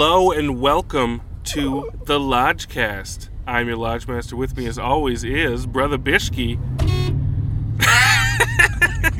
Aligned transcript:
Hello 0.00 0.30
and 0.30 0.60
welcome 0.60 1.22
to 1.42 1.90
the 2.04 2.20
Lodgecast. 2.20 3.30
I'm 3.48 3.66
your 3.66 3.76
Lodge 3.76 4.06
Master. 4.06 4.36
With 4.36 4.56
me, 4.56 4.66
as 4.66 4.78
always, 4.78 5.24
is 5.24 5.66
Brother 5.66 5.98
Bishki. 5.98 6.56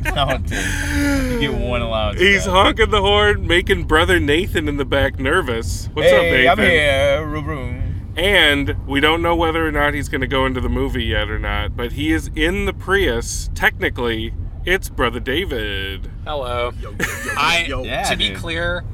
No, 0.05 0.25
oh, 0.29 0.39
dude. 0.39 1.33
You 1.43 1.51
get 1.51 1.61
one 1.61 1.83
allowance. 1.83 2.21
He's 2.21 2.47
man. 2.47 2.55
honking 2.55 2.91
the 2.91 3.01
horn, 3.01 3.45
making 3.45 3.87
Brother 3.87 4.21
Nathan 4.21 4.69
in 4.69 4.77
the 4.77 4.85
back 4.85 5.19
nervous. 5.19 5.89
What's 5.95 6.13
up, 6.13 6.21
Hey, 6.21 6.45
Nathan? 6.45 6.49
I'm 6.61 6.71
here. 6.71 7.27
Vroom, 7.27 7.45
vroom. 7.45 8.13
And 8.17 8.87
we 8.87 9.01
don't 9.01 9.21
know 9.21 9.35
whether 9.35 9.67
or 9.67 9.73
not 9.73 9.95
he's 9.95 10.09
going 10.09 10.21
to 10.21 10.29
go 10.29 10.47
into 10.47 10.61
the 10.61 10.69
movie 10.69 11.07
yet 11.07 11.29
or 11.29 11.41
not, 11.41 11.77
but 11.77 11.91
he 11.91 12.13
is 12.13 12.31
in 12.37 12.67
the 12.67 12.73
Prius. 12.73 13.51
Technically, 13.53 14.33
it's 14.65 14.89
Brother 14.89 15.19
David. 15.19 16.09
Hello. 16.25 16.71
I 17.37 17.67
Yeah, 17.69 18.05
to 18.05 18.17
be 18.17 18.29
dude. 18.29 18.37
clear, 18.39 18.85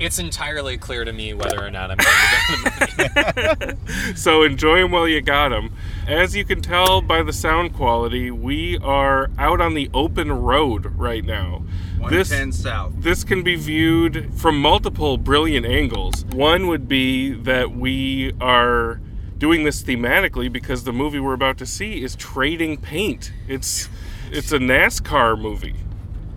it's 0.00 0.18
entirely 0.18 0.76
clear 0.76 1.04
to 1.04 1.12
me 1.12 1.34
whether 1.34 1.64
or 1.64 1.70
not 1.70 1.90
I'm 1.90 1.98
going 1.98 2.08
to 2.08 2.96
go 2.96 3.12
to 3.12 3.56
the 3.56 3.76
movie. 3.86 4.14
So 4.16 4.42
enjoy 4.42 4.80
them 4.80 4.90
while 4.92 5.08
you 5.08 5.20
got 5.20 5.48
them. 5.50 5.74
As 6.06 6.34
you 6.36 6.44
can 6.44 6.60
tell 6.60 7.00
by 7.00 7.22
the 7.22 7.32
sound 7.32 7.74
quality, 7.74 8.30
we 8.30 8.78
are 8.78 9.30
out 9.38 9.60
on 9.60 9.74
the 9.74 9.90
open 9.94 10.30
road 10.32 10.86
right 10.96 11.24
now. 11.24 11.64
This 12.08 12.30
110 12.30 12.52
South. 12.52 12.92
this 12.98 13.24
can 13.24 13.42
be 13.42 13.56
viewed 13.56 14.32
from 14.34 14.60
multiple 14.60 15.16
brilliant 15.16 15.64
angles. 15.64 16.24
One 16.26 16.66
would 16.66 16.86
be 16.86 17.32
that 17.32 17.70
we 17.72 18.34
are 18.40 19.00
doing 19.38 19.64
this 19.64 19.82
thematically 19.82 20.52
because 20.52 20.84
the 20.84 20.92
movie 20.92 21.18
we're 21.20 21.34
about 21.34 21.56
to 21.58 21.66
see 21.66 22.02
is 22.02 22.14
trading 22.16 22.76
paint. 22.76 23.32
It's 23.48 23.88
it's 24.30 24.52
a 24.52 24.58
NASCAR 24.58 25.40
movie. 25.40 25.76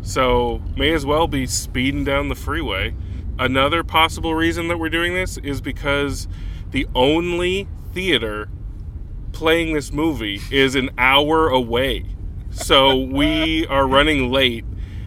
So 0.02 0.62
may 0.78 0.94
as 0.94 1.06
well 1.06 1.28
be 1.28 1.46
speeding 1.48 2.06
down 2.06 2.30
the 2.30 2.36
freeway. 2.36 2.94
Another 3.40 3.84
possible 3.84 4.34
reason 4.36 4.68
that 4.68 4.78
we're 4.78 4.90
doing 4.90 5.14
this 5.14 5.38
is 5.38 5.62
because 5.62 6.28
the 6.72 6.88
only 6.95 7.67
theater 7.94 8.50
playing 9.32 9.73
this 9.73 9.92
movie 9.92 10.42
is 10.52 10.76
an 10.76 10.89
hour 10.98 11.48
away. 11.48 12.06
So 12.52 12.98
we 12.98 13.67
are 13.67 13.88
running 13.88 14.32
late. 14.32 14.66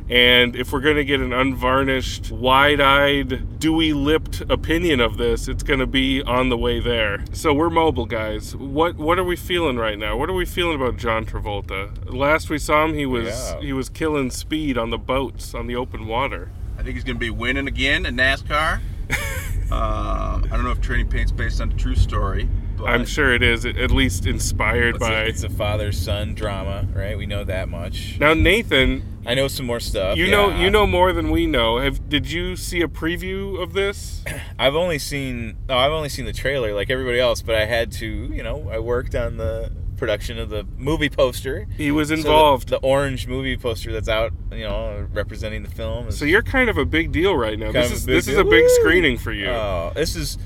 And 0.09 0.57
if 0.57 0.73
we're 0.73 0.81
going 0.81 0.97
to 0.97 1.05
get 1.05 1.21
an 1.21 1.33
unvarnished, 1.33 2.33
wide 2.33 2.81
eyed, 2.81 3.61
dewy 3.61 3.93
lipped 3.93 4.41
opinion 4.51 4.99
of 5.01 5.19
this, 5.19 5.47
it's 5.47 5.63
going 5.63 5.79
to 5.79 5.87
be 5.87 6.21
on 6.23 6.49
the 6.49 6.59
way 6.59 6.81
there. 6.81 7.25
So 7.33 7.55
we're 7.55 7.71
mobile, 7.71 8.07
guys. 8.07 8.57
What 8.57 8.97
what 8.97 9.21
are 9.21 9.25
we 9.25 9.37
feeling 9.37 9.77
right 9.77 9.97
now? 9.97 10.17
What 10.17 10.29
are 10.29 10.33
we 10.35 10.45
feeling 10.47 10.75
about 10.75 10.97
John 10.97 11.25
Travolta? 11.27 12.13
Last 12.13 12.51
we 12.51 12.59
saw 12.59 12.85
him, 12.87 12.95
he 12.95 13.07
was 13.07 13.29
Yeah. 13.29 13.61
he 13.61 13.73
was 13.73 13.89
killing 13.89 14.31
speed 14.33 14.77
on 14.77 14.91
the 14.91 14.99
boats 14.99 15.55
on 15.55 15.69
the 15.69 15.77
open 15.77 16.09
water. 16.09 16.51
I 16.81 16.83
think 16.83 16.95
he's 16.95 17.05
going 17.05 17.17
to 17.17 17.21
be 17.21 17.29
winning 17.29 17.69
again 17.69 18.07
in 18.07 18.17
NASCAR. 18.17 18.77
um, 19.71 20.45
I 20.45 20.49
don't 20.53 20.65
know 20.65 20.71
if 20.71 20.81
Trading 20.81 21.09
Paint's 21.09 21.31
based 21.31 21.61
on 21.61 21.71
a 21.71 21.75
true 21.75 21.95
story, 21.95 22.49
but 22.79 22.87
I'm 22.87 23.05
sure 23.05 23.35
it 23.35 23.43
is 23.43 23.67
at 23.67 23.91
least 23.91 24.25
inspired 24.25 24.95
It's 24.95 25.05
a, 25.05 25.09
by. 25.09 25.23
it's 25.25 25.43
a 25.43 25.51
father 25.51 25.93
son 25.93 26.35
drama, 26.35 26.89
right? 26.95 27.19
We 27.19 27.27
know 27.27 27.45
that 27.45 27.69
much. 27.69 28.17
Now, 28.19 28.33
Nathan, 28.33 29.21
I 29.27 29.35
know 29.35 29.47
some 29.47 29.67
more 29.67 29.79
stuff. 29.79 30.17
you 30.17 30.31
know 30.31 30.49
you 30.59 30.71
know 30.71 30.87
more 30.87 31.13
than 31.13 31.31
we 31.31 31.47
know. 31.47 31.77
Have 31.81 32.09
did 32.09 32.31
you 32.31 32.57
see 32.57 32.81
a 32.81 32.89
preview 32.89 33.63
of 33.63 33.75
this? 33.75 34.25
I've 34.59 34.75
only 34.75 34.99
seen. 34.99 35.59
No, 35.69 35.77
I've 35.77 35.93
only 35.93 36.09
seen 36.09 36.25
the 36.25 36.33
trailer, 36.33 36.73
like 36.73 36.89
everybody 36.89 37.21
else. 37.21 37.43
But 37.43 37.57
I 37.57 37.67
had 37.67 37.93
to, 37.93 38.07
you 38.07 38.43
know, 38.43 38.71
I 38.71 38.79
worked 38.79 39.15
on 39.15 39.37
the 39.37 39.71
production 40.01 40.39
of 40.39 40.49
the 40.49 40.67
movie 40.77 41.09
poster. 41.11 41.69
He 41.77 41.93
was 41.93 42.09
So 42.09 42.15
the- 42.17 42.21
involved. 42.23 42.69
the, 42.71 42.79
orange 42.79 43.29
movie 43.29 43.57
poster 43.57 43.93
that's 43.93 44.09
out, 44.09 44.33
you 44.51 44.65
know, 44.65 45.07
representing 45.13 45.63
the 45.63 45.71
film. 45.71 46.09
is 46.09 46.19
So 46.19 46.25
you're 46.25 46.43
kind 46.43 46.69
of 46.69 46.77
a 46.79 46.85
big 46.85 47.13
deal 47.13 47.37
right 47.37 47.57
now. 47.59 47.71
This 47.71 47.93
is 47.93 48.07
this 48.07 48.27
is 48.27 48.37
a 48.39 48.43
big 48.45 48.65
Woo! 48.65 48.69
screening 48.81 49.19
for 49.19 49.31
you. 49.33 49.47
Oh, 49.49 49.93
this 49.95 50.17
is. 50.17 50.39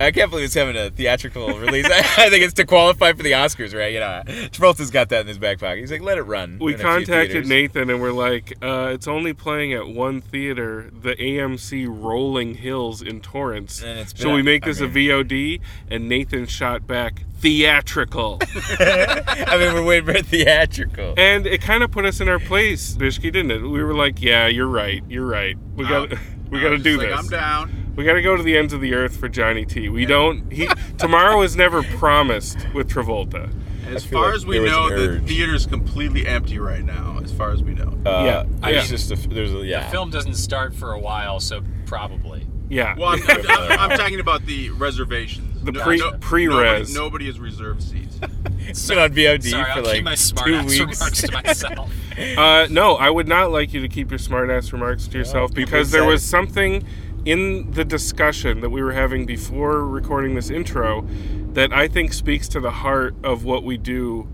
I 0.00 0.10
can't 0.12 0.30
believe 0.30 0.44
it's 0.46 0.54
having 0.54 0.76
a 0.76 0.90
theatrical 0.90 1.58
release. 1.58 1.86
I 1.90 2.30
think 2.30 2.44
it's 2.44 2.54
to 2.54 2.64
qualify 2.64 3.12
for 3.12 3.22
the 3.22 3.32
Oscars, 3.32 3.76
right? 3.76 3.92
You 3.92 4.00
know, 4.00 4.22
Travolta's 4.50 4.90
got 4.90 5.08
that 5.08 5.22
in 5.22 5.26
his 5.26 5.38
back 5.38 5.58
pocket. 5.58 5.78
He's 5.80 5.90
like, 5.90 6.02
let 6.02 6.18
it 6.18 6.22
run. 6.22 6.58
we 6.60 6.74
in 6.74 6.80
a 6.80 6.82
few 6.82 6.86
contacted. 6.88 7.46
Nathan 7.46 7.90
and 7.90 8.00
we're 8.00 8.12
like, 8.12 8.52
uh, 8.62 8.90
it's 8.92 9.08
only 9.08 9.32
playing 9.32 9.72
at 9.72 9.88
one 9.88 10.20
theater, 10.20 10.90
the 10.92 11.14
AMC 11.16 11.86
Rolling 11.88 12.54
Hills 12.54 13.02
in 13.02 13.20
Torrance. 13.20 13.82
And 13.82 14.16
Shall 14.16 14.32
we 14.32 14.42
make 14.42 14.64
I 14.64 14.68
this 14.68 14.80
mean- 14.80 14.90
a 14.90 15.24
VOD? 15.24 15.60
And 15.90 16.08
Nathan 16.08 16.46
shot 16.46 16.86
back 16.86 17.22
theatrical. 17.40 18.38
I 18.80 19.56
mean, 19.58 19.74
we're 19.74 19.84
waiting 19.84 20.14
for 20.14 20.22
theatrical. 20.22 21.14
and 21.16 21.46
it 21.46 21.60
kind 21.62 21.82
of 21.82 21.90
put 21.90 22.04
us 22.04 22.20
in 22.20 22.28
our 22.28 22.38
place, 22.40 22.94
Bishki, 22.94 23.32
didn't 23.32 23.50
it? 23.50 23.62
We 23.62 23.82
were 23.82 23.94
like, 23.94 24.20
yeah, 24.22 24.46
you're 24.46 24.66
right, 24.68 25.02
you're 25.08 25.26
right. 25.26 25.56
We 25.76 25.86
got 25.86 26.10
to 26.10 26.18
we 26.50 26.60
got 26.60 26.70
to 26.70 26.78
do 26.78 26.98
like, 26.98 27.08
this. 27.08 27.18
I'm 27.18 27.28
down. 27.28 27.77
We 27.98 28.04
got 28.04 28.12
to 28.12 28.22
go 28.22 28.36
to 28.36 28.44
the 28.44 28.56
ends 28.56 28.72
of 28.72 28.80
the 28.80 28.94
earth 28.94 29.16
for 29.16 29.28
Johnny 29.28 29.64
T. 29.64 29.88
We 29.88 30.06
don't. 30.06 30.52
He 30.52 30.68
tomorrow 30.98 31.42
is 31.42 31.56
never 31.56 31.82
promised 31.82 32.56
with 32.72 32.88
Travolta. 32.88 33.52
As 33.88 34.04
far 34.04 34.26
like 34.26 34.34
as 34.36 34.46
we 34.46 34.60
know, 34.60 34.88
the 34.88 35.14
urge. 35.16 35.26
theater's 35.26 35.66
completely 35.66 36.24
empty 36.24 36.60
right 36.60 36.84
now. 36.84 37.18
As 37.24 37.32
far 37.32 37.50
as 37.50 37.60
we 37.60 37.74
know. 37.74 37.92
Uh, 38.06 38.22
Yeah, 38.24 38.44
there's 38.60 38.74
yeah. 38.88 38.96
just 38.96 39.10
a, 39.10 39.28
there's 39.28 39.52
a 39.52 39.66
yeah. 39.66 39.86
The 39.86 39.90
film 39.90 40.10
doesn't 40.10 40.34
start 40.34 40.76
for 40.76 40.92
a 40.92 40.98
while, 41.00 41.40
so 41.40 41.60
probably. 41.86 42.46
Yeah. 42.68 42.94
Well, 42.96 43.08
I'm, 43.14 43.22
I'm, 43.28 43.50
I'm, 43.50 43.90
I'm 43.90 43.98
talking 43.98 44.20
about 44.20 44.46
the 44.46 44.70
reservations. 44.70 45.60
The 45.64 45.72
pre- 45.72 46.00
pre-res. 46.20 46.94
Nobody, 46.94 46.94
nobody 46.94 47.26
has 47.26 47.40
reserved 47.40 47.82
seats. 47.82 48.20
It's 48.60 48.86
been 48.86 48.98
on 48.98 49.14
VOD 49.14 49.44
Sorry, 49.50 49.64
for 49.64 49.70
I'll 49.70 49.82
like 49.82 49.94
keep 49.94 50.04
my 50.04 50.14
smart 50.14 50.46
two 50.46 50.54
ass 50.56 50.66
weeks. 50.66 50.80
remarks 51.00 51.22
to 51.22 51.32
myself. 51.32 51.92
Uh, 52.36 52.66
no, 52.68 52.96
I 52.96 53.08
would 53.10 53.28
not 53.28 53.52
like 53.52 53.72
you 53.72 53.80
to 53.80 53.88
keep 53.88 54.10
your 54.10 54.18
smartass 54.18 54.72
remarks 54.72 55.06
to 55.06 55.16
yourself 55.16 55.54
because 55.54 55.92
there 55.92 56.04
was 56.04 56.20
something 56.22 56.84
in 57.28 57.70
the 57.72 57.84
discussion 57.84 58.62
that 58.62 58.70
we 58.70 58.82
were 58.82 58.94
having 58.94 59.26
before 59.26 59.86
recording 59.86 60.34
this 60.34 60.48
intro 60.48 61.06
that 61.52 61.70
I 61.74 61.86
think 61.86 62.14
speaks 62.14 62.48
to 62.48 62.58
the 62.58 62.70
heart 62.70 63.14
of 63.22 63.44
what 63.44 63.64
we 63.64 63.76
do, 63.76 64.26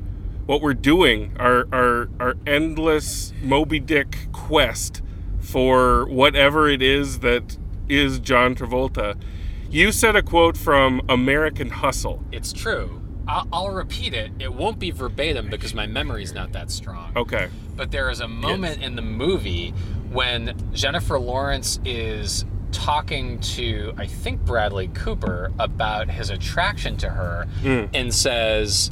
what 0.47 0.63
we're 0.63 0.75
doing, 0.75 1.35
our 1.41 1.67
our 1.73 2.09
our 2.21 2.35
endless 2.47 3.33
Moby 3.43 3.81
Dick 3.81 4.29
quest 4.31 5.03
for 5.41 6.07
whatever 6.07 6.69
it 6.69 6.83
is 6.83 7.19
that 7.19 7.59
is 7.89 8.21
John 8.21 8.55
Travolta. 8.55 9.21
You 9.69 9.91
said 9.91 10.15
a 10.15 10.23
quote 10.23 10.57
from 10.57 11.03
American 11.09 11.71
Hustle. 11.71 12.23
It's 12.31 12.53
true. 12.53 13.03
I'll, 13.27 13.49
I'll 13.53 13.71
repeat 13.71 14.15
it. 14.15 14.31
It 14.39 14.55
won't 14.55 14.79
be 14.79 14.93
verbatim 14.93 15.51
because 15.51 15.75
my 15.75 15.89
memory's 15.89 16.33
not 16.33 16.53
that 16.53 16.71
strong. 16.71 17.13
Okay. 17.17 17.49
But 17.75 17.91
there 17.91 18.09
is 18.09 18.21
a 18.21 18.29
moment 18.29 18.83
in 18.85 18.95
the 18.95 19.03
movie 19.03 19.71
when 20.13 20.55
Jennifer 20.73 21.19
Lawrence 21.19 21.81
is 21.85 22.45
talking 22.75 23.39
to, 23.41 23.95
I 23.97 24.07
think, 24.07 24.45
Bradley 24.45 24.89
Cooper 24.89 25.53
about 25.59 26.11
his 26.11 26.29
attraction 26.29 26.97
to 26.99 27.09
her 27.09 27.49
mm. 27.63 27.89
and 27.95 28.13
says, 28.13 28.91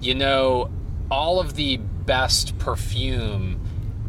you 0.00 0.14
know, 0.14 0.70
all 1.10 1.40
of 1.40 1.54
the 1.54 1.76
best 1.76 2.58
perfume 2.58 3.60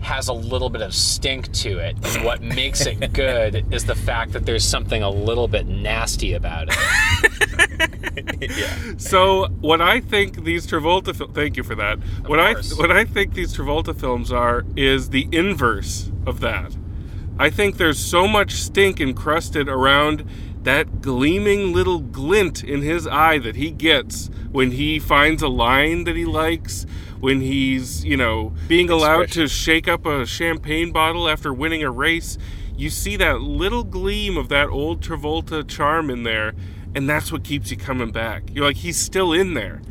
has 0.06 0.27
a 0.27 0.33
little 0.33 0.69
bit 0.69 0.81
of 0.81 0.94
stink 0.94 1.51
to 1.51 1.80
it. 1.80 1.98
And 2.04 2.24
what 2.24 2.42
makes 2.42 2.86
it 2.86 3.12
good 3.13 3.66
is 3.74 3.86
the 3.86 3.95
fact 3.95 4.33
that 4.33 4.45
there's 4.45 4.63
something 4.63 5.01
a 5.01 5.10
little 5.10 5.48
bit 5.48 5.66
nasty 5.66 6.33
about 6.33 6.68
it. 6.69 8.51
yeah. 8.57 8.94
So 8.98 9.48
what 9.62 9.81
I 9.81 10.00
think 10.00 10.44
these 10.44 10.68
Travolta 10.68 11.16
fil- 11.16 11.31
thank 11.33 11.57
you 11.57 11.63
for 11.63 11.75
that. 11.75 11.98
what 12.28 12.39
I 12.39 12.54
what 12.54 12.92
I 12.92 13.04
think 13.04 13.33
these 13.33 13.57
Travolta 13.57 14.00
films 14.00 14.31
are 14.31 14.63
is 14.75 15.10
the 15.10 15.28
inverse 15.31 16.12
of 16.28 16.39
that. 16.42 16.75
I 17.37 17.49
think 17.49 17.77
there's 17.77 17.99
so 17.99 18.27
much 18.27 18.53
stink 18.53 19.01
encrusted 19.01 19.67
around 19.67 20.27
that 20.63 21.01
gleaming 21.01 21.73
little 21.73 21.99
glint 21.99 22.63
in 22.63 22.81
his 22.81 23.05
eye 23.07 23.37
that 23.39 23.55
he 23.55 23.71
gets 23.71 24.29
when 24.51 24.71
he 24.71 24.99
finds 24.99 25.43
a 25.43 25.47
line 25.47 26.05
that 26.05 26.15
he 26.15 26.25
likes, 26.25 26.85
when 27.19 27.41
he's, 27.41 28.03
you 28.05 28.17
know, 28.17 28.53
being 28.67 28.89
allowed 28.89 29.29
to 29.33 29.47
shake 29.47 29.87
up 29.87 30.05
a 30.05 30.25
champagne 30.25 30.91
bottle 30.91 31.27
after 31.29 31.53
winning 31.53 31.83
a 31.83 31.91
race. 31.91 32.37
You 32.77 32.89
see 32.89 33.15
that 33.17 33.41
little 33.41 33.83
gleam 33.83 34.37
of 34.37 34.49
that 34.49 34.69
old 34.69 35.01
Travolta 35.01 35.67
charm 35.67 36.09
in 36.09 36.23
there, 36.23 36.53
and 36.95 37.07
that's 37.07 37.31
what 37.31 37.43
keeps 37.43 37.69
you 37.69 37.77
coming 37.77 38.11
back. 38.11 38.43
You're 38.51 38.65
like, 38.65 38.77
he's 38.77 38.97
still 38.97 39.33
in 39.33 39.53
there. 39.53 39.81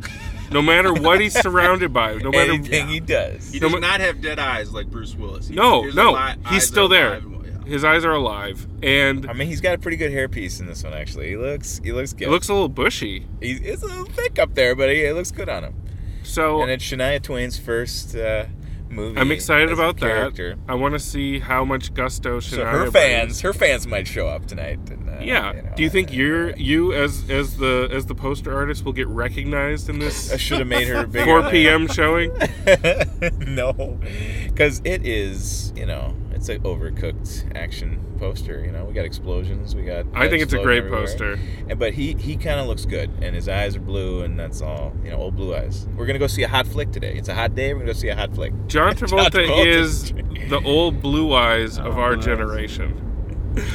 No 0.51 0.61
matter 0.61 0.93
what 0.93 1.19
he's 1.21 1.33
surrounded 1.39 1.91
by, 1.93 2.15
no 2.15 2.29
matter 2.31 2.51
Anything 2.53 2.87
he 2.87 2.99
does. 2.99 3.51
He 3.51 3.59
does 3.59 3.71
ma- 3.71 3.79
not 3.79 3.99
have 4.01 4.21
dead 4.21 4.37
eyes 4.37 4.71
like 4.71 4.87
Bruce 4.91 5.15
Willis. 5.15 5.47
He- 5.47 5.55
No, 5.55 5.81
no, 5.95 6.15
he's 6.49 6.67
still 6.67 6.85
are 6.85 6.89
there. 6.89 7.21
Alive 7.65 7.67
and- 7.67 7.67
yeah. 7.67 7.73
His 7.73 7.83
eyes 7.83 8.05
are 8.05 8.13
alive, 8.13 8.67
and 8.83 9.29
I 9.29 9.33
mean, 9.33 9.47
he's 9.47 9.61
got 9.61 9.75
a 9.75 9.77
pretty 9.77 9.97
good 9.97 10.11
hairpiece 10.11 10.59
in 10.59 10.65
this 10.67 10.83
one. 10.83 10.93
Actually, 10.93 11.29
he 11.29 11.37
looks 11.37 11.81
he 11.83 11.91
looks 11.91 12.13
good. 12.13 12.27
it 12.27 12.31
looks 12.31 12.49
a 12.49 12.53
little 12.53 12.69
bushy. 12.69 13.27
he's, 13.41 13.59
it's 13.61 13.83
a 13.83 13.87
little 13.87 14.05
thick 14.05 14.39
up 14.39 14.53
there, 14.55 14.75
but 14.75 14.89
he, 14.89 15.03
it 15.03 15.13
looks 15.15 15.31
good 15.31 15.49
on 15.49 15.63
him. 15.63 15.75
So 16.23 16.61
And 16.61 16.71
it's 16.71 16.83
Shania 16.83 17.21
Twain's 17.21 17.57
first 17.59 18.15
uh, 18.15 18.45
movie. 18.89 19.19
I'm 19.19 19.31
excited 19.31 19.71
about 19.71 19.99
that. 19.99 20.57
I 20.67 20.73
want 20.75 20.93
to 20.95 20.99
see 20.99 21.39
how 21.39 21.63
much 21.65 21.93
gusto 21.93 22.39
So 22.39 22.57
Shania 22.57 22.71
her 22.71 22.77
brings. 22.79 22.93
fans, 22.93 23.41
her 23.41 23.53
fans 23.53 23.85
might 23.87 24.07
show 24.07 24.27
up 24.27 24.45
tonight. 24.47 24.79
And, 24.89 25.07
uh, 25.07 25.17
Yeah. 25.21 25.53
you 25.53 25.61
know, 25.61 25.71
Do 25.75 25.83
you 25.83 25.89
think 25.89 26.09
uh, 26.09 26.13
you're 26.13 26.55
you 26.57 26.93
as 26.93 27.29
as 27.29 27.57
the 27.57 27.89
as 27.91 28.05
the 28.07 28.15
poster 28.15 28.55
artist 28.55 28.85
will 28.85 28.93
get 28.93 29.07
recognized 29.07 29.87
in 29.89 29.99
this? 29.99 30.31
I 30.33 30.37
should 30.37 30.57
have 30.59 30.67
made 30.67 30.87
her 30.87 31.05
bigger. 31.07 31.25
4 31.41 31.51
p.m. 31.51 31.87
showing? 31.87 32.31
no, 33.39 33.99
because 34.45 34.81
it 34.83 35.05
is, 35.05 35.71
you 35.75 35.85
know, 35.85 36.15
it's 36.49 36.49
an 36.57 36.61
overcooked 36.63 37.55
action 37.55 37.99
poster. 38.19 38.63
You 38.63 38.71
know, 38.71 38.85
we 38.85 38.93
got 38.93 39.05
explosions, 39.05 39.75
we 39.75 39.83
got. 39.83 40.05
I 40.13 40.29
think 40.29 40.43
it's 40.43 40.53
a 40.53 40.59
great 40.61 40.79
everywhere. 40.79 41.01
poster. 41.01 41.39
And, 41.69 41.79
but 41.79 41.93
he 41.93 42.13
he 42.13 42.35
kind 42.35 42.59
of 42.59 42.67
looks 42.67 42.85
good, 42.85 43.09
and 43.21 43.35
his 43.35 43.49
eyes 43.49 43.75
are 43.75 43.79
blue, 43.79 44.21
and 44.21 44.39
that's 44.39 44.61
all. 44.61 44.93
You 45.03 45.11
know, 45.11 45.17
old 45.17 45.35
blue 45.35 45.55
eyes. 45.55 45.87
We're 45.95 46.05
gonna 46.05 46.19
go 46.19 46.27
see 46.27 46.43
a 46.43 46.47
hot 46.47 46.67
flick 46.67 46.91
today. 46.91 47.15
It's 47.17 47.29
a 47.29 47.33
hot 47.35 47.55
day. 47.55 47.73
We're 47.73 47.79
gonna 47.79 47.93
go 47.93 47.99
see 47.99 48.09
a 48.09 48.15
hot 48.15 48.33
flick. 48.35 48.53
John 48.67 48.93
Travolta, 48.95 49.31
Travolta. 49.47 49.65
is 49.65 50.11
the 50.49 50.61
old 50.65 51.01
blue 51.01 51.33
eyes 51.33 51.77
of 51.79 51.97
Oh, 51.97 52.01
our 52.01 52.15
eyes. 52.17 52.23
generation. 52.25 53.01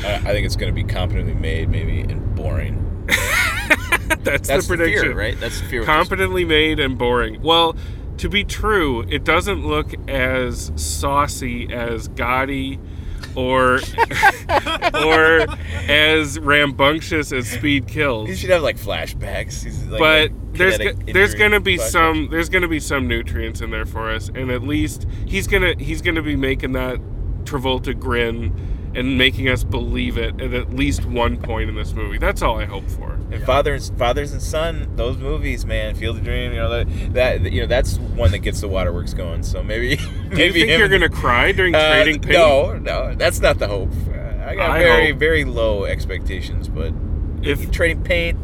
I, 0.05 0.15
I 0.17 0.19
think 0.21 0.47
it's 0.47 0.57
gonna 0.57 0.73
be 0.73 0.85
competently 0.85 1.35
made, 1.35 1.69
maybe, 1.71 2.01
and 2.03 2.35
boring. 2.37 2.87
That's, 4.09 4.21
That's 4.49 4.49
the 4.49 4.55
the 4.55 4.63
fear, 4.63 4.77
prediction, 4.77 5.17
right? 5.17 5.41
That's 5.41 5.61
the 5.61 5.67
fear. 5.67 5.85
Competently 5.85 6.45
made 6.45 6.79
and 6.79 6.97
boring. 6.99 7.41
Well, 7.43 7.75
to 8.21 8.29
be 8.29 8.45
true, 8.45 9.03
it 9.09 9.25
doesn't 9.25 9.67
look 9.67 9.95
as 10.09 10.73
saucy 10.77 11.73
as 11.73 12.09
Gotti 12.09 12.79
or 13.35 13.77
or 15.05 15.47
as 15.89 16.39
rambunctious 16.39 17.33
as 17.33 17.49
Speed 17.49 17.87
Kills. 17.89 18.29
He 18.29 18.37
should 18.37 18.51
have 18.51 18.63
like 18.63 18.77
flashbacks. 18.77 19.65
He's 19.65 19.87
like 19.87 19.99
But 19.99 20.33
there's 20.53 20.79
there's 21.07 21.35
gonna 21.35 21.61
be 21.61 21.79
flashback. 21.79 21.91
some 21.91 22.29
there's 22.31 22.49
gonna 22.49 22.69
be 22.69 22.81
some 22.81 23.09
nutrients 23.09 23.61
in 23.61 23.71
there 23.71 23.87
for 23.87 24.11
us, 24.11 24.29
and 24.35 24.51
at 24.51 24.63
least 24.63 25.07
he's 25.27 25.47
gonna 25.47 25.75
he's 25.79 26.03
gonna 26.03 26.23
be 26.23 26.37
making 26.37 26.73
that 26.73 27.01
Travolta 27.45 27.99
grin 27.99 28.55
and 28.95 29.17
making 29.17 29.49
us 29.49 29.63
believe 29.65 30.19
it 30.19 30.41
at 30.41 30.53
at 30.53 30.75
least 30.75 31.05
one 31.07 31.37
point 31.37 31.69
in 31.69 31.77
this 31.77 31.93
movie. 31.93 32.19
That's 32.19 32.43
all 32.43 32.59
I 32.59 32.65
hope 32.65 32.89
for. 32.91 33.13
And 33.31 33.45
fathers, 33.45 33.93
fathers 33.97 34.33
and 34.33 34.43
son, 34.43 34.91
those 34.97 35.17
movies, 35.17 35.65
man, 35.65 35.95
Field 35.95 36.17
of 36.17 36.25
Dream, 36.25 36.51
you 36.53 36.59
know 36.59 36.71
that, 36.71 37.15
that 37.15 37.53
you 37.53 37.61
know 37.61 37.67
that's 37.69 37.99
one 37.99 38.33
that 38.33 38.39
gets 38.41 38.61
the 38.61 38.69
waterworks 38.69 39.15
going. 39.15 39.43
So 39.45 39.63
maybe, 39.63 39.97
Do 39.97 40.03
maybe 40.31 40.45
you 40.45 40.53
think 40.53 40.71
him 40.71 40.79
you're 40.81 40.89
gonna 40.89 41.09
cry 41.09 41.53
during 41.53 41.75
Uh, 41.75 42.03
Trading 42.03 42.21
Pain? 42.21 42.33
No, 42.33 42.75
no, 42.79 43.15
that's 43.15 43.41
not 43.41 43.59
the 43.61 43.69
hope. 43.69 43.91
Uh, 44.09 44.45
I 44.45 44.55
got 44.57 44.71
I 44.71 44.79
very, 44.83 45.11
hope. 45.11 45.19
very 45.21 45.45
low 45.45 45.85
expectations, 45.85 46.69
but 46.69 46.93
If 47.43 47.71
Trading 47.71 48.03
Paint, 48.03 48.39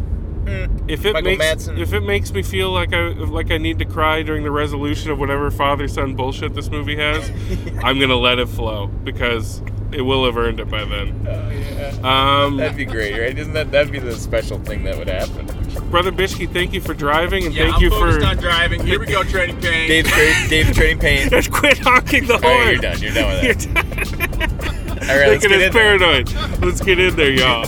mm, 0.45 0.89
if 0.89 1.05
it 1.05 1.15
Michael 1.15 1.37
makes 1.37 1.45
Madsen. 1.67 1.79
if 1.81 1.93
it 1.93 2.03
makes 2.03 2.33
me 2.33 2.43
feel 2.45 2.71
like 2.71 2.93
I 2.95 3.09
like 3.09 3.51
I 3.51 3.59
need 3.59 3.81
to 3.81 3.85
cry 3.85 4.23
during 4.23 4.45
the 4.45 4.53
resolution 4.53 5.11
of 5.11 5.19
whatever 5.19 5.51
father 5.51 5.89
son 5.89 6.15
bullshit 6.15 6.55
this 6.55 6.71
movie 6.71 6.95
has, 6.97 7.29
I'm 7.83 7.99
gonna 7.99 8.15
let 8.15 8.39
it 8.39 8.49
flow 8.49 8.87
because 8.87 9.61
it 9.93 10.03
will 10.03 10.25
have 10.27 10.37
earned 10.37 10.61
it 10.61 10.69
by 10.71 10.85
then. 10.85 11.27
oh 11.29 11.50
yeah, 11.50 12.44
Um, 12.44 12.56
that'd 12.56 12.77
be 12.77 12.85
great, 12.85 13.12
right? 13.19 13.37
Isn't 13.38 13.53
that 13.55 13.71
that'd 13.71 13.93
be 13.93 13.99
the 13.99 14.15
special 14.15 14.59
thing 14.61 14.85
that 14.85 14.97
would 14.99 15.09
happen? 15.09 15.47
Brother 15.91 16.11
Bishki, 16.12 16.50
thank 16.53 16.73
you 16.73 16.81
for 16.81 16.94
driving 16.94 17.44
and 17.47 17.55
Yeah, 17.55 17.65
thank 17.65 17.77
I'm 17.77 17.83
you 17.83 17.91
focused 17.91 18.21
for 18.21 18.27
on 18.27 18.37
driving. 18.38 18.85
Here 18.85 18.99
we 18.99 19.06
go, 19.06 19.23
trading 19.23 19.61
pain. 19.61 19.88
Dave, 19.88 20.06
Tra- 20.06 20.49
Dave 20.49 20.75
Trading 20.75 20.99
Paint. 20.99 21.25
All 21.33 21.38
Just 21.41 21.53
quit 21.53 21.79
honking 21.79 22.27
the 22.27 22.35
right, 22.38 22.43
horn. 22.44 22.69
you're 22.73 22.81
done. 22.83 23.00
You're 23.00 23.12
done 23.15 23.29
with 23.31 23.43
You're 23.44 23.55
that. 23.55 24.38
done. 24.38 25.09
All 25.11 25.17
right, 25.17 25.29
let's 25.29 25.43
Look 25.44 25.53
get 25.53 25.53
at 25.53 25.59
his 25.61 25.67
in 25.67 25.73
there. 25.73 25.99
paranoid. 25.99 26.61
Let's 26.62 26.81
get 26.81 26.99
in 26.99 27.15
there, 27.17 27.31
y'all. 27.31 27.67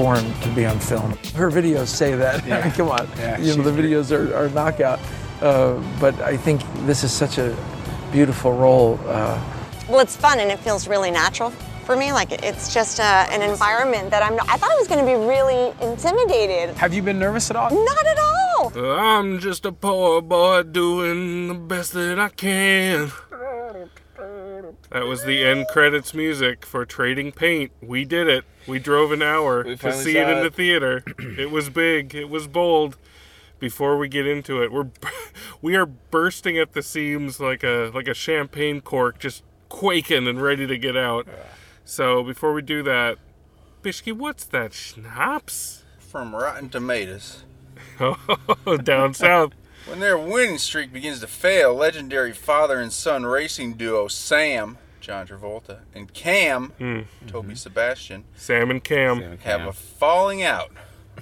Born 0.00 0.24
to 0.40 0.48
be 0.54 0.64
on 0.64 0.78
film. 0.78 1.10
Her 1.34 1.50
videos 1.50 1.88
say 1.88 2.14
that. 2.14 2.42
I 2.52 2.64
mean, 2.64 2.72
come 2.72 2.88
on. 2.88 3.06
you 3.44 3.54
know, 3.54 3.62
the 3.62 3.70
videos 3.82 4.10
are, 4.16 4.34
are 4.34 4.48
knockout. 4.50 4.98
Uh, 5.42 5.74
but 6.00 6.14
I 6.22 6.36
think 6.36 6.62
this 6.86 7.04
is 7.04 7.12
such 7.12 7.38
a 7.38 7.54
beautiful 8.12 8.52
role. 8.52 8.98
Uh, 9.06 9.38
Well, 9.88 10.00
it's 10.00 10.16
fun 10.16 10.38
and 10.40 10.50
it 10.50 10.58
feels 10.60 10.88
really 10.88 11.10
natural 11.10 11.50
for 11.84 11.96
me. 11.96 12.12
Like 12.12 12.30
it's 12.32 12.72
just 12.72 13.00
uh, 13.00 13.26
an 13.34 13.42
environment 13.42 14.10
that 14.10 14.22
I'm. 14.22 14.34
I 14.48 14.56
thought 14.58 14.70
I 14.70 14.78
was 14.82 14.88
going 14.88 15.00
to 15.04 15.10
be 15.14 15.18
really 15.34 15.62
intimidated. 15.90 16.76
have 16.76 16.94
you 16.94 17.02
been 17.02 17.18
nervous 17.18 17.50
at 17.50 17.56
all? 17.56 17.70
Not 17.70 18.06
at 18.06 18.18
all. 18.18 18.72
I'm 18.98 19.38
just 19.38 19.66
a 19.66 19.72
poor 19.72 20.22
boy 20.22 20.62
doing 20.62 21.48
the 21.48 21.54
best 21.54 21.92
that 21.92 22.18
I 22.18 22.28
can. 22.28 23.10
That 24.90 25.06
was 25.06 25.22
the 25.22 25.44
end 25.44 25.66
credits 25.68 26.12
music 26.14 26.66
for 26.66 26.84
Trading 26.84 27.30
Paint. 27.30 27.70
We 27.80 28.04
did 28.04 28.26
it. 28.26 28.44
We 28.66 28.80
drove 28.80 29.12
an 29.12 29.22
hour 29.22 29.62
We 29.64 29.70
to 29.70 29.76
finally 29.76 30.02
see 30.04 30.18
it 30.18 30.24
saw 30.24 30.36
in 30.36 30.42
the 30.42 30.50
theater. 30.50 31.04
it 31.18 31.50
was 31.50 31.70
big. 31.70 32.14
It 32.14 32.28
was 32.28 32.46
bold. 32.48 32.96
Before 33.60 33.98
we 33.98 34.08
get 34.08 34.26
into 34.26 34.62
it, 34.62 34.72
we're 34.72 34.88
we 35.62 35.76
are 35.76 35.86
bursting 35.86 36.58
at 36.58 36.72
the 36.72 36.82
seams 36.82 37.38
like 37.40 37.62
a 37.62 37.90
like 37.94 38.08
a 38.08 38.14
champagne 38.14 38.80
cork, 38.80 39.18
just 39.18 39.44
quaking 39.68 40.26
and 40.26 40.42
ready 40.42 40.66
to 40.66 40.78
get 40.78 40.96
out. 40.96 41.28
So 41.84 42.22
before 42.24 42.52
we 42.52 42.62
do 42.62 42.82
that, 42.82 43.18
Bishki, 43.82 44.12
what's 44.12 44.44
that 44.46 44.72
schnapps? 44.72 45.84
From 45.98 46.34
Rotten 46.34 46.68
Tomatoes. 46.68 47.44
Oh, 48.66 48.78
down 48.78 49.12
south. 49.12 49.52
When 49.86 50.00
their 50.00 50.18
winning 50.18 50.58
streak 50.58 50.92
begins 50.92 51.20
to 51.20 51.26
fail, 51.26 51.74
legendary 51.74 52.32
father 52.32 52.78
and 52.78 52.92
son 52.92 53.24
racing 53.26 53.74
duo 53.74 54.08
Sam, 54.08 54.78
John 55.00 55.26
Travolta, 55.26 55.80
and 55.94 56.12
Cam, 56.12 56.72
Hmm. 56.78 57.00
Toby 57.26 57.54
Sebastian, 57.54 58.24
Sam 58.36 58.70
and 58.70 58.84
Cam. 58.84 59.38
have 59.40 59.66
a 59.66 59.72
falling 59.72 60.42
out. 60.42 60.70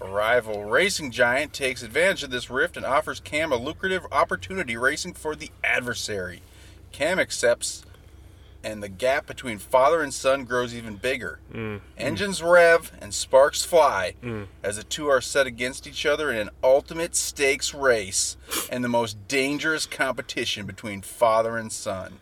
A 0.01 0.07
rival 0.07 0.65
racing 0.65 1.11
giant 1.11 1.53
takes 1.53 1.83
advantage 1.83 2.23
of 2.23 2.31
this 2.31 2.51
rift 2.51 2.77
and 2.77 2.85
offers 2.87 3.21
Cam 3.21 3.51
a 3.53 3.57
lucrative 3.57 4.07
opportunity 4.13 4.77
racing 4.77 5.15
for 5.15 5.35
the 5.35 5.51
adversary. 5.65 6.43
Cam 6.93 7.19
accepts, 7.19 7.85
and 8.65 8.83
the 8.83 8.89
gap 8.89 9.27
between 9.27 9.59
father 9.59 10.03
and 10.03 10.13
son 10.13 10.45
grows 10.45 10.75
even 10.75 10.97
bigger. 10.97 11.39
Mm, 11.53 11.59
mm. 11.59 11.81
Engines 11.97 12.43
rev 12.43 12.93
and 13.01 13.15
sparks 13.15 13.65
fly 13.65 14.15
mm. 14.23 14.47
as 14.63 14.77
the 14.77 14.83
two 14.83 15.09
are 15.09 15.21
set 15.21 15.47
against 15.47 15.87
each 15.87 16.05
other 16.05 16.31
in 16.31 16.37
an 16.37 16.51
ultimate 16.63 17.15
stakes 17.15 17.73
race 17.73 18.37
and 18.71 18.83
the 18.83 18.89
most 18.89 19.29
dangerous 19.29 19.87
competition 19.87 20.67
between 20.67 21.03
father 21.03 21.57
and 21.57 21.73
son. 21.73 22.21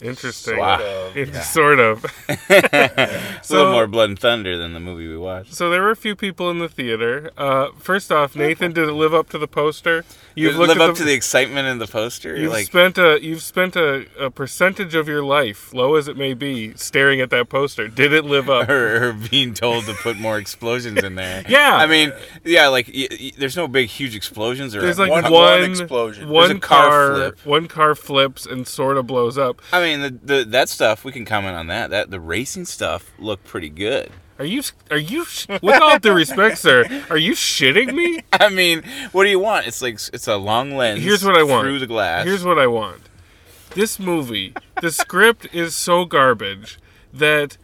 Interesting. 0.00 0.56
Sort 0.56 0.80
of, 0.82 1.16
It's 1.16 1.32
yeah. 1.32 1.40
Sort 1.42 1.78
of. 1.80 2.04
It's 2.48 3.50
a 3.50 3.54
little 3.54 3.72
more 3.72 3.86
blood 3.86 4.10
and 4.10 4.18
thunder 4.18 4.56
than 4.58 4.72
the 4.74 4.80
movie 4.80 5.08
we 5.08 5.16
watched. 5.16 5.54
So 5.54 5.70
there 5.70 5.82
were 5.82 5.90
a 5.90 5.96
few 5.96 6.14
people 6.16 6.50
in 6.50 6.58
the 6.58 6.68
theater. 6.68 7.30
Uh, 7.36 7.68
first 7.78 8.10
off, 8.12 8.34
Nathan, 8.36 8.72
did 8.72 8.88
it 8.88 8.92
live 8.92 9.14
up 9.14 9.28
to 9.30 9.38
the 9.38 9.46
poster? 9.48 10.04
You've 10.34 10.56
looked 10.56 10.68
live 10.68 10.80
at 10.80 10.90
up 10.90 10.96
to 10.96 11.04
the 11.04 11.14
excitement 11.14 11.66
in 11.68 11.78
the 11.78 11.86
poster. 11.86 12.36
You've 12.36 12.52
like 12.52 12.66
spent 12.66 12.98
a 12.98 13.18
you've 13.22 13.40
spent 13.42 13.74
a, 13.76 14.06
a 14.18 14.30
percentage 14.30 14.94
of 14.94 15.08
your 15.08 15.22
life, 15.22 15.72
low 15.72 15.94
as 15.94 16.08
it 16.08 16.16
may 16.16 16.34
be, 16.34 16.74
staring 16.74 17.20
at 17.20 17.30
that 17.30 17.48
poster. 17.48 17.88
Did 17.88 18.12
it 18.12 18.24
live 18.24 18.50
up? 18.50 18.68
her, 18.68 19.00
her 19.00 19.12
being 19.30 19.54
told 19.54 19.84
to 19.86 19.94
put 19.94 20.18
more 20.18 20.38
explosions 20.38 21.02
in 21.02 21.14
there. 21.14 21.44
Yeah. 21.48 21.76
I 21.76 21.86
mean, 21.86 22.12
yeah, 22.44 22.68
like 22.68 22.88
y- 22.88 23.08
y- 23.10 23.32
there's 23.38 23.56
no 23.56 23.66
big, 23.68 23.88
huge 23.88 24.14
explosions 24.16 24.74
or 24.74 24.80
There's 24.80 24.98
like 24.98 25.10
One- 25.10 25.24
one, 25.24 25.32
one 25.32 25.62
explosion. 25.70 26.28
one 26.28 26.48
There's 26.48 26.56
a 26.58 26.60
car 26.60 26.88
car, 26.90 27.14
flip. 27.14 27.38
one 27.46 27.68
car 27.68 27.94
flips 27.94 28.44
and 28.46 28.66
sort 28.66 28.96
of 28.98 29.06
blows 29.06 29.38
up. 29.38 29.60
I 29.72 29.80
mean, 29.80 30.00
the, 30.00 30.36
the 30.36 30.44
that 30.44 30.68
stuff 30.68 31.04
we 31.04 31.12
can 31.12 31.24
comment 31.24 31.56
on 31.56 31.66
that. 31.68 31.90
That 31.90 32.10
the 32.10 32.20
racing 32.20 32.66
stuff 32.66 33.12
looked 33.18 33.44
pretty 33.44 33.68
good. 33.68 34.10
Are 34.38 34.44
you 34.44 34.62
are 34.90 34.98
you 34.98 35.24
with 35.62 35.80
all 35.80 35.98
due 35.98 36.12
respect, 36.12 36.58
sir? 36.58 36.84
Are 37.08 37.16
you 37.16 37.32
shitting 37.32 37.94
me? 37.94 38.20
I 38.32 38.48
mean, 38.50 38.82
what 39.12 39.24
do 39.24 39.30
you 39.30 39.38
want? 39.38 39.66
It's 39.66 39.80
like 39.80 39.94
it's 40.12 40.28
a 40.28 40.36
long 40.36 40.76
lens. 40.76 41.02
Here's 41.02 41.24
what 41.24 41.36
I 41.36 41.42
want. 41.42 41.64
through 41.64 41.78
the 41.78 41.86
glass. 41.86 42.24
Here's 42.26 42.44
what 42.44 42.58
I 42.58 42.66
want. 42.66 43.02
This 43.70 43.98
movie, 43.98 44.54
the 44.80 44.90
script 44.90 45.48
is 45.52 45.74
so 45.74 46.04
garbage 46.04 46.78
that 47.12 47.56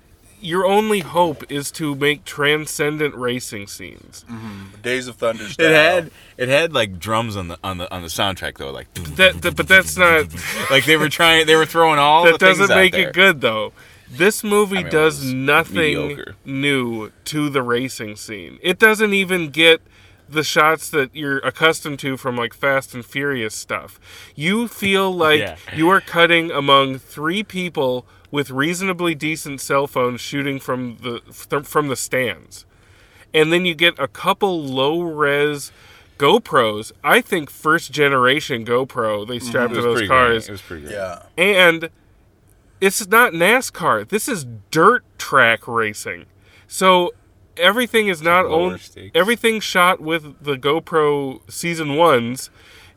your 0.43 0.67
only 0.67 1.01
hope 1.01 1.51
is 1.51 1.71
to 1.73 1.95
make 1.95 2.25
transcendent 2.25 3.15
racing 3.15 3.67
scenes. 3.67 4.25
Mm-hmm. 4.31 4.81
Days 4.83 5.09
of 5.09 5.17
Thunder. 5.17 5.45
Style. 5.49 5.67
It 5.67 5.73
had 5.73 6.11
it 6.37 6.49
had 6.49 6.73
like 6.73 6.99
drums 6.99 7.37
on 7.37 7.49
the 7.49 7.59
on 7.63 7.79
the 7.79 7.93
on 7.95 8.03
the 8.03 8.09
soundtrack 8.09 8.59
though, 8.59 8.71
like 8.71 8.93
That, 9.17 9.43
that 9.43 9.57
but 9.57 9.69
that's 9.69 9.97
not 9.97 10.27
like 10.71 10.85
they 10.85 10.97
were 10.97 11.09
trying 11.09 11.47
they 11.47 11.57
were 11.57 11.67
throwing 11.67 11.99
all 11.99 12.25
that 12.25 12.39
the 12.39 12.47
things 12.47 12.59
doesn't 12.59 12.73
out 12.75 12.79
make 12.81 12.93
there. 12.93 13.09
it 13.09 13.15
good 13.15 13.41
though. 13.41 13.73
This 14.11 14.45
movie 14.45 14.79
I 14.79 14.83
mean, 14.83 14.93
does 14.93 15.33
nothing 15.33 15.75
mediocre. 16.09 16.35
new 16.45 17.13
to 17.27 17.49
the 17.49 17.63
racing 17.63 18.17
scene. 18.17 18.59
It 18.61 18.79
doesn't 18.79 19.15
even 19.15 19.49
get 19.49 19.81
the 20.33 20.43
shots 20.45 20.91
that 20.91 21.15
you're 21.15 21.39
accustomed 21.39 21.99
to 22.01 22.17
from 22.17 22.37
like 22.37 22.55
Fast 22.55 22.95
and 22.95 23.05
Furious 23.05 23.55
stuff. 23.55 24.01
You 24.35 24.69
feel 24.69 25.11
like 25.27 25.41
Yeah. 25.41 25.57
you 25.75 25.89
are 25.91 26.01
cutting 26.01 26.51
among 26.51 26.99
three 26.99 27.43
people 27.43 28.07
with 28.31 28.51
reasonably 28.51 29.15
decent 29.15 29.61
cell 29.61 29.87
phones 29.87 30.21
shooting 30.21 30.59
from 30.59 30.97
the 31.03 31.21
th- 31.21 31.67
from 31.67 31.89
the 31.89 31.97
stands. 31.97 32.65
And 33.35 33.53
then 33.53 33.65
you 33.65 33.75
get 33.75 33.99
a 33.99 34.09
couple 34.09 34.63
low 34.63 35.01
res 35.03 35.71
GoPros. 36.19 36.93
I 37.03 37.21
think 37.21 37.51
first 37.51 37.93
generation 37.93 38.65
GoPro 38.65 39.27
they 39.27 39.39
strapped 39.39 39.73
Mm-hmm. 39.73 39.81
To 39.81 39.83
those 39.83 39.95
pretty 39.95 40.09
great. 40.09 40.17
cars. 40.17 40.49
It 40.49 40.53
was 40.53 40.63
pretty 40.63 40.83
great. 40.85 40.95
Yeah. 40.95 41.23
And 41.37 41.91
it's 42.81 43.07
not 43.09 43.33
NASCAR. 43.33 44.09
This 44.09 44.29
is 44.29 44.45
dirt 44.71 45.05
track 45.19 45.67
racing. 45.69 46.27
So 46.67 47.13
everything 47.57 48.09
is 48.09 48.23
not 48.23 48.47
lower 48.49 48.61
only 48.67 48.79
stakes. 48.79 49.13
everything 49.15 49.61
shot 49.61 50.01
with 50.01 50.43
the 50.43 50.57
GoPro 50.57 51.41
season 51.51 51.97
ones 51.97 52.51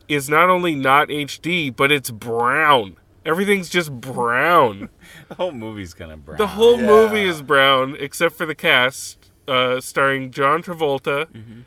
is 0.08 0.28
not 0.28 0.48
only 0.48 0.74
not 0.74 1.08
HD, 1.08 1.74
but 1.74 1.90
it's 1.90 2.10
brown. 2.10 2.96
Everything's 3.24 3.68
just 3.68 3.92
brown. 3.92 4.88
The 5.28 5.34
whole 5.34 5.52
movie's 5.52 5.92
kind 5.94 6.12
of 6.12 6.24
brown. 6.24 6.38
The 6.38 6.46
whole 6.48 6.78
Yeah. 6.78 6.86
movie 6.86 7.24
is 7.24 7.42
brown 7.42 7.96
except 7.98 8.36
for 8.36 8.46
the 8.46 8.54
cast, 8.54 9.30
uh, 9.48 9.80
starring 9.80 10.30
John 10.30 10.62
Travolta, 10.62 11.26
Mm-hmm. 11.26 11.60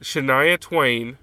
Shania 0.00 0.58
Twain, 0.58 1.18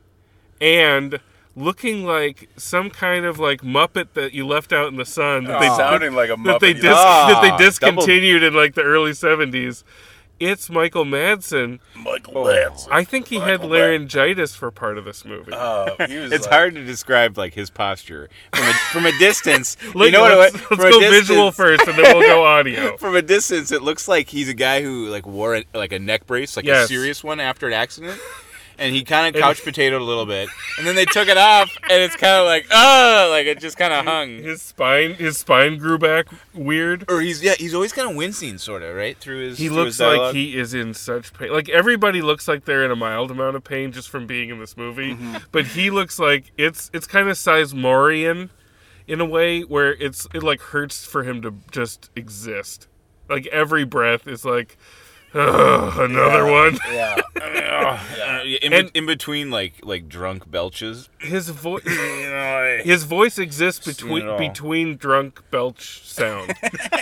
and 0.61 1.19
looking 1.55 2.05
like 2.05 2.49
some 2.57 2.89
kind 2.89 3.25
of 3.25 3.39
like 3.39 3.61
Muppet 3.61 4.13
that 4.13 4.33
you 4.33 4.45
left 4.45 4.73
out 4.73 4.87
in 4.89 4.97
the 4.97 5.05
sun. 5.05 5.45
That 5.45 5.59
they 5.61 5.67
Sounding 5.69 6.13
like 6.13 6.29
a 6.29 6.35
that 6.43 6.59
they 6.59 6.73
dis- 6.73 6.83
yeah. 6.83 7.29
that 7.31 7.41
they 7.41 7.49
Ah, 7.51 7.57
discontinued 7.57 8.43
in 8.43 8.53
like 8.53 8.75
the 8.75 8.83
early 8.83 9.13
seventies. 9.13 9.83
It's 10.37 10.69
Michael 10.69 11.05
Madsen. 11.05 11.79
Michael 11.95 12.43
Madsen. 12.43 12.89
I 12.91 13.05
think 13.05 13.27
he 13.29 13.37
had 13.37 13.61
Michael 13.61 13.69
laryngitis 13.69 14.53
for 14.53 14.69
part 14.69 14.97
of 14.97 15.05
this 15.05 15.23
movie. 15.23 15.53
Uh, 15.53 16.07
he 16.07 16.17
was 16.17 16.33
It's 16.33 16.45
like- 16.45 16.53
hard 16.53 16.75
to 16.75 16.83
describe 16.83 17.37
like 17.37 17.53
his 17.53 17.69
posture 17.69 18.29
from 18.53 18.67
a, 18.67 18.73
from 18.73 19.05
a 19.05 19.17
distance. 19.17 19.77
Look, 19.95 20.07
you 20.07 20.11
know 20.11 20.21
what? 20.21 20.37
let's, 20.37 20.55
it- 20.55 20.61
let's 20.61 20.67
from 20.67 20.79
a 20.81 20.91
go 20.91 20.99
visual 20.99 21.49
distance- 21.51 21.55
first, 21.55 21.87
and 21.87 21.97
then 21.97 22.17
we'll 22.17 22.27
go 22.27 22.43
audio. 22.45 22.97
From 22.97 23.15
a 23.15 23.21
distance, 23.21 23.71
it 23.71 23.81
looks 23.81 24.09
like 24.09 24.27
he's 24.29 24.49
a 24.49 24.53
guy 24.53 24.81
who 24.81 25.07
like 25.07 25.25
wore 25.25 25.55
a, 25.55 25.65
like 25.73 25.93
a 25.93 25.99
neck 25.99 26.27
brace, 26.27 26.57
like 26.57 26.67
a 26.67 26.85
serious 26.85 27.23
one 27.23 27.39
after 27.39 27.67
an 27.67 27.73
accident, 27.73 28.19
and 28.77 28.93
he 28.93 29.03
kind 29.03 29.33
of 29.35 29.41
couch 29.41 29.61
potatoed 29.63 30.01
a 30.01 30.03
little 30.03 30.25
bit, 30.25 30.49
and 30.77 30.85
then 30.87 30.95
they 30.95 31.05
took 31.05 31.27
it 31.27 31.37
off, 31.37 31.75
and 31.83 32.01
it's 32.01 32.15
kind 32.15 32.39
of 32.39 32.45
like 32.45 32.65
oh, 32.71 33.27
like 33.31 33.45
it 33.47 33.59
just 33.59 33.77
kind 33.77 33.93
of 33.93 34.05
hung. 34.05 34.37
His 34.43 34.61
spine, 34.61 35.13
his 35.15 35.37
spine 35.37 35.77
grew 35.77 35.97
back 35.97 36.27
weird. 36.53 37.05
Or 37.09 37.21
he's 37.21 37.41
yeah, 37.43 37.53
he's 37.57 37.73
always 37.73 37.93
kind 37.93 38.09
of 38.09 38.15
wincing, 38.15 38.57
sort 38.57 38.83
of 38.83 38.95
right 38.95 39.17
through 39.17 39.39
his. 39.49 39.57
He 39.57 39.67
through 39.67 39.75
looks 39.77 39.97
his 39.97 40.01
like 40.01 40.33
he 40.35 40.57
is 40.57 40.73
in 40.73 40.93
such 40.93 41.33
pain. 41.33 41.51
Like 41.51 41.69
everybody 41.69 42.21
looks 42.21 42.47
like 42.47 42.65
they're 42.65 42.83
in 42.85 42.91
a 42.91 42.95
mild 42.95 43.31
amount 43.31 43.55
of 43.55 43.63
pain 43.63 43.91
just 43.91 44.09
from 44.09 44.27
being 44.27 44.49
in 44.49 44.59
this 44.59 44.75
movie, 44.77 45.13
Mm-hmm. 45.15 45.37
but 45.51 45.65
he 45.67 45.89
looks 45.89 46.19
like 46.19 46.51
it's 46.57 46.89
it's 46.93 47.07
kind 47.07 47.29
of 47.29 47.35
Sizemorian 47.37 48.49
in 49.07 49.21
a 49.21 49.25
way 49.25 49.61
where 49.61 49.93
it's 49.93 50.27
it 50.33 50.41
like 50.43 50.59
hurts 50.59 51.05
for 51.05 51.23
him 51.23 51.41
to 51.43 51.53
just 51.71 52.09
exist. 52.15 52.87
Like 53.29 53.45
every 53.47 53.85
breath 53.85 54.27
is 54.27 54.43
like 54.45 54.77
"Ugh, 55.33 55.99
another 55.99 56.45
one. 56.45 56.77
Yeah. 56.91 57.21
Uh, 57.41 57.99
yeah, 58.45 58.57
in, 58.61 58.73
And- 58.73 58.91
in 58.93 59.05
between 59.05 59.51
like 59.51 59.79
like 59.83 60.07
drunk 60.07 60.49
belches. 60.49 61.09
His 61.19 61.49
voice 61.49 61.83
his 62.83 63.03
voice 63.03 63.37
exists 63.37 63.85
Seen 63.85 63.93
between 63.93 64.27
all. 64.27 64.37
between 64.37 64.95
drunk 64.97 65.41
belch 65.51 66.01
sound. 66.05 66.53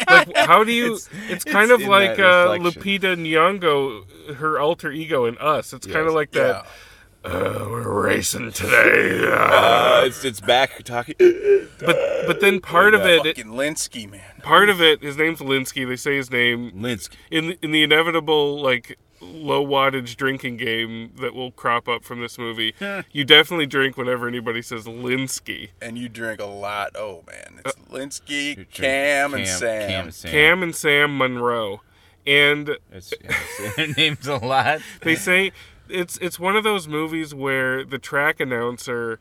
like 0.10 0.36
how 0.38 0.64
do 0.64 0.72
you? 0.72 0.94
It's, 0.94 1.10
It's- 1.30 1.44
kind 1.44 1.72
it's 1.72 1.74
of 1.76 1.82
in 1.82 1.90
like 1.90 2.18
that 2.18 2.26
uh, 2.50 2.54
reflection. 2.54 2.82
Lupita 2.82 3.16
Nyong'o, 3.18 4.36
her 4.36 4.60
alter 4.60 4.92
ego 4.92 5.26
in 5.26 5.38
Us. 5.38 5.74
It's 5.74 5.86
kind 5.86 6.00
of 6.08 6.08
Yes. 6.08 6.16
like 6.16 6.32
that. 6.32 6.66
Uh, 7.26 7.68
we're 7.70 8.02
racing 8.04 8.52
today. 8.52 9.26
uh, 9.32 9.34
Uh, 10.04 10.06
it's 10.06 10.26
it's 10.26 10.42
back 10.42 10.84
talking. 10.84 11.16
but 11.80 11.98
but 12.28 12.42
then 12.42 12.60
part 12.60 12.94
of 12.94 13.02
it, 13.02 13.26
it, 13.26 13.38
Fucking 13.38 13.54
Linsky, 13.54 14.10
man. 14.12 14.20
part 14.42 14.68
of 14.70 14.82
it, 14.82 15.02
his 15.02 15.16
name's 15.16 15.40
Linsky. 15.40 15.88
They 15.88 15.96
say 15.96 16.18
his 16.18 16.30
name 16.32 16.72
Linsky. 16.72 17.16
in 17.32 17.52
in 17.62 17.72
the 17.72 17.82
inevitable 17.84 18.62
like 18.62 18.98
low 19.24 19.66
wattage 19.66 20.16
drinking 20.16 20.58
game 20.58 21.12
that 21.22 21.34
will 21.34 21.52
crop 21.52 21.88
up 21.88 22.04
from 22.04 22.22
this 22.22 22.38
movie. 22.38 22.74
you 23.12 23.24
definitely 23.24 23.66
drink 23.66 23.98
whenever 23.98 24.28
anybody 24.28 24.62
says 24.62 24.86
Linsky. 24.86 25.70
And 25.82 25.98
you 25.98 26.10
drink 26.10 26.40
a 26.42 26.46
lot. 26.46 26.92
Oh, 26.96 27.24
man. 27.28 27.62
It's 27.66 27.76
uh, 27.76 27.94
Linsky, 27.96 28.50
You 28.50 28.56
drink 28.56 28.72
Cam, 28.72 29.34
and 29.34 29.48
Sam. 29.48 29.90
Cam 29.90 30.04
and 30.06 30.14
Sam. 30.14 30.32
Cam 30.32 30.64
and 30.64 30.76
Sam 30.76 31.18
Monroe, 31.18 31.82
and 32.28 32.78
It's, 32.92 33.14
it's, 33.20 33.76
their 33.76 33.88
names 33.88 34.28
a 34.28 34.38
lot. 34.38 34.82
they 35.02 35.16
say 35.16 35.52
it's 35.90 36.18
it's 36.20 36.40
one 36.40 36.56
of 36.56 36.64
those 36.64 36.88
movies 36.88 37.36
where 37.36 37.84
the 37.84 38.00
track 38.00 38.40
announcer 38.40 39.20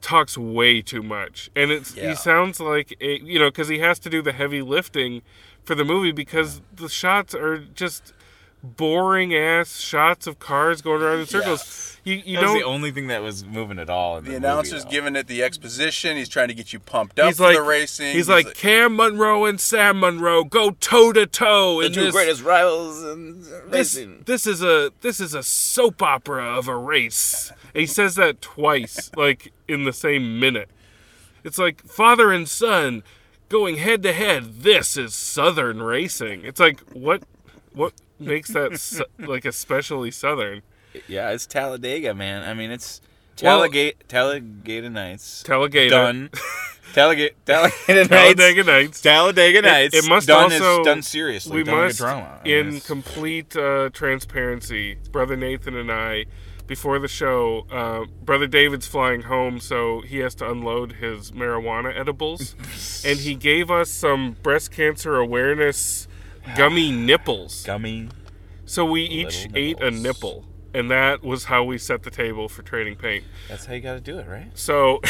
talks 0.00 0.36
way 0.38 0.80
too 0.80 1.02
much 1.02 1.50
and 1.56 1.70
it's 1.70 1.94
Yeah. 1.94 2.10
he 2.10 2.14
sounds 2.14 2.58
like 2.60 2.96
a 3.00 3.18
you 3.20 3.38
know 3.38 3.50
because 3.50 3.68
he 3.68 3.78
has 3.80 3.98
to 4.00 4.10
do 4.10 4.22
the 4.22 4.32
heavy 4.32 4.62
lifting 4.62 5.22
for 5.64 5.74
the 5.74 5.84
movie 5.84 6.12
because 6.12 6.62
the 6.74 6.88
shots 6.88 7.34
are 7.34 7.58
just 7.58 8.12
boring 8.62 9.34
ass 9.34 9.80
shots 9.80 10.26
of 10.26 10.38
cars 10.38 10.82
going 10.82 11.00
around 11.02 11.20
in 11.20 11.26
circles 11.26 11.88
you 12.08 12.22
you 12.24 12.36
That 12.36 12.42
don't 12.42 12.58
the 12.58 12.64
only 12.64 12.90
thing 12.90 13.08
that 13.08 13.22
was 13.22 13.44
moving 13.44 13.78
at 13.78 13.90
all. 13.90 14.16
In 14.16 14.24
The 14.24 14.30
the, 14.30 14.36
announcer's 14.36 14.84
movie, 14.84 14.96
giving 14.96 15.16
it 15.16 15.26
the 15.26 15.42
exposition. 15.42 16.16
He's 16.16 16.28
trying 16.28 16.48
to 16.48 16.54
get 16.54 16.72
you 16.72 16.78
pumped 16.80 17.18
up 17.18 17.26
he's 17.26 17.36
for 17.36 17.44
like 17.44 17.56
the 17.56 17.62
racing. 17.62 18.12
he's 18.14 18.28
like 18.28 18.54
Cam 18.54 18.96
Monroe 18.96 19.44
and 19.44 19.60
Sam 19.60 20.00
Monroe 20.00 20.44
go 20.44 20.70
toe 20.70 21.12
to 21.12 21.26
toe 21.26 21.80
the 21.80 21.86
in 21.86 21.92
two 21.92 22.04
this 22.04 22.14
greatest 22.14 22.42
rivals 22.42 23.04
in 23.04 23.42
this, 23.70 23.94
racing. 23.94 24.22
this 24.26 24.46
is 24.46 24.62
a 24.62 24.90
this 25.02 25.20
is 25.20 25.34
a 25.34 25.42
soap 25.42 26.02
opera 26.02 26.44
of 26.44 26.66
a 26.68 26.76
race. 26.76 27.52
And 27.74 27.82
he 27.82 27.86
says 27.86 28.14
that 28.14 28.40
twice, 28.40 29.10
like 29.16 29.52
in 29.66 29.84
the 29.84 29.92
same 29.92 30.40
minute. 30.40 30.70
It's 31.44 31.58
like 31.58 31.82
father 31.82 32.32
and 32.32 32.48
son 32.48 33.02
going 33.48 33.76
head 33.76 34.02
to 34.04 34.12
head. 34.12 34.62
This 34.62 34.96
is 34.96 35.14
Southern 35.14 35.82
racing. 35.82 36.44
It's 36.44 36.60
like 36.60 36.80
what 36.92 37.22
what 37.72 37.92
makes 38.18 38.50
that 38.50 38.78
su- 38.78 39.04
like 39.18 39.44
especially 39.44 40.10
Southern? 40.10 40.62
Yeah, 41.06 41.30
it's 41.30 41.46
Talladega, 41.46 42.14
man. 42.14 42.42
I 42.48 42.54
mean, 42.54 42.70
it's 42.70 43.00
Well- 43.42 43.58
Talladega, 43.68 43.96
Talladega 44.08 44.90
Nights. 44.90 45.42
Talladega. 45.42 45.90
Done. 45.90 46.30
Talladega, 46.94 47.34
Talladega 47.44 47.94
Nights. 48.08 48.08
Talladega 48.08 48.62
Nights. 48.64 49.00
Talladega 49.02 49.62
Nights. 49.62 49.94
It, 49.94 50.04
it 50.04 50.08
must 50.08 50.26
done 50.26 50.44
also 50.52 50.80
is 50.80 50.84
done 50.86 51.02
seriously. 51.02 51.56
We 51.56 51.62
done 51.64 51.76
must, 51.76 51.98
drama. 51.98 52.38
I 52.40 52.44
mean, 52.44 52.56
in 52.56 52.66
it's- 52.68 52.86
complete 52.86 53.54
uh, 53.56 53.90
transparency, 53.92 54.96
brother 55.12 55.36
Nathan 55.36 55.76
and 55.76 55.92
I, 55.92 56.24
before 56.66 56.98
the 56.98 57.08
show, 57.08 57.66
uh, 57.70 58.04
brother 58.24 58.46
David's 58.46 58.86
flying 58.86 59.22
home, 59.22 59.60
so 59.60 60.00
he 60.02 60.18
has 60.18 60.34
to 60.36 60.50
unload 60.50 60.92
his 60.94 61.30
marijuana 61.32 61.94
edibles, 61.98 62.54
and 63.06 63.18
he 63.20 63.34
gave 63.34 63.70
us 63.70 63.90
some 63.90 64.36
breast 64.42 64.70
cancer 64.72 65.16
awareness 65.16 66.08
gummy 66.56 66.90
nipples. 66.92 67.62
gummy. 67.64 68.08
So 68.64 68.84
we 68.84 69.02
each 69.02 69.48
ate 69.54 69.80
a 69.80 69.90
nipples. 69.90 70.02
nipple. 70.02 70.44
and 70.74 70.90
that 70.90 71.22
was 71.22 71.44
how 71.44 71.64
we 71.64 71.78
set 71.78 72.02
the 72.02 72.10
table 72.10 72.48
for 72.48 72.62
trading 72.62 72.94
paint. 72.96 73.24
That's 73.48 73.64
how 73.66 73.72
you 73.74 73.80
got 73.80 73.94
to 73.94 74.00
do 74.00 74.18
it, 74.18 74.28
right? 74.28 74.50
So 74.54 75.00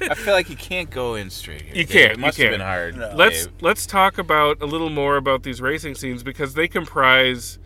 I 0.00 0.14
feel 0.14 0.32
like 0.34 0.48
you 0.48 0.56
can't 0.56 0.90
go 0.90 1.14
in 1.14 1.28
straight 1.30 1.62
here. 1.62 1.74
You 1.74 1.84
Dave. 1.84 1.88
can't. 1.90 2.12
It 2.12 2.18
must 2.18 2.38
you 2.38 2.44
have 2.46 2.52
can't. 2.52 2.60
been 2.60 2.66
hard. 3.02 3.16
Let's 3.16 3.44
Dave. 3.46 3.54
let's 3.60 3.86
talk 3.86 4.16
about 4.18 4.62
a 4.62 4.66
little 4.66 4.88
more 4.90 5.16
about 5.16 5.42
these 5.42 5.60
racing 5.60 5.94
scenes 5.94 6.22
because 6.22 6.54
they 6.54 6.66
comprise, 6.68 7.58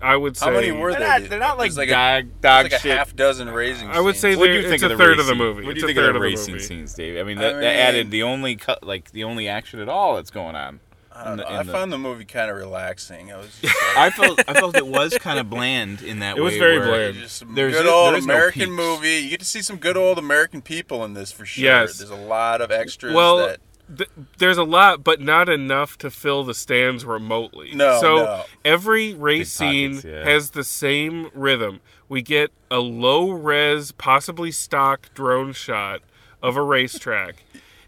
I 0.00 0.16
would 0.16 0.36
say, 0.36 0.46
How 0.46 0.52
many 0.52 0.70
were 0.70 0.92
They're 0.92 1.00
there? 1.00 1.20
not- 1.20 1.28
they're 1.30 1.38
not 1.40 1.58
like 1.58 1.72
There's 1.72 1.88
dog- 1.88 2.24
a, 2.24 2.28
dog 2.40 2.70
like 2.72 2.80
shit. 2.80 2.92
a 2.92 2.96
half 2.96 3.16
dozen 3.16 3.48
raising. 3.50 3.90
I 3.90 3.98
would 4.00 4.14
say. 4.16 4.36
What 4.36 4.46
do 4.46 4.52
you 4.52 4.62
think 4.62 4.74
it's 4.74 4.82
of 4.84 4.92
a 4.92 4.94
the 4.96 5.02
third 5.02 5.18
of 5.18 5.26
the 5.26 5.34
movie. 5.34 5.64
What 5.66 5.74
do 5.74 5.80
you 5.80 5.86
a 5.86 5.88
think 5.88 5.98
of 5.98 6.04
third 6.04 6.14
the 6.14 6.18
of 6.18 6.22
the 6.22 6.28
racing 6.28 6.54
movie. 6.54 6.64
scenes, 6.64 6.94
Dave? 6.94 7.18
I 7.18 7.24
mean, 7.24 7.38
I 7.38 7.42
that, 7.42 7.60
that 7.60 7.76
added 7.76 8.10
the 8.12 8.22
only 8.22 8.54
cut, 8.54 8.84
like 8.84 9.10
the 9.10 9.24
only 9.24 9.48
action 9.48 9.80
at 9.80 9.88
all 9.88 10.14
that's 10.16 10.30
going 10.30 10.54
on. 10.54 10.78
I, 11.18 11.24
don't 11.24 11.32
in 11.32 11.36
know. 11.38 11.44
the- 11.44 11.52
I 11.52 11.62
the- 11.64 11.72
found 11.72 11.92
the 11.92 11.98
movie 11.98 12.24
kind 12.24 12.50
of 12.50 12.56
relaxing. 12.56 13.32
I 13.34 13.36
was 13.38 13.62
like, 13.62 13.72
I 13.96 14.10
felt 14.10 14.40
I 14.48 14.54
felt 14.54 14.76
it 14.76 14.86
was 14.86 15.16
kind 15.18 15.38
of 15.38 15.50
bland 15.50 16.02
in 16.02 16.20
that 16.20 16.36
It 16.38 16.40
was 16.40 16.56
very 16.56 16.78
bland. 16.78 17.16
just 17.16 17.36
some 17.38 17.54
There's 17.54 17.74
good 17.74 17.86
old 17.86 18.12
there 18.12 18.18
is 18.18 18.24
American 18.24 18.60
peaks. 18.62 18.70
movie. 18.72 19.16
You 19.18 19.30
get 19.30 19.40
to 19.40 19.46
see 19.46 19.62
some 19.62 19.76
good 19.78 19.96
old 19.96 20.18
American 20.18 20.62
people 20.62 21.04
in 21.04 21.14
this 21.14 21.32
for 21.32 21.44
sure. 21.44 21.64
Yes. 21.64 21.98
There's 21.98 22.10
a 22.10 22.14
lot 22.14 22.60
of 22.60 22.70
extras 22.70 23.14
Well, 23.14 23.38
that 23.38 23.60
th- 23.96 24.10
there's 24.38 24.58
a 24.58 24.64
lot, 24.64 25.02
but 25.02 25.20
not 25.20 25.48
enough 25.48 25.98
to 25.98 26.10
fill 26.10 26.44
the 26.44 26.54
stands 26.54 27.04
remotely. 27.04 27.70
No, 27.74 28.00
so 28.00 28.16
no. 28.16 28.42
every 28.64 29.14
race 29.14 29.58
Big 29.58 29.68
scene 29.94 30.00
yeah. 30.04 30.24
has 30.24 30.50
the 30.50 30.64
same 30.64 31.30
rhythm. 31.34 31.80
We 32.08 32.22
get 32.22 32.50
a 32.70 32.78
low 32.78 33.30
res, 33.32 33.92
possibly 33.92 34.50
stock 34.52 35.12
drone 35.14 35.52
shot 35.52 36.00
of 36.42 36.56
a 36.56 36.62
racetrack. 36.62 37.42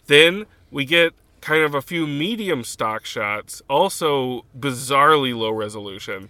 then 0.06 0.44
we 0.72 0.84
get 0.84 1.12
kind 1.40 1.62
of 1.62 1.74
a 1.74 1.82
few 1.82 2.06
medium 2.06 2.64
stock 2.64 3.04
shots, 3.04 3.62
also 3.68 4.44
bizarrely 4.58 5.36
low 5.36 5.50
resolution. 5.50 6.28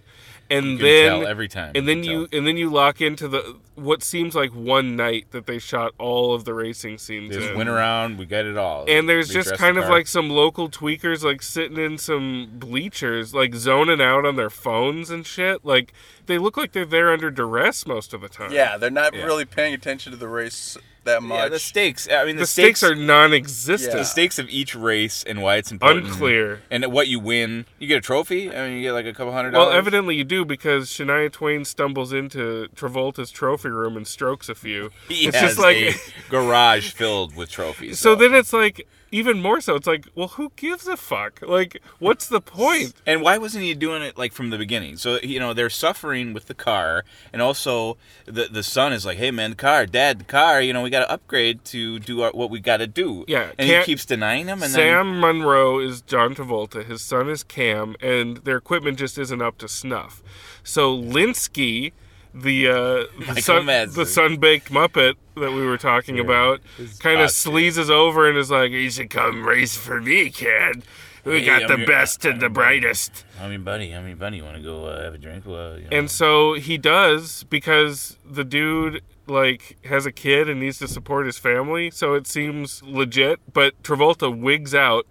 And 0.49 0.65
You 0.65 0.77
can 0.77 0.83
then 0.85 1.09
tell 1.21 1.27
every 1.27 1.47
time. 1.47 1.71
and 1.75 1.77
You 1.77 1.81
then 1.95 2.03
can 2.03 2.11
you 2.11 2.27
and 2.33 2.45
then 2.45 2.57
you 2.57 2.69
lock 2.69 2.99
into 2.99 3.29
the 3.29 3.55
what 3.75 4.03
seems 4.03 4.35
like 4.35 4.51
one 4.53 4.97
night 4.97 5.27
that 5.31 5.45
they 5.45 5.59
shot 5.59 5.93
all 5.97 6.33
of 6.33 6.43
the 6.43 6.53
racing 6.53 6.97
scenes. 6.97 7.33
Just 7.33 7.51
in. 7.51 7.57
went 7.57 7.69
around. 7.69 8.17
We 8.17 8.25
got 8.25 8.43
it 8.45 8.57
all. 8.57 8.83
And 8.85 9.07
there's 9.07 9.29
We 9.29 9.35
just 9.35 9.53
kind 9.55 9.77
the 9.77 9.81
of 9.81 9.87
car. 9.87 9.97
like 9.97 10.07
some 10.07 10.29
local 10.29 10.67
tweakers 10.69 11.23
like 11.23 11.41
sitting 11.41 11.77
in 11.77 11.97
some 11.97 12.49
bleachers, 12.55 13.33
like 13.33 13.55
zoning 13.55 14.01
out 14.01 14.25
on 14.25 14.35
their 14.35 14.49
phones 14.49 15.09
and 15.09 15.25
shit. 15.25 15.63
Like 15.63 15.93
they 16.25 16.37
look 16.37 16.57
like 16.57 16.73
they're 16.73 16.83
there 16.85 17.13
under 17.13 17.31
duress 17.31 17.87
most 17.87 18.13
of 18.13 18.19
the 18.19 18.27
time. 18.29 18.51
yeah, 18.51 18.75
they're 18.75 18.89
not 18.89 19.13
Yeah. 19.15 19.23
really 19.23 19.45
paying 19.45 19.73
attention 19.73 20.11
to 20.11 20.17
the 20.17 20.27
race 20.27 20.77
that 21.05 21.23
much. 21.23 21.37
yeah, 21.37 21.49
the 21.49 21.59
stakes. 21.59 22.07
I 22.11 22.25
mean, 22.25 22.35
The, 22.35 22.41
the, 22.43 22.47
stakes, 22.47 22.83
are 22.83 22.93
non-existent. 22.95 23.93
the 23.97 24.03
stakes 24.03 24.37
of 24.39 24.49
each 24.49 24.75
race 24.75 25.23
and 25.23 25.41
why 25.41 25.55
it's 25.57 25.71
important. 25.71 26.07
Unclear. 26.07 26.61
And 26.69 26.85
what 26.91 27.07
you 27.07 27.19
win, 27.19 27.65
you 27.79 27.87
get 27.87 27.97
a 27.97 28.01
trophy. 28.01 28.49
I 28.51 28.67
mean, 28.67 28.77
you 28.77 28.81
get 28.83 28.93
like 28.93 29.05
a 29.05 29.13
couple 29.13 29.33
hundred 29.33 29.53
Well, 29.53 29.63
dollars. 29.65 29.77
evidently 29.77 30.15
you 30.15 30.23
do 30.23 30.45
because 30.45 30.89
Shania 30.89 31.31
Twain 31.31 31.65
stumbles 31.65 32.13
into 32.13 32.67
Travolta's 32.75 33.31
trophy 33.31 33.69
room 33.69 33.97
and 33.97 34.07
strokes 34.07 34.49
a 34.49 34.55
few. 34.55 34.91
he 35.07 35.27
it's 35.27 35.37
has 35.37 35.51
just 35.55 35.59
like 35.59 35.77
a 35.77 35.93
garage 36.29 36.91
filled 36.91 37.35
with 37.35 37.49
trophies. 37.49 37.99
so 37.99 38.15
then 38.15 38.33
it's 38.33 38.53
like 38.53 38.87
even 39.11 39.41
more 39.41 39.61
so. 39.61 39.75
It's 39.75 39.87
like, 39.87 40.07
well, 40.15 40.29
who 40.29 40.51
gives 40.55 40.87
a 40.87 40.97
fuck? 40.97 41.41
Like, 41.41 41.81
what's 41.99 42.27
the 42.27 42.41
point? 42.41 42.93
And 43.05 43.21
why 43.21 43.37
wasn't 43.37 43.65
he 43.65 43.73
doing 43.73 44.01
it 44.01 44.17
like 44.17 44.31
from 44.31 44.49
the 44.49 44.57
beginning? 44.57 44.97
So 44.97 45.19
you 45.21 45.39
know 45.39 45.53
they're 45.53 45.69
suffering 45.69 46.33
with 46.33 46.47
the 46.47 46.53
car, 46.53 47.03
and 47.33 47.41
also 47.41 47.97
the 48.25 48.47
the 48.51 48.63
son 48.63 48.93
is 48.93 49.05
like, 49.05 49.17
"Hey 49.17 49.31
man, 49.31 49.51
the 49.51 49.55
car, 49.55 49.85
Dad, 49.85 50.19
the 50.19 50.25
car. 50.25 50.61
You 50.61 50.73
know 50.73 50.81
we 50.81 50.89
got 50.89 51.01
to 51.01 51.11
upgrade 51.11 51.63
to 51.65 51.99
do 51.99 52.21
our, 52.21 52.31
what 52.31 52.49
we 52.49 52.59
got 52.59 52.77
to 52.77 52.87
do." 52.87 53.25
Yeah, 53.27 53.51
and 53.59 53.69
he 53.69 53.81
keeps 53.83 54.05
denying 54.05 54.47
him. 54.47 54.63
And 54.63 54.71
Sam 54.71 55.19
Monroe 55.19 55.79
is 55.79 56.01
John 56.01 56.33
Travolta. 56.33 56.85
His 56.85 57.01
son 57.01 57.29
is 57.29 57.43
Cam, 57.43 57.95
and 58.01 58.37
their 58.37 58.57
equipment 58.57 58.97
just 58.97 59.17
isn't 59.17 59.41
up 59.41 59.57
to 59.59 59.67
snuff. 59.67 60.23
So 60.63 60.95
Linsky, 60.95 61.91
the 62.33 62.67
uh, 62.67 63.33
the, 63.33 63.41
sun 63.41 63.65
the 63.65 64.05
sun 64.05 64.37
baked 64.37 64.69
Muppet 64.71 65.15
that 65.35 65.51
we 65.51 65.65
were 65.65 65.77
talking 65.77 66.19
about, 66.19 66.61
kind 66.99 67.21
of 67.21 67.29
sleazes 67.29 67.89
over 67.89 68.27
and 68.29 68.37
is 68.37 68.51
like, 68.51 68.71
"You 68.71 68.89
should 68.89 69.09
come 69.09 69.43
race 69.45 69.75
for 69.75 70.01
me, 70.01 70.29
kid. 70.29 70.83
We 71.23 71.39
Hey, 71.41 71.45
got 71.45 71.67
the 71.67 71.73
I'm 71.73 71.79
your- 71.81 71.87
best 71.87 72.25
and 72.25 72.41
the 72.41 72.49
brightest." 72.49 73.25
I 73.39 73.47
mean, 73.47 73.63
buddy, 73.63 73.93
I 73.95 74.01
mean, 74.01 74.15
buddy, 74.17 74.37
you 74.37 74.43
want 74.43 74.57
to 74.57 74.63
go 74.63 74.85
uh, 74.85 75.03
have 75.03 75.13
a 75.13 75.17
drink? 75.17 75.45
Well, 75.45 75.77
you 75.77 75.83
know. 75.83 75.97
And 75.97 76.09
so 76.09 76.53
he 76.53 76.77
does 76.77 77.43
because 77.43 78.17
the 78.25 78.43
dude 78.43 79.01
like 79.27 79.77
has 79.85 80.05
a 80.05 80.11
kid 80.11 80.49
and 80.49 80.59
needs 80.59 80.79
to 80.79 80.87
support 80.87 81.25
his 81.25 81.37
family, 81.37 81.91
so 81.91 82.13
it 82.15 82.27
seems 82.27 82.81
legit. 82.83 83.39
But 83.53 83.81
Travolta 83.83 84.35
wigs 84.35 84.73
out. 84.73 85.05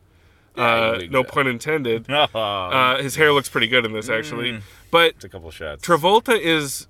Yeah, 0.57 0.65
uh, 0.65 1.01
no 1.11 1.23
pun 1.23 1.47
intended. 1.47 2.07
Uh, 2.35 3.01
his 3.01 3.15
hair 3.17 3.33
looks 3.33 3.49
pretty 3.49 3.69
good 3.69 3.87
in 3.87 3.93
this 3.93 4.09
actually, 4.09 4.53
Mm. 4.55 4.63
but 4.91 5.11
it's 5.15 5.25
a 5.25 5.29
couple 5.29 5.51
shots. 5.53 5.87
Travolta 5.87 6.37
is 6.39 6.89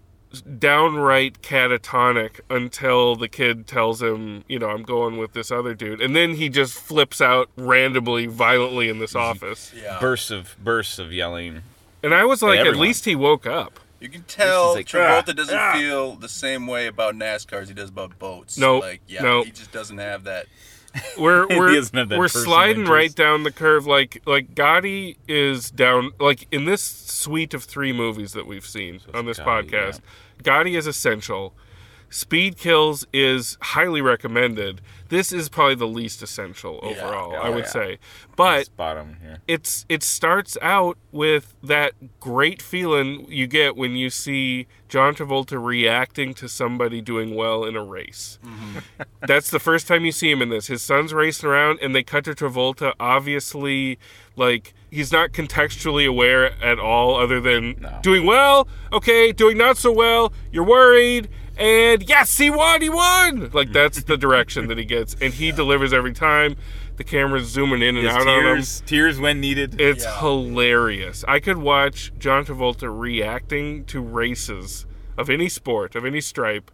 downright 0.59 1.43
catatonic 1.43 2.41
until 2.49 3.17
the 3.17 3.29
kid 3.29 3.67
tells 3.67 4.03
him, 4.03 4.45
you 4.49 4.59
know, 4.59 4.71
I'm 4.71 4.83
going 4.83 5.17
with 5.19 5.33
this 5.33 5.51
other 5.51 5.75
dude, 5.75 6.01
and 6.01 6.15
then 6.15 6.35
he 6.35 6.49
just 6.49 6.75
flips 6.75 7.21
out 7.21 7.51
randomly, 7.57 8.27
violently 8.27 8.89
in 8.89 8.99
this 8.99 9.15
office. 9.15 9.73
yeah. 9.75 9.99
bursts 10.01 10.31
of 10.31 10.57
bursts 10.63 10.99
of 10.99 11.13
yelling. 11.13 11.63
And 12.03 12.15
I 12.15 12.25
was 12.25 12.43
like, 12.43 12.61
at 12.61 12.77
least 12.77 13.05
he 13.05 13.15
woke 13.15 13.47
up. 13.47 13.81
You 14.01 14.09
can 14.09 14.23
tell 14.23 14.75
like, 14.75 14.87
Travolta 14.87 15.29
"Ah, 15.29 15.33
doesn't 15.33 15.59
ah." 15.59 15.75
feel 15.75 16.15
the 16.15 16.29
same 16.29 16.67
way 16.67 16.87
about 16.87 17.15
NASCAR 17.15 17.61
as 17.61 17.69
he 17.69 17.75
does 17.75 17.91
about 17.91 18.19
boats. 18.19 18.57
No, 18.57 18.79
like 18.79 19.03
yeah, 19.07 19.23
no. 19.23 19.43
he 19.43 19.51
just 19.51 19.73
doesn't 19.73 19.99
have 19.99 20.25
that. 20.25 20.47
We're 21.19 21.47
we're 21.47 21.75
doesn't 21.75 21.97
have 21.97 22.09
that 22.09 22.19
we're 22.19 22.29
sliding 22.29 22.85
right 22.85 23.15
down 23.15 23.45
the 23.45 23.53
curve. 23.53 23.87
Like 23.87 24.23
like 24.27 24.55
Gotti 24.55 25.17
is 25.29 25.71
down. 25.71 26.11
Like 26.19 26.47
in 26.51 26.65
this 26.65 26.83
suite 26.83 27.55
of 27.55 27.65
three 27.65 27.93
movies 27.93 28.33
that 28.33 28.47
we've 28.47 28.67
seen 28.67 29.01
on 29.15 29.27
this 29.27 29.39
Gotti, 29.39 29.71
podcast, 29.71 30.01
Gotti 30.43 30.77
is 30.77 30.87
essential. 30.87 31.55
Speed 32.09 32.59
Kills 32.59 33.07
is 33.13 33.57
highly 33.61 34.01
recommended. 34.01 34.81
This 35.11 35.33
is 35.33 35.49
probably 35.49 35.75
the 35.75 35.87
least 35.89 36.23
essential 36.23 36.79
overall, 36.83 37.33
yeah, 37.33 37.41
I 37.41 37.51
would 37.51 37.65
yeah. 37.65 37.71
say. 37.71 37.99
But 38.37 38.75
bottom 38.77 39.17
here. 39.21 39.39
it's 39.47 39.85
it 39.89 40.03
starts 40.03 40.57
out 40.63 40.97
with 41.13 41.55
that 41.63 41.93
great 42.21 42.63
feeling 42.63 43.27
you 43.29 43.47
get 43.47 43.77
when 43.77 43.97
you 43.97 44.09
see 44.09 44.67
John 44.89 45.15
Travolta 45.15 45.63
reacting 45.63 46.33
to 46.35 46.49
somebody 46.49 47.01
doing 47.01 47.35
well 47.35 47.65
in 47.65 47.77
a 47.77 47.85
race. 47.85 48.39
Mm-hmm. 48.45 48.79
That's 49.27 49.51
the 49.51 49.59
first 49.59 49.87
time 49.87 50.05
you 50.05 50.13
see 50.13 50.31
him 50.31 50.41
in 50.43 50.49
this. 50.49 50.69
His 50.69 50.81
son's 50.81 51.13
racing 51.13 51.49
around 51.49 51.81
and 51.83 51.95
they 51.95 52.03
cut 52.03 52.25
to 52.25 52.31
Travolta 52.35 52.95
obviously 52.99 53.99
like 54.37 54.73
he's 54.91 55.13
not 55.13 55.33
contextually 55.33 56.09
aware 56.09 56.53
at 56.63 56.79
all 56.79 57.17
other 57.17 57.41
than 57.41 57.77
No. 57.81 57.99
doing 58.03 58.27
well, 58.27 58.69
okay, 58.93 59.33
doing 59.33 59.59
not 59.59 59.77
so 59.77 59.93
well, 59.93 60.33
you're 60.53 60.65
worried 60.65 61.29
and 61.61 62.09
yes, 62.09 62.39
he 62.39 62.51
won, 62.51 62.81
he 62.81 62.89
won. 62.89 63.51
Like 63.53 63.73
that's 63.73 64.03
the 64.05 64.17
direction 64.17 64.69
that 64.69 64.79
he 64.79 64.85
gets 64.85 65.15
and 65.21 65.35
he 65.35 65.53
delivers 65.63 65.93
every 65.93 66.13
time. 66.13 66.57
The 66.97 67.05
camera's 67.05 67.47
zooming 67.47 67.81
in 67.81 67.97
and 67.97 68.07
His 68.07 68.15
out 68.15 68.27
on 68.27 68.29
him. 68.29 68.57
tears, 68.57 68.83
tears 68.85 69.19
when 69.19 69.41
needed. 69.41 69.81
It's 69.81 70.05
Yeah. 70.05 70.19
hilarious. 70.21 71.25
I 71.27 71.41
could 71.41 71.57
watch 71.57 72.13
John 72.19 72.45
Travolta 72.45 72.91
reacting 72.95 73.85
to 73.87 74.03
races 74.03 74.85
of 75.17 75.31
any 75.31 75.49
sport, 75.49 75.95
of 75.95 76.05
any 76.05 76.21
stripe, 76.21 76.71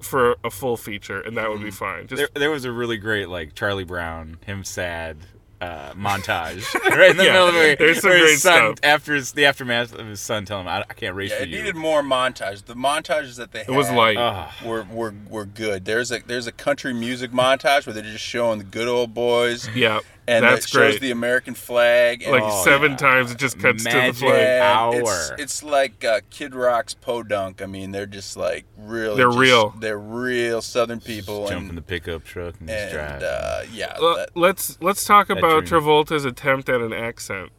for 0.00 0.36
a 0.44 0.50
full 0.50 0.76
feature, 0.76 1.20
and 1.20 1.36
that 1.36 1.50
would 1.50 1.60
be 1.60 1.70
mm. 1.70 1.74
fine. 1.74 2.06
Just 2.06 2.20
there, 2.20 2.28
there 2.34 2.50
was 2.52 2.64
a 2.64 2.70
really 2.70 2.98
great 2.98 3.28
like 3.28 3.54
Charlie 3.54 3.82
Brown, 3.82 4.38
him 4.46 4.62
sad 4.62 5.16
uh, 5.60 5.92
montage 5.94 6.62
right 6.96 7.10
in 7.10 7.16
the 7.16 7.24
Yeah, 7.24 7.32
middle 7.32 7.48
of 7.48 7.54
the 7.54 7.60
movie. 7.60 7.74
there's 7.76 8.00
some 8.00 8.10
great 8.12 8.38
son, 8.38 8.76
stuff. 8.76 8.78
after 8.84 9.14
his, 9.14 9.32
the 9.32 9.44
aftermath 9.46 9.92
of 9.94 10.06
his 10.06 10.20
son 10.20 10.44
telling 10.44 10.66
him, 10.66 10.68
"I, 10.68 10.80
I 10.88 10.94
can't 10.94 11.14
race 11.16 11.30
Yeah, 11.30 11.38
for 11.38 11.42
it 11.44 11.48
you." 11.48 11.56
needed 11.58 11.74
more 11.76 12.02
montage. 12.02 12.64
The 12.66 12.74
montages 12.76 13.36
that 13.36 13.50
they 13.52 13.60
had 13.60 13.68
it 13.68 13.72
was 13.72 13.90
light. 13.90 14.16
Were, 14.64 14.84
were 14.84 15.14
were 15.28 15.44
good. 15.44 15.84
There's 15.84 16.12
a 16.12 16.20
there's 16.20 16.46
a 16.46 16.52
country 16.52 16.92
music 16.94 17.32
montage 17.32 17.86
where 17.86 17.92
they're 17.94 18.02
just 18.04 18.22
showing 18.24 18.58
the 18.58 18.64
good 18.64 18.86
old 18.88 19.14
boys. 19.14 19.68
yeah, 19.74 19.98
and 20.28 20.44
that's 20.44 20.66
it 20.66 20.68
shows 20.70 20.92
great. 20.92 21.00
the 21.00 21.10
American 21.10 21.54
flag. 21.54 22.22
And 22.22 22.32
like 22.32 22.42
Oh, 22.44 22.62
seven 22.64 22.92
yeah. 22.92 22.96
times, 22.98 23.32
it 23.32 23.38
just 23.38 23.58
cuts 23.58 23.82
to 23.84 23.90
the 23.90 24.12
flag. 24.12 24.60
hour. 24.62 24.94
It's, 25.02 25.30
it's 25.38 25.62
like 25.62 26.04
uh, 26.04 26.20
Kid 26.30 26.54
Rock's 26.54 26.94
Podunk. 26.94 27.60
I 27.62 27.66
mean, 27.66 27.90
they're 27.92 28.06
just 28.06 28.36
like 28.36 28.64
really. 28.76 29.16
They're 29.16 29.26
just- 29.28 29.38
real. 29.38 29.70
They're 29.78 29.98
real 29.98 30.60
Southern 30.62 31.00
people. 31.00 31.48
Jump 31.48 31.62
in 31.62 31.68
and 31.70 31.78
the 31.78 31.82
pickup 31.82 32.24
truck 32.24 32.54
and 32.60 32.68
just 32.68 32.94
and 32.94 33.20
drive. 33.20 33.22
uh, 33.22 33.62
yeah, 33.72 33.96
Well, 34.00 34.16
that- 34.16 34.30
let's 34.36 34.76
let's 34.80 35.04
talk 35.04 35.30
about 35.30 35.64
dream. 35.64 35.82
Travolta's 35.82 36.24
attempt 36.24 36.68
at 36.68 36.80
an 36.80 36.92
accent. 36.92 37.50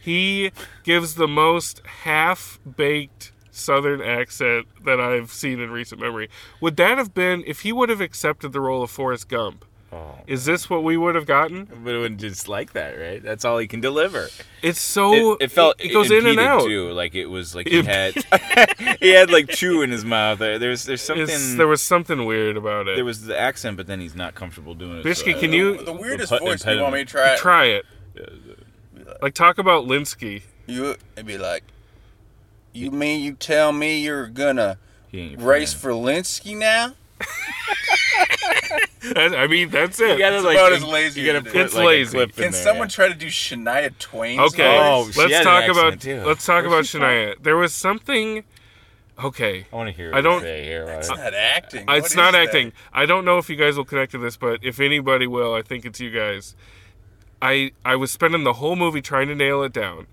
He 0.00 0.52
gives 0.84 1.16
the 1.16 1.26
most 1.26 1.80
half-baked 2.04 3.32
Southern 3.50 4.00
accent 4.02 4.66
that 4.84 5.00
I've 5.00 5.32
seen 5.32 5.60
in 5.60 5.70
recent 5.70 6.00
memory. 6.00 6.28
Would 6.60 6.76
that 6.76 6.98
have 6.98 7.14
been 7.14 7.42
if 7.46 7.60
he 7.60 7.72
would 7.72 7.88
have 7.88 8.00
accepted 8.00 8.52
the 8.52 8.60
role 8.60 8.82
of 8.82 8.90
Forrest 8.90 9.28
Gump? 9.28 9.64
Oh. 9.96 10.14
Is 10.26 10.44
this 10.44 10.68
what 10.68 10.82
we 10.84 10.96
would 10.96 11.14
have 11.14 11.26
gotten? 11.26 11.64
But 11.64 11.94
it 11.94 11.98
wouldn't 11.98 12.20
just 12.20 12.48
like 12.48 12.72
that, 12.72 12.90
right? 12.98 13.22
That's 13.22 13.44
all 13.44 13.58
he 13.58 13.66
can 13.66 13.80
deliver. 13.80 14.28
It's 14.62 14.80
so 14.80 15.34
it, 15.34 15.44
it 15.44 15.50
felt 15.52 15.80
it, 15.80 15.92
goes 15.92 16.10
in 16.10 16.26
and 16.26 16.38
out. 16.38 16.62
too. 16.64 16.90
Like 16.92 17.14
it 17.14 17.26
was 17.26 17.54
like 17.54 17.68
he 17.68 17.82
had 17.82 18.14
he 19.00 19.10
had 19.10 19.30
like 19.30 19.48
chew 19.48 19.82
in 19.82 19.90
his 19.90 20.04
mouth. 20.04 20.38
There, 20.38 20.58
there's 20.58 20.84
there's 20.84 21.02
something. 21.02 21.24
It's, 21.24 21.54
there 21.54 21.68
was 21.68 21.82
something 21.82 22.24
weird 22.24 22.56
about 22.56 22.88
it. 22.88 22.96
there 22.96 23.04
was 23.04 23.22
the 23.22 23.38
accent, 23.38 23.76
but 23.76 23.86
then 23.86 24.00
he's 24.00 24.14
not 24.14 24.34
comfortable 24.34 24.74
doing 24.74 24.98
it. 24.98 25.04
Bishki, 25.04 25.34
so- 25.34 25.40
can 25.40 25.52
you 25.52 25.82
the 25.84 25.92
weirdest 25.92 26.32
Impe- 26.32 26.40
voice. 26.40 26.62
Do 26.62 26.74
you 26.74 26.80
want 26.82 26.94
me 26.94 27.00
to 27.00 27.04
try 27.04 27.32
it? 27.34 27.38
try 27.38 27.64
it? 27.66 27.84
Like 29.22 29.34
talk 29.34 29.58
about 29.58 29.86
Linsky. 29.86 30.42
You 30.66 30.96
it'd 31.14 31.26
be 31.26 31.38
like, 31.38 31.62
You 32.72 32.90
mean 32.90 33.22
you 33.22 33.34
tell 33.34 33.72
me 33.72 34.00
you're 34.00 34.26
gonna 34.26 34.78
He 35.08 35.20
ain't 35.20 35.38
your 35.38 35.48
race 35.48 35.72
friend. 35.72 35.98
for 36.02 36.10
Linsky 36.10 36.56
now? 36.56 36.94
That- 39.14 39.34
I 39.36 39.46
mean, 39.46 39.68
that's 39.70 40.00
it. 40.00 40.10
You 40.12 40.18
gotta 40.18 40.40
like 40.40 40.56
about 40.56 40.72
as 40.72 40.82
lazy 40.84 41.20
You 41.20 41.32
gotta 41.32 41.44
put. 41.44 41.56
It's 41.56 41.74
like, 41.74 41.86
lazy. 41.86 42.16
clip 42.18 42.30
in 42.30 42.34
Can 42.34 42.52
there, 42.52 42.62
someone 42.62 42.88
yeah. 42.88 42.94
try 42.94 43.08
to 43.08 43.14
do 43.14 43.26
Shania 43.26 43.96
Twain? 43.98 44.40
Okay, 44.40 44.78
Oh, 44.80 45.04
voice? 45.04 45.14
she 45.14 45.20
let's 45.20 45.44
talk 45.44 45.68
about 45.68 46.00
too. 46.00 46.22
let's 46.24 46.44
talk 46.44 46.62
Where's 46.64 46.72
about 46.72 46.86
she 46.86 46.98
from? 46.98 47.06
Shania. 47.06 47.34
There 47.42 47.56
was 47.56 47.72
something. 47.74 48.44
Okay, 49.22 49.66
I 49.72 49.76
want 49.76 49.88
to 49.88 49.96
hear. 49.96 50.12
I 50.14 50.20
don't- 50.20 50.40
You 50.42 50.46
say 50.48 50.64
here. 50.64 50.84
It's 50.90 51.08
not 51.08 51.32
acting. 51.34 51.82
Uh, 51.82 51.84
What 51.92 51.98
it's 51.98 52.14
not 52.16 52.32
that? 52.32 52.46
acting. 52.48 52.72
I 52.92 53.06
don't 53.06 53.24
know 53.24 53.38
if 53.38 53.48
you 53.48 53.56
guys 53.56 53.76
will 53.76 53.84
connect 53.86 54.12
to 54.12 54.18
this, 54.18 54.36
but 54.36 54.60
if 54.62 54.78
anybody 54.80 55.26
will, 55.26 55.54
I 55.54 55.62
think 55.62 55.84
it's 55.86 56.00
you 56.00 56.10
guys. 56.10 56.54
I 57.40 57.70
I 57.84 57.96
was 57.96 58.10
spending 58.10 58.44
the 58.44 58.54
whole 58.54 58.76
movie 58.76 59.00
trying 59.02 59.28
to 59.28 59.34
nail 59.34 59.62
it 59.62 59.72
down. 59.72 60.06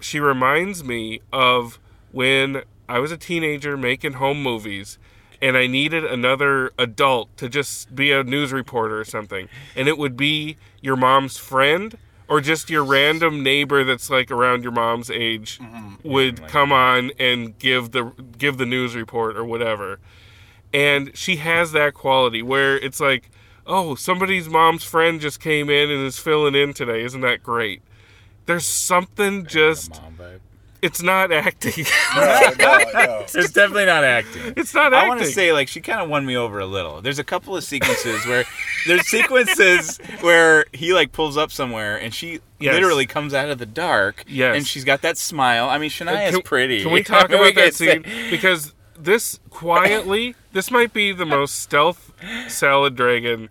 She 0.00 0.18
reminds 0.18 0.82
me 0.82 1.20
of 1.32 1.78
when 2.12 2.62
I 2.88 2.98
was 2.98 3.12
a 3.12 3.16
teenager 3.16 3.76
making 3.76 4.14
home 4.14 4.42
movies 4.42 4.98
and 5.42 5.56
I 5.56 5.66
needed 5.66 6.04
another 6.04 6.72
adult 6.78 7.36
to 7.38 7.48
just 7.48 7.94
be 7.94 8.12
a 8.12 8.22
news 8.22 8.52
reporter 8.52 9.00
or 9.00 9.04
something. 9.04 9.48
And 9.74 9.88
it 9.88 9.96
would 9.98 10.16
be 10.16 10.56
your 10.80 10.96
mom's 10.96 11.36
friend 11.38 11.96
or 12.28 12.40
just 12.40 12.70
your 12.70 12.84
random 12.84 13.42
neighbor 13.42 13.82
that's 13.82 14.08
like 14.08 14.30
around 14.30 14.62
your 14.62 14.72
mom's 14.72 15.10
age 15.10 15.58
would 16.04 16.46
come 16.46 16.72
on 16.72 17.10
and 17.18 17.58
give 17.58 17.90
the 17.90 18.12
give 18.38 18.56
the 18.58 18.66
news 18.66 18.94
report 18.94 19.36
or 19.36 19.44
whatever. 19.44 19.98
And 20.72 21.16
she 21.16 21.36
has 21.36 21.72
that 21.72 21.94
quality 21.94 22.42
where 22.42 22.78
it's 22.78 23.00
like, 23.00 23.30
"Oh, 23.66 23.96
somebody's 23.96 24.48
mom's 24.48 24.84
friend 24.84 25.20
just 25.20 25.40
came 25.40 25.68
in 25.68 25.90
and 25.90 26.06
is 26.06 26.18
filling 26.18 26.54
in 26.54 26.72
today. 26.72 27.02
Isn't 27.02 27.22
that 27.22 27.42
great?" 27.42 27.82
There's 28.46 28.66
something 28.66 29.46
just. 29.46 30.00
It's 30.82 31.02
not 31.02 31.32
acting. 31.32 31.84
No, 32.16 32.22
no, 32.58 32.78
no. 32.94 33.18
It's 33.22 33.52
definitely 33.52 33.86
not 33.86 34.04
acting. 34.04 34.54
it's 34.56 34.74
not 34.74 34.92
acting. 34.92 35.06
I 35.06 35.08
want 35.08 35.20
to 35.20 35.26
say 35.26 35.52
like 35.52 35.68
she 35.68 35.80
kind 35.80 36.00
of 36.00 36.08
won 36.08 36.24
me 36.26 36.36
over 36.36 36.58
a 36.58 36.66
little. 36.66 37.00
There's 37.02 37.18
a 37.18 37.24
couple 37.24 37.56
of 37.56 37.64
sequences 37.64 38.24
where 38.26 38.44
there's 38.86 39.06
sequences 39.08 39.98
where 40.20 40.66
he 40.72 40.92
like 40.94 41.12
pulls 41.12 41.36
up 41.36 41.50
somewhere 41.52 41.96
and 41.96 42.14
she 42.14 42.40
Yes. 42.58 42.74
literally 42.74 43.06
comes 43.06 43.32
out 43.32 43.48
of 43.48 43.58
the 43.58 43.64
dark. 43.64 44.22
Yes. 44.28 44.54
and 44.56 44.66
she's 44.66 44.84
got 44.84 45.00
that 45.02 45.16
smile. 45.16 45.70
I 45.70 45.78
mean, 45.78 45.88
Shania 45.88 46.28
is 46.28 46.34
Can- 46.34 46.42
pretty. 46.42 46.82
Can 46.82 46.92
we 46.92 47.02
talk 47.04 47.26
I 47.26 47.28
mean, 47.28 47.34
about 47.36 47.44
we 47.46 47.52
that 47.52 47.62
can 47.62 47.72
say- 47.72 48.02
scene? 48.02 48.30
Because 48.30 48.74
this 48.98 49.40
quietly, 49.48 50.34
this 50.52 50.70
might 50.70 50.92
be 50.92 51.12
the 51.12 51.24
most 51.24 51.58
stealth 51.60 52.12
salad 52.48 52.96
dragon 52.96 53.48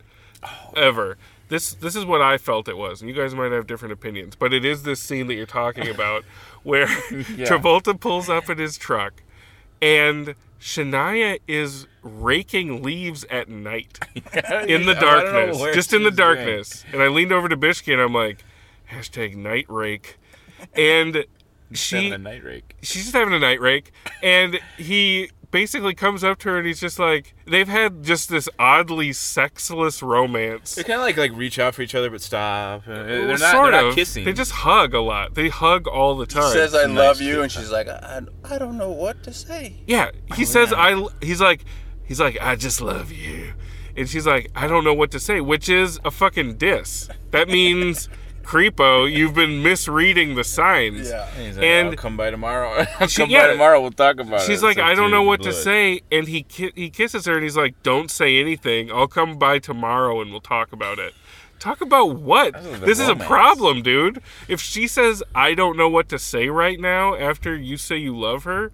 ever. 0.76 1.18
This 1.50 1.74
this 1.74 1.96
is 1.96 2.06
what 2.06 2.22
I 2.22 2.38
felt 2.38 2.68
it 2.68 2.78
was, 2.78 3.02
and 3.02 3.10
you 3.10 3.16
guys 3.16 3.34
might 3.34 3.52
have 3.52 3.66
different 3.66 3.92
opinions, 3.94 4.36
but 4.36 4.54
it 4.54 4.64
is 4.64 4.84
this 4.84 5.00
scene 5.00 5.26
that 5.28 5.34
you're 5.34 5.48
talking 5.48 5.88
about 5.90 6.24
where 6.64 6.88
Travolta 7.48 8.00
pulls 8.00 8.30
up 8.30 8.50
in 8.50 8.58
his 8.58 8.78
truck, 8.78 9.24
and 9.82 10.36
Shania 10.60 11.40
is 11.48 11.88
raking 12.02 12.84
leaves 12.84 13.24
at 13.26 13.50
night 13.50 14.00
in 14.16 14.24
the 14.24 14.34
I 14.34 14.66
don't 14.66 14.86
know 14.86 14.96
darkness, 15.02 15.76
just 15.76 15.94
in 15.94 16.04
the 16.04 16.10
she's 16.10 16.18
darkness. 16.18 16.86
And 16.92 17.02
I 17.02 17.08
leaned 17.08 17.32
over 17.32 17.48
to 17.50 17.58
Bishki 17.58 17.94
and 17.94 18.02
I'm 18.02 18.14
like, 18.14 18.44
hashtag 18.92 19.36
night 19.36 19.66
rake, 19.70 20.18
and 20.76 21.26
she 21.72 21.96
Having 21.96 22.14
a 22.14 22.18
night 22.18 22.44
rake. 22.44 22.76
she's 22.82 23.04
just 23.04 23.16
having 23.16 23.34
a 23.34 23.40
night 23.40 23.62
rake. 23.62 23.92
And 24.24 24.60
he 24.78 25.30
basically 25.52 25.94
comes 25.96 26.24
up 26.24 26.38
to 26.40 26.50
her 26.50 26.58
and 26.60 26.68
he's 26.68 26.80
just 26.80 27.00
like 27.00 27.34
they've 27.48 27.68
had 27.68 28.04
just 28.04 28.30
this 28.30 28.48
oddly 28.60 29.12
sexless 29.12 30.04
romance 30.04 30.76
They 30.76 30.84
kind 30.84 31.00
of 31.00 31.06
like 31.06 31.18
like 31.18 31.32
reach 31.36 31.58
out 31.60 31.76
for 31.76 31.82
each 31.82 31.96
other 31.96 32.10
but 32.10 32.22
stop. 32.22 32.88
Uh, 32.88 33.04
They're 33.04 33.28
not, 33.28 33.40
sort 33.40 33.72
they're 33.72 33.80
of 33.82 33.86
not 33.88 33.96
kissing. 33.96 34.26
they 34.26 34.34
just 34.34 34.52
hug 34.52 34.94
a 34.94 35.00
lot 35.00 35.34
they 35.36 35.50
hug 35.50 35.88
all 35.88 36.16
the 36.16 36.26
time. 36.26 36.44
He 36.44 36.54
says 36.54 36.76
I 36.76 36.86
Nice 36.86 36.98
love 36.98 37.22
you, 37.22 37.42
and 37.42 37.52
she's 37.52 37.72
like, 37.72 37.88
I, 37.88 38.22
I 38.44 38.58
don't 38.58 38.78
know 38.78 38.92
what 38.92 39.24
to 39.24 39.34
say. 39.34 39.78
yeah 39.88 40.12
he 40.36 40.46
says 40.46 40.72
i 40.74 41.04
he's 41.22 41.42
like 41.42 41.66
he's 42.06 42.20
like 42.20 42.38
i 42.42 42.56
just 42.56 42.82
love 42.82 43.12
you 43.12 43.54
and 43.98 44.08
she's 44.10 44.26
like 44.28 44.50
i 44.56 44.68
don't 44.68 44.84
know 44.84 44.94
what 44.94 45.12
to 45.12 45.20
say 45.20 45.42
which 45.42 45.68
is 45.70 46.00
a 46.06 46.12
fucking 46.12 46.56
diss 46.58 47.10
that 47.32 47.48
means 47.48 48.08
creepo 48.50 49.12
you've 49.12 49.36
been 49.36 49.62
misreading 49.62 50.34
the 50.36 50.44
signs 50.44 51.10
Yeah. 51.10 51.28
And 51.38 51.46
he's 51.46 51.56
like, 51.58 51.66
and 51.66 51.88
I'll 51.90 51.96
come 51.96 52.18
by 52.18 52.32
tomorrow. 52.32 52.86
I'll 53.00 53.08
She- 53.08 53.22
come 53.22 53.30
yeah. 53.30 53.46
by 53.48 53.52
tomorrow. 53.54 53.80
We'll 53.82 53.92
talk 53.92 54.20
about 54.20 54.42
it. 54.42 54.46
She's 54.48 54.56
It's 54.56 54.64
like, 54.64 54.80
I 54.80 54.96
don't 54.96 55.12
know 55.12 55.22
dude, 55.22 55.28
what 55.28 55.42
to 55.44 55.54
say, 55.54 56.02
and 56.12 56.28
he 56.28 56.42
ki- 56.44 56.72
he 56.76 56.90
kisses 56.90 57.26
her, 57.26 57.36
and 57.36 57.44
he's 57.44 57.56
like, 57.58 57.76
"Don't 57.84 58.10
say 58.10 58.40
anything. 58.40 58.92
I'll 58.92 59.08
come 59.08 59.38
by 59.38 59.60
tomorrow, 59.60 60.20
and 60.22 60.32
we'll 60.32 60.42
talk 60.42 60.72
about 60.74 60.98
it." 61.00 61.14
Talk 61.60 61.82
about 61.82 62.16
what? 62.16 62.54
This 62.82 63.00
is 63.00 63.02
is 63.02 63.10
a 63.10 63.16
problem, 63.18 63.82
dude. 63.84 64.22
If 64.48 64.62
she 64.62 64.88
says, 64.88 65.22
"I 65.36 65.54
don't 65.54 65.76
know 65.78 65.90
what 65.90 66.08
to 66.10 66.18
say 66.18 66.48
right 66.50 66.80
now," 66.80 67.16
after 67.16 67.56
you 67.56 67.76
say 67.78 67.98
you 67.98 68.18
love 68.18 68.46
her, 68.46 68.72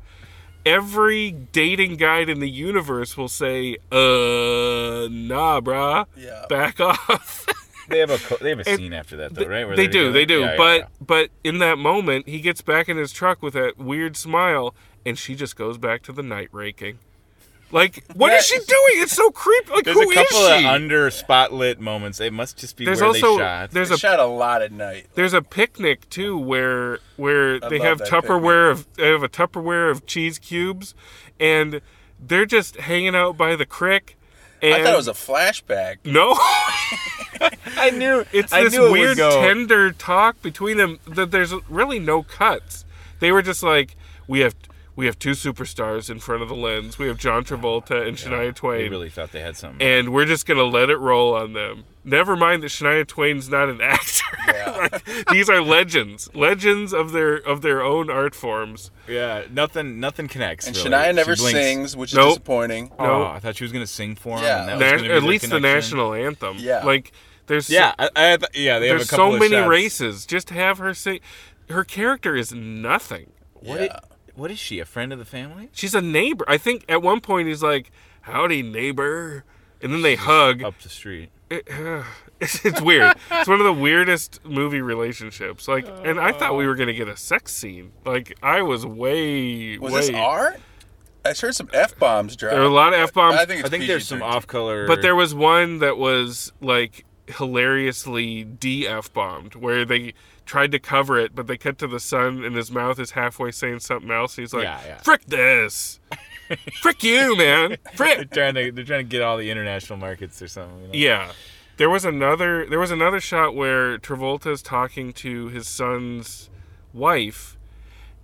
every 0.66 1.32
dating 1.32 1.98
guide 1.98 2.30
in 2.30 2.40
the 2.40 2.50
universe 2.50 3.18
will 3.18 3.28
say, 3.28 3.78
"Uh, 3.92 5.08
nah, 5.12 5.60
brah, 5.62 6.06
Yeah. 6.16 6.46
back 6.48 6.80
off." 6.92 7.46
They 7.90 8.00
have 8.00 8.10
a 8.10 8.18
co- 8.18 8.38
they 8.42 8.50
have 8.50 8.60
a 8.60 8.70
And 8.70 8.80
scene 8.80 8.94
after 8.94 9.16
that 9.18 9.36
though, 9.36 9.46
right? 9.46 9.66
Where 9.66 9.76
they 9.76 9.84
they're 9.88 9.92
do, 9.92 10.00
together? 10.00 10.12
they 10.14 10.26
do. 10.26 10.40
Yeah, 10.42 10.52
yeah, 10.52 10.58
but 10.58 10.80
yeah. 10.82 10.88
but 11.02 11.30
in 11.44 11.60
that 11.60 11.78
moment, 11.78 12.28
he 12.28 12.40
gets 12.40 12.62
back 12.62 12.90
in 12.90 12.98
his 12.98 13.12
truck 13.12 13.42
with 13.42 13.54
that 13.54 13.78
weird 13.78 14.18
smile, 14.18 14.74
and 15.06 15.18
she 15.18 15.36
just 15.36 15.56
goes 15.56 15.78
back 15.78 16.02
to 16.04 16.12
the 16.12 16.24
night 16.24 16.50
raking. 16.52 17.00
Like, 17.72 18.04
what 18.14 18.32
is 18.32 18.46
she 18.46 18.58
doing? 18.58 18.94
It's 19.02 19.12
so 19.14 19.32
creepy. 19.32 19.72
Like, 19.72 19.86
there's 19.86 19.98
who 19.98 20.12
a 20.12 20.14
couple 20.14 20.38
of 20.46 20.66
under 20.66 21.10
spotlit 21.10 21.80
moments. 21.80 22.22
It 22.22 22.32
must 22.32 22.58
just 22.58 22.78
be 22.78 22.86
there's 22.86 23.00
where 23.02 23.08
also 23.10 23.34
they 23.34 23.44
shot. 23.44 23.72
there's 23.72 23.90
They 23.90 23.96
a 23.96 23.98
shot 23.98 24.20
a 24.20 24.26
lot 24.26 24.62
at 24.62 24.72
night. 24.72 25.08
there's 25.16 25.34
a 25.34 25.42
picnic 25.42 26.08
too 26.10 26.38
where 26.38 27.00
where 27.18 27.60
they 27.60 27.80
have 27.80 27.98
that 27.98 28.08
Tupperware 28.08 28.72
of 28.72 28.88
they 28.94 29.08
have 29.10 29.24
a 29.24 29.28
Tupperware 29.30 29.90
of 29.92 30.06
cheese 30.06 30.38
cubes, 30.40 30.94
and 31.40 31.82
they're 32.20 32.46
just 32.46 32.78
hanging 32.78 33.16
out 33.16 33.36
by 33.36 33.56
the 33.56 33.66
crick. 33.66 34.16
And 34.62 34.74
I 34.74 34.84
thought 34.84 34.94
it 34.94 34.98
was 34.98 35.08
a 35.08 35.14
flashback. 35.14 35.98
no. 36.06 36.34
I 37.78 37.90
knew 37.92 38.26
it's 38.32 38.54
I 38.54 38.64
this 38.64 38.74
knew 38.74 38.88
it 38.88 38.92
weird 38.92 39.18
go. 39.18 39.42
tender 39.42 39.92
talk 39.92 40.42
between 40.42 40.78
them 40.78 41.00
that 41.08 41.32
there's 41.32 41.54
really 41.70 42.00
no 42.00 42.24
cuts. 42.24 42.86
They 43.20 43.32
were 43.32 43.42
just 43.42 43.62
like, 43.62 43.96
we 44.28 44.40
have 44.40 44.56
we 44.96 45.06
have 45.08 45.20
two 45.20 45.32
superstars 45.32 46.10
in 46.10 46.20
front 46.20 46.42
of 46.42 46.50
the 46.50 46.56
lens. 46.56 46.98
We 46.98 47.08
have 47.08 47.18
John 47.18 47.44
Travolta 47.44 48.08
and 48.08 48.16
Shania 48.18 48.46
They 48.48 48.52
Twain, 48.52 48.90
really 48.92 49.10
thought 49.10 49.32
they 49.32 49.42
had 49.42 49.58
something. 49.58 49.86
and 49.86 50.10
we're 50.14 50.26
just 50.26 50.46
gonna 50.46 50.64
let 50.64 50.90
it 50.90 50.98
roll 50.98 51.34
on 51.36 51.54
them. 51.54 51.84
Never 52.04 52.36
mind 52.36 52.62
that 52.64 52.68
Shania 52.68 53.06
Twain's 53.06 53.50
not 53.50 53.70
an 53.70 53.82
actor. 53.82 54.24
Like, 54.76 55.06
these 55.32 55.50
are 55.50 55.62
legends, 55.62 56.30
legends 56.36 56.94
of 56.94 57.12
their 57.14 57.36
of 57.36 57.62
their 57.62 57.82
own 57.82 58.10
art 58.10 58.36
forms. 58.36 58.92
yeah, 59.08 59.44
nothing 59.50 60.00
nothing 60.00 60.28
connects. 60.28 60.68
And 60.68 60.76
really. 60.76 60.90
Shania 60.90 61.16
never 61.16 61.36
sings, 61.36 61.96
which 61.96 62.12
is 62.12 62.18
Nope. 62.18 62.30
disappointing. 62.36 62.92
Oh, 63.00 63.24
I 63.24 63.40
thought 63.40 63.56
she 63.56 63.64
was 63.64 63.72
gonna 63.72 63.88
sing 63.88 64.16
for 64.16 64.38
him. 64.38 64.44
Yeah. 64.44 64.66
that 64.66 64.80
Na- 64.80 64.98
gonna 65.02 65.14
at 65.16 65.24
least 65.24 65.50
the 65.50 65.60
national 65.60 66.14
anthem. 66.14 66.58
Yeah. 66.60 66.84
like 66.84 67.12
there's 67.48 67.70
Yeah, 67.70 67.94
I, 67.98 68.10
I, 68.16 68.38
th- 68.38 68.50
yeah. 68.56 68.80
They 68.80 68.88
have 68.90 68.98
there's 68.98 69.08
a 69.08 69.12
couple 69.12 69.32
so 69.32 69.34
of 69.36 69.40
many 69.40 69.54
shots. 69.56 69.70
races. 69.70 70.26
Just 70.26 70.50
have 70.50 70.78
her 70.80 70.94
say, 70.94 71.22
her 71.70 71.84
character 71.86 72.36
is 72.36 72.52
nothing. 72.54 73.32
What, 73.54 73.82
Yeah. 73.82 74.00
i- 74.04 74.15
what 74.36 74.52
is 74.52 74.60
she? 74.60 74.80
A 74.80 74.86
friend 74.86 75.12
of 75.14 75.20
the 75.20 75.26
family? 75.26 75.70
She's 75.72 75.94
a 75.96 76.02
neighbor. 76.02 76.46
I 76.48 76.58
think 76.58 76.86
at 76.90 77.02
one 77.02 77.22
point 77.22 77.48
he's 77.48 77.64
like, 77.64 77.92
"Howdy, 78.22 78.62
neighbor," 78.64 79.44
and 79.82 79.94
then 79.94 80.02
they 80.02 80.16
hug. 80.16 80.64
Up 80.64 80.80
the 80.82 80.90
street. 80.90 81.30
It- 81.50 81.68
it's, 82.42 82.64
it's 82.66 82.82
weird. 82.82 83.16
It's 83.32 83.48
one 83.48 83.60
of 83.60 83.66
the 83.66 83.74
weirdest 83.74 84.44
movie 84.44 84.82
relationships. 84.82 85.68
Like, 85.68 85.88
and 86.04 86.20
I 86.20 86.32
thought 86.32 86.56
we 86.58 86.66
were 86.68 86.76
gonna 86.76 86.94
get 86.94 87.08
a 87.08 87.16
sex 87.18 87.54
scene. 87.54 87.92
Like, 88.06 88.38
I 88.44 88.62
was 88.62 88.86
way, 88.86 89.78
Was 89.78 89.94
way. 89.94 90.00
this 90.02 90.10
art? 90.16 90.60
I 91.24 91.34
heard 91.34 91.56
some 91.56 91.70
f 91.74 91.98
bombs 91.98 92.36
drop. 92.36 92.52
There 92.52 92.60
were 92.62 92.68
a 92.68 92.70
lot 92.70 92.94
of 92.94 93.00
f 93.00 93.14
bombs, 93.14 93.36
I 93.38 93.46
think 93.46 93.62
it's 93.62 93.68
I 93.68 93.70
think 93.72 93.88
there's 93.88 94.08
some 94.08 94.22
off 94.22 94.46
color. 94.46 94.86
but 94.86 95.02
there 95.02 95.16
was 95.16 95.34
one 95.34 95.80
that 95.80 95.98
was 95.98 96.52
like 96.62 97.04
hilariously 97.28 98.44
de 98.44 98.88
f 98.88 99.12
bombed, 99.12 99.56
where 99.56 99.86
they 99.86 100.14
tried 100.46 100.72
to 100.72 100.80
cover 100.80 101.18
it, 101.20 101.34
but 101.36 101.48
they 101.48 101.58
cut 101.58 101.78
to 101.80 101.88
the 101.88 102.00
sun, 102.00 102.44
and 102.44 102.56
his 102.56 102.72
mouth 102.72 103.00
is 103.00 103.12
halfway 103.12 103.52
saying 103.52 103.80
something 103.80 104.12
else. 104.12 104.36
He's 104.36 104.54
like, 104.54 104.64
Yeah, 104.64 104.80
yeah. 104.86 104.98
"Frick 104.98 105.26
this." 105.26 106.00
Frick 106.82 107.04
you, 107.04 107.36
man. 107.36 107.70
they're 107.84 107.94
Frick. 107.96 108.32
trying 108.32 108.54
to 108.54 108.72
they're 108.72 108.84
trying 108.86 109.04
to 109.06 109.10
get 109.10 109.22
all 109.24 109.38
the 109.38 109.50
international 109.50 109.98
markets 109.98 110.42
or 110.42 110.48
something. 110.48 110.80
You 110.82 110.88
know? 110.88 110.94
Yeah. 110.94 111.32
There 111.78 111.90
was 111.90 112.06
another 112.06 112.66
there 112.70 112.80
was 112.80 112.92
another 112.92 113.20
shot 113.20 113.56
where 113.56 113.98
Travolta's 113.98 114.62
talking 114.62 115.12
to 115.14 115.48
his 115.48 115.68
son's 115.68 116.50
wife 116.94 117.58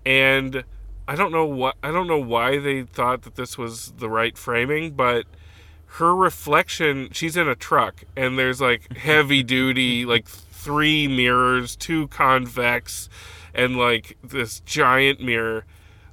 and 0.05 0.63
I 1.07 1.15
don't 1.15 1.31
know 1.31 1.45
what 1.45 1.75
I 1.81 1.91
don't 1.91 2.07
know 2.07 2.19
why 2.19 2.59
they 2.59 2.83
thought 2.83 3.23
that 3.23 3.35
this 3.35 3.57
was 3.57 3.91
the 3.97 4.07
right 4.09 4.37
framing, 4.37 4.91
but 4.91 5.25
her 5.97 6.15
reflection 6.15 7.09
she's 7.11 7.35
in 7.35 7.47
a 7.49 7.55
truck 7.55 8.03
and 8.15 8.37
there's 8.37 8.61
like 8.61 8.95
heavy 8.97 9.41
duty 9.43 10.05
like 10.05 10.27
three 10.63 11.07
mirrors, 11.07 11.75
two 11.75 12.07
convex 12.07 13.09
and 13.53 13.77
like 13.77 14.17
this 14.23 14.59
giant 14.61 15.19
mirror 15.19 15.65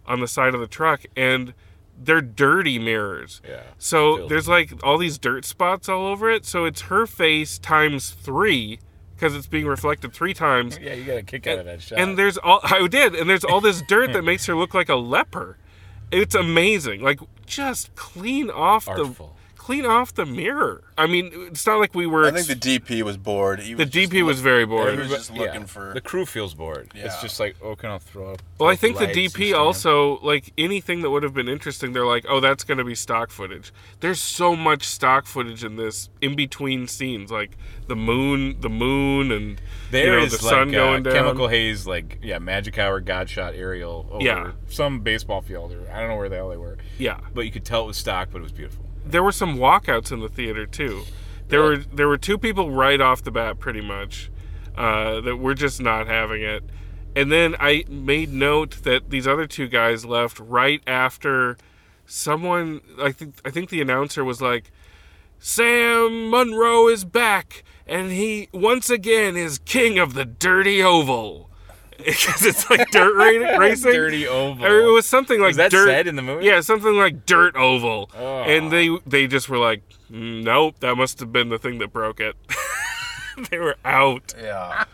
on 0.07 0.21
the 0.21 0.29
side 0.29 0.55
of 0.55 0.61
the 0.61 0.67
truck 0.67 1.05
and 1.17 1.55
they're 2.01 2.21
dirty 2.21 2.79
mirrors. 2.79 3.41
Yeah. 3.47 3.63
So 3.77 4.27
there's 4.29 4.49
like 4.49 4.73
all 4.83 4.99
these 4.99 5.19
dirt 5.19 5.45
spots 5.45 5.89
all 5.89 6.07
over 6.07 6.31
it. 6.31 6.47
So 6.47 6.65
it's 6.65 6.83
her 6.83 7.07
face 7.07 7.59
times 7.59 8.11
three 8.11 8.79
because 9.15 9.35
it's 9.35 9.49
being 9.49 9.67
reflected 9.67 10.13
three 10.13 10.33
times. 10.33 10.79
Yeah, 10.81 10.95
you 10.95 11.05
got 11.05 11.19
a 11.19 11.23
kick 11.23 11.47
out 11.47 11.59
of 11.59 11.65
that 11.65 11.83
shot. 11.83 11.99
And 11.99 12.17
there's 12.17 12.39
all 12.39 12.61
I 12.63 12.87
did, 12.87 13.17
and 13.17 13.29
there's 13.29 13.45
all 13.45 13.61
this 13.61 13.83
dirt 13.83 14.13
that 14.13 14.23
makes 14.23 14.47
her 14.47 14.55
look 14.55 14.75
like 14.75 14.89
a 14.89 14.95
leper. 14.95 15.59
It's 16.13 16.37
amazing. 16.37 17.03
Like 17.03 17.19
just 17.45 17.95
clean 17.97 18.49
off 18.49 18.89
Artful. 18.89 19.35
the 19.35 19.38
clean 19.69 19.85
off 19.85 20.15
the 20.15 20.25
mirror. 20.25 20.83
I 20.97 21.07
mean, 21.07 21.31
it's 21.51 21.67
not 21.67 21.79
like 21.79 21.95
we 21.95 22.07
were. 22.07 22.25
I 22.25 22.31
think 22.31 22.47
the 22.47 22.55
DP 22.81 23.03
was 23.03 23.19
bored. 23.19 23.61
He 23.61 23.75
The 23.75 23.85
was 23.85 23.93
DP 23.93 24.25
was 24.25 24.41
very 24.41 24.65
bored. 24.65 24.95
He 24.95 24.99
was 25.01 25.11
just 25.11 25.31
Yeah. 25.35 25.43
looking 25.43 25.67
for. 25.67 25.93
the 25.93 26.01
crew 26.01 26.25
feels 26.25 26.55
bored. 26.55 26.91
Yeah. 26.95 27.05
It's 27.05 27.21
just 27.21 27.39
like, 27.39 27.55
oh, 27.63 27.77
can 27.77 27.91
I 27.91 27.99
throw 27.99 28.33
up? 28.33 28.41
Well, 28.59 28.71
I 28.71 28.77
think 28.77 28.97
the 28.97 29.07
DP 29.09 29.53
also 29.55 30.21
like 30.21 30.55
anything 30.57 31.03
that 31.03 31.11
would 31.11 31.23
have 31.23 31.35
been 31.35 31.51
interesting. 31.51 31.93
They're 31.93 32.07
like, 32.07 32.25
oh, 32.31 32.41
that's 32.41 32.65
going 32.65 32.79
to 32.79 32.85
be 32.85 32.95
stock 32.95 33.31
footage. 33.31 33.71
There's 34.01 34.23
so 34.23 34.57
much 34.57 34.85
stock 34.85 35.27
footage 35.27 35.63
in 35.65 35.77
this 35.77 36.09
in 36.23 36.35
between 36.35 36.87
scenes, 36.87 37.31
like 37.31 37.51
the 37.89 37.97
moon, 37.97 38.57
the 38.63 38.71
moon, 38.71 39.31
and 39.31 39.61
There 39.91 40.07
you 40.07 40.13
know, 40.13 40.25
is 40.25 40.33
the 40.33 40.39
sun 40.39 40.69
like 40.69 40.73
going 40.73 41.07
uh, 41.07 41.11
down. 41.11 41.13
chemical 41.13 41.49
haze, 41.49 41.87
like 41.87 42.19
yeah, 42.23 42.39
magic 42.39 42.79
hour, 42.79 43.01
god 43.01 43.29
shot 43.29 43.53
aerial 43.55 44.09
over 44.11 44.25
Yeah. 44.25 44.53
some 44.69 45.01
baseball 45.01 45.43
field 45.43 45.73
or 45.73 45.91
I 45.93 46.01
don't 46.01 46.09
know 46.09 46.17
where 46.17 46.31
the 46.31 46.37
hell 46.37 46.49
they 46.49 46.57
were. 46.57 46.79
Yeah, 46.97 47.19
But 47.35 47.43
you 47.43 47.53
could 47.53 47.67
tell 47.67 47.85
it 47.85 47.89
was 47.89 47.99
stock, 47.99 48.31
but 48.33 48.39
it 48.39 48.43
was 48.45 48.53
beautiful. 48.53 48.87
There 49.11 49.23
were 49.23 49.33
some 49.33 49.57
walkouts 49.57 50.13
in 50.13 50.21
the 50.21 50.29
theater 50.29 50.67
too. 50.67 51.05
There 51.49 51.63
were 51.63 51.77
there 51.79 52.09
were 52.09 52.19
two 52.19 52.39
people 52.39 52.71
right 52.71 53.01
off 53.01 53.23
the 53.23 53.31
bat, 53.31 53.59
pretty 53.59 53.81
much, 53.81 54.31
uh, 54.77 55.21
that 55.23 55.37
were 55.37 55.55
just 55.55 55.81
not 55.81 56.07
having 56.07 56.43
it. 56.43 56.65
And 57.17 57.33
then 57.33 57.57
I 57.59 57.85
made 57.89 58.33
note 58.33 58.83
that 58.85 59.11
these 59.11 59.27
other 59.27 59.47
two 59.47 59.67
guys 59.67 60.05
left 60.05 60.39
right 60.39 60.83
after 60.87 61.57
someone. 62.07 62.81
I 63.01 63.13
think 63.13 63.37
I 63.45 63.51
think 63.51 63.71
the 63.71 63.81
announcer 63.81 64.25
was 64.25 64.43
like, 64.43 64.71
"Sam 65.39 66.31
Monroe 66.31 66.89
is 66.89 67.05
back, 67.05 67.65
and 67.87 68.13
he 68.13 68.49
once 68.53 68.91
again 68.91 69.37
is 69.37 69.59
king 69.59 69.99
of 69.99 70.15
the 70.15 70.25
dirty 70.25 70.83
oval." 70.83 71.51
Because 71.99 72.45
it's 72.47 72.71
like 72.71 72.91
dirt 72.91 73.15
ra- 73.15 73.57
racing, 73.59 73.93
Dirty 73.93 74.27
oval. 74.27 74.65
Or 74.65 74.81
it 74.81 74.93
was 74.93 75.05
something 75.07 75.41
like 75.41 75.49
Was 75.49 75.57
that 75.57 75.71
dirt. 75.71 75.87
said 75.89 76.07
in 76.07 76.17
the 76.17 76.23
movie? 76.23 76.47
Yeah, 76.47 76.61
something 76.61 76.95
like 76.97 77.27
dirt 77.27 77.57
oval, 77.57 78.11
Oh. 78.17 78.43
and 78.45 78.71
they 78.73 78.97
they 79.07 79.27
just 79.27 79.49
were 79.49 79.59
like, 79.59 79.83
"Mm, 80.11 80.43
nope, 80.45 80.77
that 80.81 80.95
must 80.97 81.19
have 81.21 81.33
been 81.33 81.49
the 81.49 81.59
thing 81.59 81.79
that 81.79 81.93
broke 81.93 82.21
it. 82.21 82.37
they 83.51 83.59
were 83.59 83.77
out. 83.85 84.33
yeah. 84.41 84.85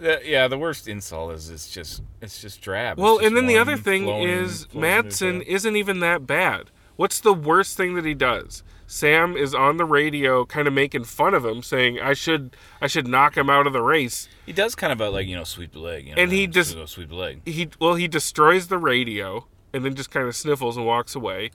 The- 0.00 0.20
yeah, 0.24 0.48
the 0.48 0.56
worst 0.56 0.88
insult 0.88 1.34
is 1.34 1.50
it's 1.50 1.68
just 1.70 2.02
it's 2.22 2.40
just 2.40 2.60
drab. 2.62 2.98
Well, 2.98 3.16
just 3.16 3.26
and 3.26 3.36
then 3.36 3.46
the 3.46 3.58
other 3.58 3.76
thing 3.76 4.08
is 4.08 4.66
Madsen 4.68 5.42
isn't 5.42 5.76
even 5.76 6.00
that 6.00 6.26
bad. 6.26 6.70
What's 6.96 7.20
the 7.20 7.34
worst 7.34 7.76
thing 7.76 7.94
that 7.94 8.04
he 8.04 8.14
does? 8.14 8.62
Sam 8.90 9.36
is 9.36 9.54
on 9.54 9.76
the 9.76 9.84
radio, 9.84 10.44
kind 10.44 10.66
of 10.66 10.74
making 10.74 11.04
fun 11.04 11.32
of 11.32 11.44
him, 11.44 11.62
saying, 11.62 12.00
"I 12.00 12.12
should, 12.12 12.56
I 12.80 12.88
should 12.88 13.06
knock 13.06 13.36
him 13.36 13.48
out 13.48 13.68
of 13.68 13.72
the 13.72 13.82
race." 13.82 14.28
He 14.44 14.52
does 14.52 14.74
kind 14.74 14.92
of 14.92 15.00
a 15.00 15.08
like 15.10 15.28
you 15.28 15.36
know 15.36 15.44
sweep 15.44 15.72
the 15.72 15.78
leg, 15.78 16.08
you 16.08 16.14
know, 16.16 16.20
And 16.20 16.32
he 16.32 16.44
uh, 16.44 16.48
just- 16.48 16.76
sweep 16.88 17.08
the 17.08 17.14
leg. 17.14 17.40
He, 17.46 17.68
well, 17.78 17.94
he 17.94 18.08
destroys 18.08 18.66
the 18.66 18.78
radio, 18.78 19.46
and 19.72 19.84
then 19.84 19.94
just 19.94 20.10
kind 20.10 20.26
of 20.26 20.34
sniffles 20.34 20.76
and 20.76 20.84
walks 20.84 21.14
away. 21.14 21.52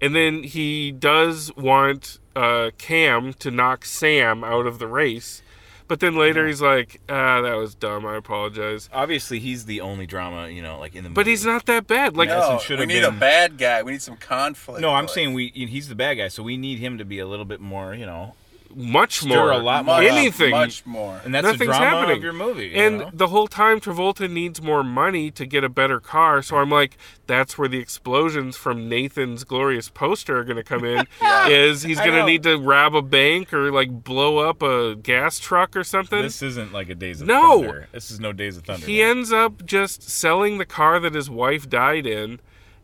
And 0.00 0.14
then 0.14 0.42
he 0.42 0.92
does 0.92 1.50
want 1.56 2.18
uh, 2.36 2.70
Cam 2.76 3.32
to 3.34 3.50
knock 3.50 3.86
Sam 3.86 4.44
out 4.44 4.66
of 4.66 4.78
the 4.78 4.86
race, 4.88 5.40
but 5.88 6.00
then 6.00 6.16
later 6.16 6.46
he's 6.46 6.60
like, 6.62 7.00
"Ah, 7.08 7.40
that 7.42 7.54
was 7.54 7.74
dumb. 7.74 8.06
I 8.06 8.16
apologize." 8.16 8.88
Obviously, 8.92 9.38
he's 9.38 9.66
the 9.66 9.80
only 9.80 10.06
drama, 10.06 10.48
you 10.48 10.62
know, 10.62 10.78
like 10.78 10.94
in 10.94 11.04
the. 11.04 11.10
But 11.10 11.22
movie. 11.22 11.30
he's 11.30 11.44
not 11.44 11.66
that 11.66 11.86
bad. 11.86 12.16
Like, 12.16 12.28
No, 12.28 12.60
we 12.70 12.76
need 12.86 13.00
been- 13.00 13.04
a 13.04 13.10
bad 13.12 13.58
guy. 13.58 13.82
We 13.82 13.92
need 13.92 14.02
some 14.02 14.16
conflict. 14.16 14.80
No, 14.80 14.90
I'm 14.94 15.04
like- 15.04 15.14
saying 15.14 15.34
we 15.34 15.48
he's 15.48 15.88
the 15.88 15.94
bad 15.94 16.14
guy, 16.14 16.28
so 16.28 16.42
we 16.42 16.56
need 16.56 16.78
him 16.78 16.98
to 16.98 17.04
be 17.04 17.18
a 17.18 17.26
little 17.26 17.44
bit 17.44 17.60
more, 17.60 17.94
you 17.94 18.06
know, 18.06 18.34
much 18.76 19.18
stir 19.20 19.28
more, 19.28 19.50
a 19.52 19.58
lot 19.58 19.84
more. 19.84 20.00
anything. 20.00 20.50
much 20.50 20.84
more. 20.86 21.20
and 21.24 21.34
that's 21.34 21.44
Nothing's 21.44 21.58
the 21.60 21.64
drama 21.66 21.84
happening. 21.84 22.16
of 22.18 22.22
your 22.22 22.32
movie. 22.32 22.66
you 22.68 22.76
and 22.76 22.98
know? 22.98 23.10
the 23.12 23.28
whole 23.28 23.46
time 23.46 23.80
Travolta 23.80 24.30
needs 24.30 24.60
more 24.60 24.82
money 24.84 25.30
to 25.32 25.46
get 25.46 25.64
a 25.64 25.68
better 25.68 26.00
car. 26.00 26.42
So 26.42 26.56
I'm 26.58 26.70
like, 26.70 26.96
that's 27.26 27.56
where 27.56 27.68
the 27.68 27.78
explosions 27.78 28.56
from 28.56 28.88
Nathan's 28.88 29.44
glorious 29.44 29.88
poster 29.88 30.38
are 30.38 30.44
going 30.44 30.56
to 30.56 30.62
come 30.64 30.84
in. 30.84 31.06
Is 31.50 31.82
he's 31.82 31.98
going 31.98 32.12
to 32.12 32.24
need 32.24 32.42
to 32.44 32.56
rob 32.58 32.94
a 32.94 33.02
bank 33.02 33.52
or 33.52 33.70
like 33.72 34.04
blow 34.04 34.38
up 34.38 34.62
a 34.62 34.94
gas 34.96 35.38
truck 35.38 35.76
or 35.76 35.84
something? 35.84 36.22
this 36.22 36.42
isn't 36.42 36.72
like 36.72 36.88
a 36.88 36.94
Days 36.94 37.20
of 37.20 37.26
No. 37.26 37.60
Thunder. 37.62 37.88
This 37.92 38.10
is 38.10 38.20
no 38.20 38.32
Days 38.32 38.56
of 38.56 38.64
Thunder. 38.64 38.86
he 38.86 39.02
ends 39.02 39.32
up 39.32 39.64
just 39.64 40.02
selling 40.08 40.58
the 40.58 40.66
car 40.66 41.00
that 41.00 41.14
his 41.14 41.28
wife 41.30 41.68
died 41.68 42.06
in 42.06 42.40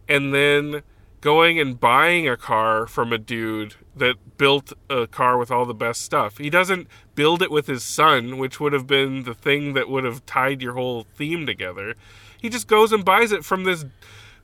and 0.09 0.35
then 0.35 0.83
going 1.21 1.59
and 1.61 1.79
buying 1.79 2.29
a 2.29 2.37
car 2.37 2.87
from 2.87 3.13
a 3.13 3.19
dude 3.19 3.75
that 3.95 4.17
built 4.39 4.73
a 4.89 5.07
car 5.07 5.37
with 5.37 5.51
all 5.51 5.67
the 5.67 5.75
best 5.75 6.01
stuff. 6.03 6.39
He 6.39 6.49
doesn't 6.49 6.87
build 7.15 7.43
it 7.43 7.51
with 7.51 7.67
his 7.67 7.83
son, 7.85 8.39
which 8.39 8.59
would 8.61 8.73
have 8.73 8.87
been 8.87 9.25
the 9.25 9.35
thing 9.35 9.75
that 9.75 9.89
would 9.91 10.05
have 10.05 10.25
tied 10.25 10.63
your 10.63 10.73
whole 10.75 11.05
theme 11.17 11.45
together. 11.45 11.95
He 12.41 12.49
just 12.49 12.67
goes 12.69 12.93
and 12.93 13.05
buys 13.05 13.33
it 13.33 13.45
from 13.45 13.65
this 13.65 13.85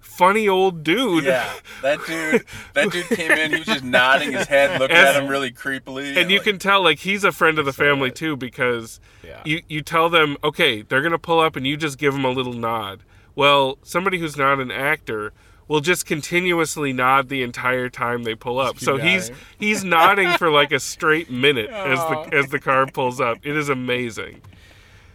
funny 0.01 0.47
old 0.49 0.85
dude. 0.85 1.25
Yeah, 1.25 1.51
that 1.83 1.99
dude. 2.07 2.45
That 2.75 2.91
dude 2.93 3.07
came 3.07 3.33
in. 3.33 3.53
He 3.53 3.59
was 3.59 3.67
just 3.67 3.83
nodding 3.85 4.33
his 4.33 4.47
head, 4.47 4.79
looking 4.79 4.97
As- 4.97 5.17
at 5.17 5.23
him 5.23 5.29
really 5.29 5.51
creepily. 5.51 6.17
and 6.17 6.31
you 6.31 6.39
like, 6.39 6.45
can 6.45 6.59
tell 6.59 6.83
like 6.83 6.99
he's 7.01 7.25
a 7.25 7.33
friend 7.33 7.59
of 7.59 7.65
the 7.65 7.73
family 7.73 8.11
too 8.11 8.37
because 8.37 9.01
Yeah. 9.25 9.41
you 9.47 9.63
you 9.69 9.81
tell 9.83 10.09
them 10.11 10.37
okay 10.45 10.83
they're 10.83 11.03
gonna 11.03 11.19
pull 11.19 11.41
up 11.41 11.57
and 11.57 11.67
you 11.67 11.77
just 11.77 11.97
give 11.99 12.13
them 12.13 12.25
a 12.25 12.31
little 12.31 12.53
nod 12.53 13.03
well 13.35 13.79
somebody 13.83 14.19
who's 14.19 14.37
not 14.37 14.61
an 14.61 14.71
actor 14.71 15.33
will 15.69 15.81
just 15.81 16.07
continuously 16.07 16.93
nod 16.93 17.29
the 17.29 17.43
entire 17.43 17.89
time 17.89 18.23
they 18.23 18.35
pull 18.35 18.59
up 18.59 18.79
so 18.79 18.97
he's 18.97 19.31
nodding. 19.31 19.45
he's 19.59 19.85
nodding 19.85 20.31
for 20.39 20.51
like 20.51 20.73
a 20.73 20.81
straight 20.81 21.31
minute 21.31 21.71
as 21.71 21.99
the 21.99 22.17
oh. 22.17 22.29
as 22.33 22.49
the 22.49 22.59
car 22.59 22.87
pulls 22.87 23.21
up 23.21 23.39
it 23.43 23.57
is 23.57 23.69
amazing 23.69 24.41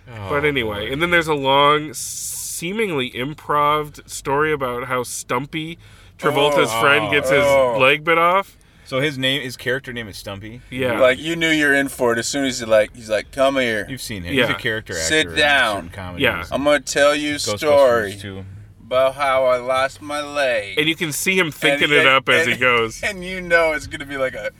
but 0.05 0.43
oh, 0.43 0.47
anyway 0.47 0.91
and 0.91 1.01
then 1.01 1.11
there's 1.11 1.27
a 1.27 1.33
long 1.33 1.93
seemingly 1.93 3.11
improv 3.11 4.07
story 4.09 4.51
about 4.51 4.87
how 4.87 5.03
stumpy 5.03 5.77
Travolta's 6.17 6.69
oh. 6.71 6.81
friend 6.81 7.11
gets 7.11 7.29
his 7.29 7.43
oh. 7.43 7.77
leg 7.79 8.03
bit 8.03 8.17
off 8.17 8.57
So 8.85 8.99
his 8.99 9.17
name, 9.17 9.41
his 9.41 9.55
character 9.57 9.93
name 9.93 10.07
is 10.07 10.17
Stumpy. 10.17 10.61
yeah 10.69 10.99
like 10.99 11.17
you 11.17 11.35
knew 11.35 11.49
you're 11.49 11.73
in 11.73 11.87
for 11.87 12.13
it 12.13 12.19
as 12.19 12.27
soon 12.27 12.45
as 12.45 12.59
he 12.59 12.65
like 12.65 12.93
he's 12.93 13.09
like, 13.09 13.31
"Come 13.31 13.55
here. 13.55 13.85
You've 13.89 14.01
seen 14.01 14.23
him. 14.23 14.33
Yeah. 14.33 14.47
He's 14.47 14.55
a 14.55 14.59
character 14.59 14.93
actor. 14.93 15.05
Sit 15.05 15.35
down. 15.35 15.91
certain. 15.93 16.19
Yeah. 16.19 16.43
I'm 16.51 16.63
gonna 16.65 16.81
tell 16.81 17.15
you 17.15 17.31
a 17.31 17.37
Ghostbusters 17.37 17.57
story 17.57 18.15
too. 18.15 18.43
About 18.91 19.15
how 19.15 19.45
I 19.45 19.55
lost 19.57 20.01
my 20.01 20.21
leg." 20.21 20.77
and 20.77 20.87
you 20.89 20.95
can 20.97 21.13
see 21.13 21.37
him 21.39 21.49
thinking 21.49 21.85
And- 21.91 21.93
it 22.01 22.05
up 22.05 22.27
as 22.27 22.45
and- 22.45 22.55
he 22.55 22.59
goes 22.69 23.01
and 23.01 23.23
you 23.23 23.39
know 23.39 23.71
it's 23.71 23.87
gonna 23.87 24.05
be 24.05 24.17
like 24.17 24.33
a 24.33 24.51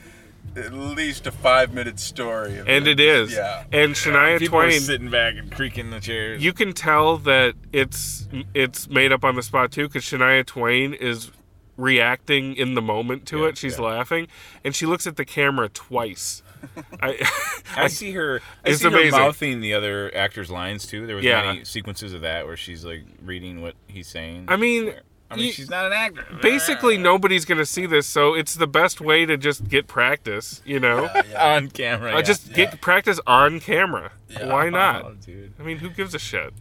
at 0.56 0.74
least 0.74 1.28
a 1.28 1.32
five 1.32 1.74
minute 1.74 1.98
story. 2.00 2.58
of 2.58 2.67
and 2.67 2.86
it 2.88 3.00
is. 3.00 3.32
Yeah. 3.34 3.63
And 3.72 3.94
Shania 3.94 4.38
People 4.39 4.60
are 4.60 4.67
Twain, 4.67 4.82
sitting 4.82 5.10
back 5.10 5.36
and 5.38 5.50
creaking 5.52 5.91
the 5.91 6.00
chairs. 6.02 6.44
you 6.44 6.52
can 6.54 6.74
tell 6.74 7.17
that 7.20 7.56
it's 7.74 8.28
it's 8.54 8.89
made 8.89 9.12
up 9.13 9.24
on 9.26 9.36
the 9.36 9.44
spot 9.44 9.72
too, 9.72 9.88
because 9.88 10.04
Shania 10.04 10.46
Twain 10.46 10.94
is 10.94 11.32
reacting 11.78 12.56
in 12.56 12.74
the 12.76 12.82
moment 12.82 13.26
to 13.28 13.39
Yeah, 13.39 13.48
it. 13.48 13.58
She's 13.58 13.78
yeah. 13.80 13.86
laughing, 13.86 14.28
and 14.63 14.76
she 14.76 14.86
looks 14.86 15.08
at 15.08 15.15
the 15.17 15.26
camera 15.26 15.70
twice. 15.70 16.44
I, 17.02 17.28
I 17.76 17.88
see 17.88 18.12
her. 18.13 18.41
I 18.65 18.69
It's 18.69 18.82
see 18.82 18.88
amazing. 18.88 19.13
her 19.13 19.19
mouthing 19.26 19.62
the 19.62 19.74
other 19.74 20.15
actors' 20.15 20.50
lines 20.52 20.86
too. 20.86 21.06
There 21.08 21.15
was 21.15 21.26
Yeah. 21.26 21.41
many 21.41 21.65
sequences 21.65 22.13
of 22.13 22.21
that 22.21 22.45
where 22.45 22.58
she's 22.58 22.84
like 22.86 23.04
reading 23.24 23.62
what 23.62 23.76
he's 23.88 24.08
saying. 24.08 24.45
I 24.47 24.56
mean, 24.56 24.93
I 25.30 25.36
mean, 25.36 25.45
you- 25.47 25.52
she's 25.54 25.69
not 25.69 25.86
an 25.86 25.93
actor. 25.93 26.26
basically 26.41 26.97
nobody's 26.97 27.45
gonna 27.45 27.65
see 27.65 27.86
this, 27.86 28.06
so 28.08 28.34
it's 28.34 28.56
the 28.56 28.67
best 28.67 29.00
way 29.02 29.26
to 29.26 29.38
just 29.38 29.67
get 29.67 29.88
practice. 29.88 30.62
You 30.65 30.80
know, 30.80 31.10
on 31.38 31.69
camera. 31.69 32.12
Uh, 32.13 32.15
yeah. 32.17 32.21
just 32.21 32.54
get 32.54 32.82
practice 32.82 33.19
on 33.26 33.60
camera. 33.60 34.12
Why 34.41 34.69
not? 34.69 35.04
Oh, 35.06 35.13
dude. 35.26 35.54
I 35.60 35.63
mean, 35.63 35.78
who 35.80 35.89
gives 35.89 36.13
a 36.13 36.19
shit? 36.19 36.54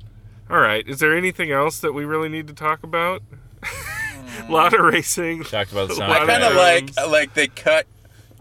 All 0.48 0.58
right. 0.58 0.86
Is 0.88 0.98
there 0.98 1.16
anything 1.16 1.52
else 1.52 1.78
that 1.80 1.92
we 1.92 2.04
really 2.04 2.28
need 2.28 2.46
to 2.48 2.52
talk 2.54 2.82
about? 2.82 3.22
a 3.62 4.50
lot 4.52 4.72
of 4.74 4.80
racing. 4.84 5.44
Talked 5.44 5.70
about 5.72 5.88
the 5.88 5.94
a 5.94 5.96
sound 5.96 6.12
I 6.12 6.26
kind 6.26 6.42
of 6.42 6.54
like 6.56 6.96
like 7.08 7.34
they 7.34 7.46
cut 7.48 7.86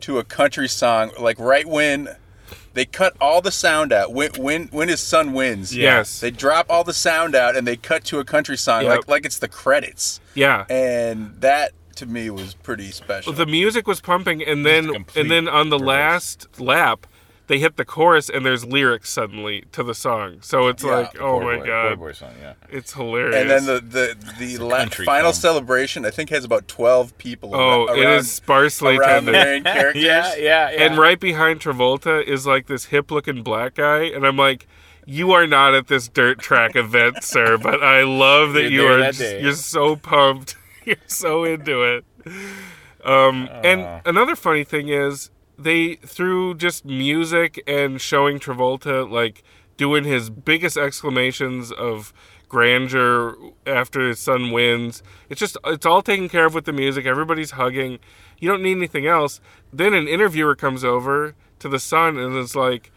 to 0.01 0.19
a 0.19 0.23
country 0.23 0.67
song 0.67 1.12
like 1.19 1.39
right 1.39 1.65
when 1.65 2.15
they 2.73 2.85
cut 2.85 3.15
all 3.19 3.41
the 3.41 3.51
sound 3.51 3.91
out 3.91 4.13
when 4.13 4.31
when 4.38 4.67
when 4.67 4.88
his 4.89 4.99
son 5.01 5.33
wins. 5.33 5.75
Yes. 5.75 6.19
They 6.19 6.31
drop 6.31 6.67
all 6.69 6.83
the 6.83 6.93
sound 6.93 7.35
out 7.35 7.55
and 7.55 7.65
they 7.67 7.75
cut 7.75 8.03
to 8.05 8.19
a 8.19 8.25
country 8.25 8.57
song 8.57 8.83
Yep. 8.83 8.89
like 8.97 9.07
like 9.07 9.25
it's 9.25 9.39
the 9.39 9.47
credits. 9.47 10.19
Yeah. 10.35 10.65
And 10.69 11.35
that 11.41 11.71
to 11.95 12.05
me 12.05 12.29
was 12.29 12.53
pretty 12.53 12.91
special. 12.91 13.33
the 13.33 13.45
music 13.45 13.85
was 13.88 13.99
pumping 13.99 14.41
and 14.43 14.65
then 14.65 14.93
complete 14.93 15.21
and 15.21 15.29
then 15.31 15.47
on 15.49 15.69
the 15.69 15.77
reverse. 15.77 15.88
last 15.88 16.59
lap 16.59 17.05
they 17.49 17.59
hit 17.59 17.75
the 17.75 17.83
chorus 17.83 18.29
and 18.29 18.45
there's 18.45 18.63
lyrics 18.63 19.09
suddenly 19.09 19.65
to 19.73 19.83
the 19.83 19.93
song 19.93 20.38
so 20.41 20.67
it's 20.69 20.83
Yeah. 20.83 20.91
like 20.95 21.19
oh 21.19 21.41
my 21.41 21.57
boy, 21.57 21.65
god 21.65 21.99
boy 21.99 22.12
song, 22.13 22.31
yeah. 22.41 22.53
it's 22.69 22.93
hilarious 22.93 23.35
and 23.35 23.49
then 23.49 23.65
the 23.65 23.81
the 23.81 24.33
the 24.39 24.57
la- 24.59 24.85
final 24.85 25.31
film. 25.31 25.33
celebration 25.33 26.05
I 26.05 26.12
think 26.12 26.29
has 26.29 26.45
about 26.45 26.67
12 26.69 27.17
people 27.17 27.53
oh 27.53 27.88
ar- 27.89 27.97
it 27.97 28.05
around, 28.05 28.13
is 28.19 28.31
sparsely 28.31 28.95
around 28.97 29.25
the 29.25 29.31
attended 29.31 29.63
main 29.65 29.73
characters. 29.75 30.03
yeah, 30.03 30.35
yeah, 30.38 30.69
yeah. 30.71 30.83
and 30.85 30.97
right 30.97 31.19
behind 31.19 31.59
travolta 31.59 32.23
is 32.23 32.47
like 32.47 32.67
this 32.67 32.85
hip 32.85 33.12
looking 33.12 33.43
black 33.43 33.75
guy 33.75 34.03
and 34.03 34.25
i'm 34.25 34.38
like 34.38 34.65
you 35.05 35.31
are 35.31 35.47
not 35.47 35.73
at 35.73 35.88
this 35.88 36.07
dirt 36.07 36.38
track 36.39 36.75
event 36.75 37.23
sir 37.23 37.57
but 37.57 37.81
i 37.83 38.03
love 38.03 38.53
that 38.53 38.69
You're 38.69 38.83
you 38.83 38.88
are 38.88 38.97
that 38.99 39.15
day. 39.17 39.41
you're 39.41 39.53
so 39.53 39.95
pumped 39.95 40.55
you're 40.85 40.97
so 41.07 41.43
into 41.43 41.81
it 41.83 42.05
um, 43.05 43.49
and 43.63 43.81
Uh. 43.81 44.01
another 44.05 44.35
funny 44.35 44.63
thing 44.63 44.89
is 44.89 45.29
they 45.63 45.95
through 45.95 46.55
just 46.55 46.85
music 46.85 47.61
and 47.67 47.99
showing 47.99 48.39
Travolta 48.39 49.09
like 49.09 49.43
doing 49.77 50.03
his 50.03 50.29
biggest 50.29 50.77
exclamations 50.77 51.71
of 51.71 52.13
grandeur 52.49 53.35
after 53.65 54.07
his 54.07 54.19
son 54.19 54.51
wins. 54.51 55.03
It's 55.29 55.39
just 55.39 55.57
it's 55.65 55.85
all 55.85 56.01
taken 56.01 56.27
care 56.27 56.45
of 56.45 56.53
with 56.53 56.65
the 56.65 56.73
music. 56.73 57.05
Everybody's 57.05 57.51
hugging. 57.51 57.99
You 58.39 58.49
don't 58.49 58.63
need 58.63 58.77
anything 58.77 59.07
else. 59.07 59.39
Then 59.71 59.93
an 59.93 60.07
interviewer 60.07 60.55
comes 60.55 60.83
over 60.83 61.35
to 61.59 61.69
the 61.69 61.79
son 61.79 62.17
and 62.17 62.35
is 62.35 62.55
like, 62.55 62.91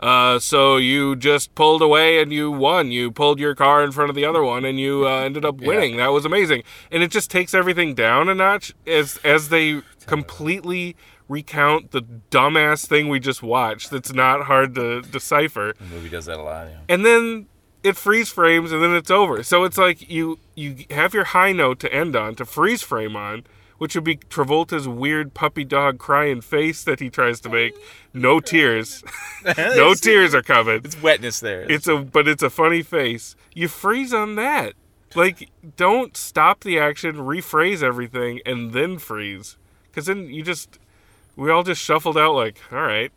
uh, 0.00 0.38
"So 0.38 0.76
you 0.76 1.16
just 1.16 1.54
pulled 1.54 1.82
away 1.82 2.20
and 2.20 2.32
you 2.32 2.50
won. 2.50 2.90
You 2.92 3.10
pulled 3.10 3.40
your 3.40 3.54
car 3.54 3.82
in 3.82 3.92
front 3.92 4.10
of 4.10 4.16
the 4.16 4.24
other 4.24 4.42
one 4.42 4.64
and 4.64 4.78
you 4.78 5.08
uh, 5.08 5.20
ended 5.20 5.44
up 5.44 5.56
winning. 5.60 5.96
That 5.96 6.08
was 6.08 6.24
amazing." 6.24 6.62
And 6.90 7.02
it 7.02 7.10
just 7.10 7.30
takes 7.30 7.54
everything 7.54 7.94
down 7.94 8.28
a 8.28 8.34
notch 8.34 8.74
as 8.86 9.18
as 9.24 9.48
they 9.48 9.82
completely 10.06 10.96
recount 11.28 11.90
the 11.90 12.02
dumbass 12.30 12.86
thing 12.86 13.08
we 13.08 13.20
just 13.20 13.42
watched. 13.42 13.90
That's 13.90 14.12
not 14.12 14.44
hard 14.44 14.74
to 14.76 15.02
decipher 15.02 15.74
The 15.78 15.84
movie 15.94 16.08
does 16.08 16.26
that 16.26 16.38
a 16.38 16.42
lot. 16.42 16.68
Yeah. 16.68 16.78
and 16.88 17.04
then 17.04 17.46
it 17.84 17.96
freeze 17.96 18.28
frames 18.30 18.72
and 18.72 18.82
then 18.82 18.94
it's 18.94 19.10
over. 19.10 19.42
So 19.42 19.64
it's 19.64 19.78
like 19.78 20.10
you 20.10 20.38
you 20.54 20.84
have 20.90 21.14
your 21.14 21.24
high 21.24 21.52
note 21.52 21.78
to 21.80 21.92
end 21.92 22.16
on 22.16 22.34
to 22.36 22.44
freeze 22.44 22.82
frame 22.82 23.14
on, 23.14 23.44
which 23.78 23.94
would 23.94 24.02
be 24.04 24.16
Travolta's 24.16 24.88
weird 24.88 25.32
puppy 25.34 25.64
dog 25.64 25.98
crying 25.98 26.40
face 26.40 26.82
that 26.84 26.98
he 26.98 27.08
tries 27.10 27.40
to 27.40 27.48
make. 27.48 27.74
No 28.12 28.40
tears, 28.40 29.04
no 29.56 29.94
tears 30.06 30.34
are 30.34 30.42
coming. 30.42 30.80
It's 30.84 31.00
wetness 31.00 31.38
there. 31.40 31.70
It's 31.70 31.86
a 31.86 31.98
but 31.98 32.26
it's 32.26 32.42
a 32.42 32.50
funny 32.50 32.82
face. 32.82 33.36
You 33.54 33.68
freeze 33.68 34.12
on 34.12 34.34
that. 34.36 34.72
Like 35.14 35.48
don't 35.76 36.16
stop 36.16 36.64
the 36.64 36.78
action, 36.80 37.16
rephrase 37.16 37.82
everything, 37.82 38.40
and 38.44 38.72
then 38.72 38.98
freeze. 38.98 39.56
Because 39.86 40.06
then 40.06 40.26
you 40.30 40.42
just 40.42 40.78
we 41.38 41.50
all 41.50 41.62
just 41.62 41.80
shuffled 41.80 42.18
out 42.18 42.34
like, 42.34 42.60
all 42.72 42.82
right. 42.82 43.12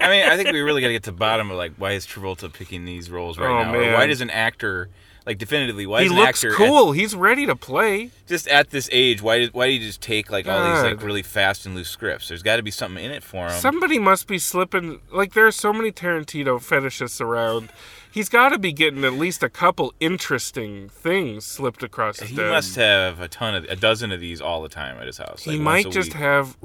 I 0.00 0.08
mean, 0.08 0.28
I 0.28 0.36
think 0.36 0.52
we 0.52 0.60
really 0.60 0.80
got 0.80 0.88
to 0.88 0.92
get 0.92 1.02
to 1.04 1.10
the 1.10 1.16
bottom 1.16 1.50
of 1.50 1.56
like 1.56 1.72
why 1.76 1.92
is 1.92 2.06
Travolta 2.06 2.52
picking 2.52 2.84
these 2.84 3.10
roles 3.10 3.38
right 3.38 3.48
Oh, 3.48 3.64
now? 3.72 3.74
Or 3.78 3.92
why 3.94 4.06
does 4.06 4.20
an 4.20 4.30
actor 4.30 4.90
like 5.26 5.38
definitively 5.38 5.86
why 5.86 6.00
he 6.00 6.06
is 6.06 6.12
an 6.12 6.18
looks 6.18 6.42
actor 6.44 6.52
cool. 6.56 6.92
He's 6.92 7.14
ready 7.14 7.44
to 7.46 7.54
play. 7.54 8.10
just 8.26 8.48
at 8.48 8.70
this 8.70 8.88
age? 8.92 9.20
Why 9.22 9.38
did 9.38 9.54
why 9.54 9.66
do 9.66 9.72
you 9.74 9.80
just 9.80 10.00
take 10.00 10.30
like 10.30 10.48
all 10.48 10.64
these 10.72 10.82
like 10.82 11.02
really 11.02 11.22
fast 11.22 11.66
and 11.66 11.74
loose 11.74 11.90
scripts? 11.90 12.28
There's 12.28 12.42
got 12.42 12.56
to 12.56 12.62
be 12.62 12.70
something 12.70 13.04
in 13.04 13.10
it 13.10 13.22
for 13.22 13.46
him. 13.48 13.52
Somebody 13.60 13.98
must 13.98 14.26
be 14.26 14.38
slipping. 14.38 15.00
Like 15.12 15.34
there 15.34 15.46
are 15.46 15.52
so 15.52 15.72
many 15.72 15.92
Tarantino 15.92 16.58
fetishists 16.58 17.20
around. 17.20 17.70
He's 18.10 18.28
got 18.30 18.48
to 18.50 18.58
be 18.58 18.72
getting 18.72 19.04
at 19.04 19.12
least 19.12 19.42
a 19.42 19.50
couple 19.50 19.92
interesting 20.00 20.88
things 20.88 21.44
slipped 21.44 21.82
across 21.82 22.20
his 22.20 22.30
he 22.30 22.36
desk. 22.36 22.50
must 22.50 22.76
have 22.76 23.20
a 23.20 23.28
ton 23.28 23.54
of 23.54 23.64
a 23.64 23.76
dozen 23.76 24.10
of 24.12 24.20
these 24.20 24.40
all 24.40 24.62
the 24.62 24.68
time 24.70 24.96
at 24.98 25.06
his 25.06 25.18
house. 25.18 25.42
He 25.42 25.58
might 25.58 25.90
just 25.90 26.14
have 26.14 26.56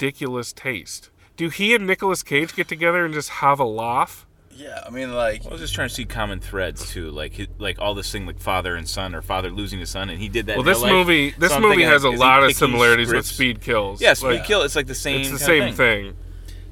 ridiculous 0.00 0.52
taste. 0.52 1.10
Do 1.36 1.48
he 1.48 1.74
and 1.74 1.86
Nicolas 1.86 2.22
Cage 2.22 2.54
get 2.54 2.68
together 2.68 3.04
and 3.04 3.12
just 3.14 3.28
have 3.28 3.58
a 3.60 3.64
laugh? 3.64 4.26
Yeah, 4.54 4.80
I 4.86 4.90
mean, 4.90 5.12
like, 5.12 5.44
I 5.44 5.50
was 5.50 5.60
just 5.60 5.74
trying 5.74 5.88
to 5.88 5.94
see 5.94 6.06
common 6.06 6.40
threads 6.40 6.90
too, 6.90 7.10
like 7.10 7.36
hi- 7.36 7.46
like 7.58 7.78
all 7.78 7.94
this 7.94 8.10
thing 8.10 8.24
like 8.24 8.38
father 8.40 8.74
and 8.74 8.88
son 8.88 9.14
or 9.14 9.20
father 9.20 9.50
losing 9.50 9.78
his 9.80 9.90
son, 9.90 10.08
and 10.08 10.18
he 10.18 10.30
did 10.30 10.46
that. 10.46 10.56
Well, 10.56 10.64
this 10.64 10.80
life. 10.80 10.90
movie, 10.92 11.30
this 11.38 11.52
So 11.52 11.60
movie 11.60 11.82
has 11.82 12.04
a 12.04 12.08
like, 12.08 12.14
is 12.14 12.20
he 12.20 12.24
lot 12.26 12.42
of 12.42 12.48
picking 12.48 12.56
similarities 12.58 13.12
with? 13.12 13.26
Speed 13.26 13.60
Kills. 13.60 14.00
Yeah, 14.00 14.14
Speed 14.14 14.26
Like, 14.28 14.44
Kill. 14.46 14.62
It's 14.62 14.74
like 14.76 14.86
the 14.86 14.94
same. 14.94 15.22
Thing. 15.24 15.34
It's 15.34 15.44
the 15.44 15.46
kinda 15.52 15.66
same 15.66 15.74
thing. 15.74 16.16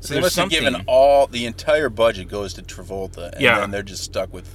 So 0.00 0.08
they 0.08 0.14
there's 0.20 0.24
must 0.24 0.36
have 0.36 0.48
given 0.50 0.82
all 0.86 1.26
the 1.26 1.44
entire 1.44 1.90
budget 1.90 2.28
goes 2.28 2.54
to 2.54 2.62
Travolta, 2.62 3.32
and 3.32 3.40
Yeah. 3.42 3.60
then 3.60 3.70
they're 3.70 3.82
just 3.82 4.02
stuck 4.04 4.32
with 4.32 4.48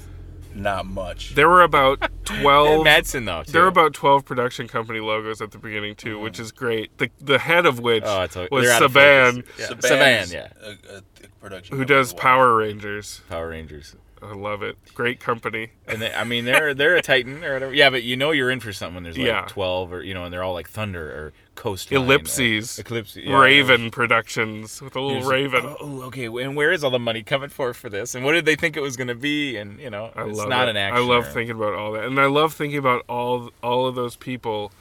not 0.60 0.86
much. 0.86 1.36
There 1.36 1.50
were 1.50 1.62
about 1.64 2.00
twelve. 2.26 2.86
Madsen, 2.86 3.26
though, 3.26 3.44
There 3.50 3.64
were 3.64 3.68
about 3.68 3.94
twelve 3.94 4.26
production 4.26 4.68
company 4.68 5.00
logos 5.00 5.42
at 5.42 5.52
the 5.52 5.58
beginning 5.58 5.96
too, 5.96 6.20
which 6.20 6.38
mm. 6.38 6.42
is 6.42 6.52
great. 6.52 6.98
The 6.98 7.10
the 7.20 7.40
head 7.40 7.66
of 7.66 7.80
which 7.80 8.04
Oh, 8.06 8.22
it's 8.24 8.36
a- 8.36 8.48
was 8.52 8.66
they're 8.66 8.74
out 8.74 8.84
of 8.84 8.92
Saban. 8.94 9.46
Yeah. 9.58 9.68
Saban, 9.68 10.34
yeah. 10.34 10.48
a- 10.62 10.70
a- 10.96 10.98
a 10.98 11.28
production 11.40 11.78
who 11.78 11.86
does. 11.86 12.14
Power 12.14 12.56
Rangers. 12.56 13.22
Power 13.30 13.50
Rangers. 13.50 13.96
I 14.22 14.34
love 14.34 14.64
it. 14.64 14.78
Great 14.94 15.20
company. 15.20 15.72
And 15.88 16.02
they, 16.02 16.14
I 16.14 16.24
mean, 16.24 16.46
they're 16.46 16.74
they're 16.74 16.96
a 16.96 17.02
Titan 17.02 17.44
or 17.44 17.54
whatever. 17.54 17.74
Yeah, 17.74 17.90
but 17.90 18.04
you 18.04 18.16
know 18.16 18.32
you're 18.32 18.50
in 18.52 18.60
for 18.60 18.74
something 18.74 18.96
when 18.96 19.04
there's 19.04 19.18
like 19.18 19.28
Yeah. 19.28 19.46
twelve 19.48 19.92
or 19.94 20.04
you 20.04 20.14
know, 20.14 20.26
and 20.26 20.34
they're 20.34 20.44
all 20.44 20.54
like 20.54 20.70
Thunder 20.70 21.10
or 21.10 21.34
or 21.66 21.76
Ellipses. 21.92 22.80
Uh, 22.80 22.82
Eclipse. 22.82 23.16
yeah. 23.16 23.38
Raven 23.38 23.92
Productions 23.92 24.82
with 24.82 24.96
a 24.96 25.02
little 25.02 25.30
raven. 25.30 25.66
Oh, 25.66 25.78
oh 25.80 26.02
okay. 26.04 26.26
And 26.26 26.56
where 26.56 26.72
is 26.72 26.84
all 26.84 26.92
the 26.92 27.00
money 27.00 27.24
coming 27.24 27.50
for 27.50 27.74
for 27.74 27.90
this? 27.90 28.16
And 28.16 28.24
what 28.24 28.34
did 28.34 28.46
they 28.46 28.56
think 28.56 28.78
it 28.78 28.82
was 28.82 28.96
going 28.96 29.08
to 29.10 29.16
be? 29.16 29.58
And 29.58 29.80
you 29.80 29.90
know, 29.90 30.12
I 30.16 30.26
it's 30.28 30.38
love 30.38 30.50
not 30.50 30.68
it. 30.68 30.72
an 30.72 30.78
action. 30.78 30.98
I 30.98 31.06
love 31.06 31.28
thinking 31.28 31.56
about 31.56 31.74
all 31.74 31.92
that, 31.94 32.06
and 32.06 32.20
I 32.20 32.28
love 32.28 32.54
thinking 32.54 32.80
about 32.80 33.04
all 33.10 33.52
all 33.62 33.88
of 33.88 33.96
those 33.96 34.16
people, 34.16 34.72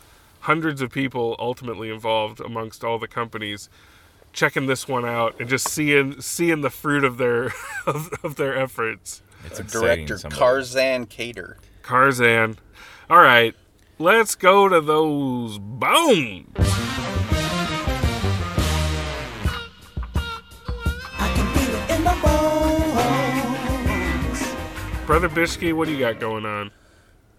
hundreds 0.40 0.81
of 0.81 0.90
people 0.92 1.37
ultimately 1.38 1.90
involved 1.90 2.40
amongst 2.40 2.85
all 2.85 2.98
the 2.98 3.09
companies, 3.09 3.68
checking 4.33 4.66
this 4.66 4.87
one 4.87 5.05
out 5.05 5.35
and 5.40 5.48
just 5.48 5.68
seeing 5.68 6.20
seeing 6.20 6.61
the 6.61 6.70
fruit 6.70 7.05
of 7.05 7.18
their 7.18 7.53
of, 7.87 8.11
of 8.22 8.37
their 8.37 8.57
efforts. 8.57 9.22
It's 9.44 9.59
exciting. 9.61 10.07
Director 10.07 10.18
somebody. 10.18 10.38
Tarzan 10.38 11.07
Kader. 11.07 11.57
Tarzan. 11.83 12.59
All 13.11 13.20
right, 13.22 13.55
let's 13.98 14.35
go 14.35 14.68
to 14.68 14.81
those 14.81 15.59
bones. 15.59 16.55
Brother 25.07 25.31
Bishki, 25.31 25.72
what 25.72 25.87
do 25.87 25.92
you 25.94 25.98
got 25.98 26.20
going 26.20 26.44
on? 26.44 26.70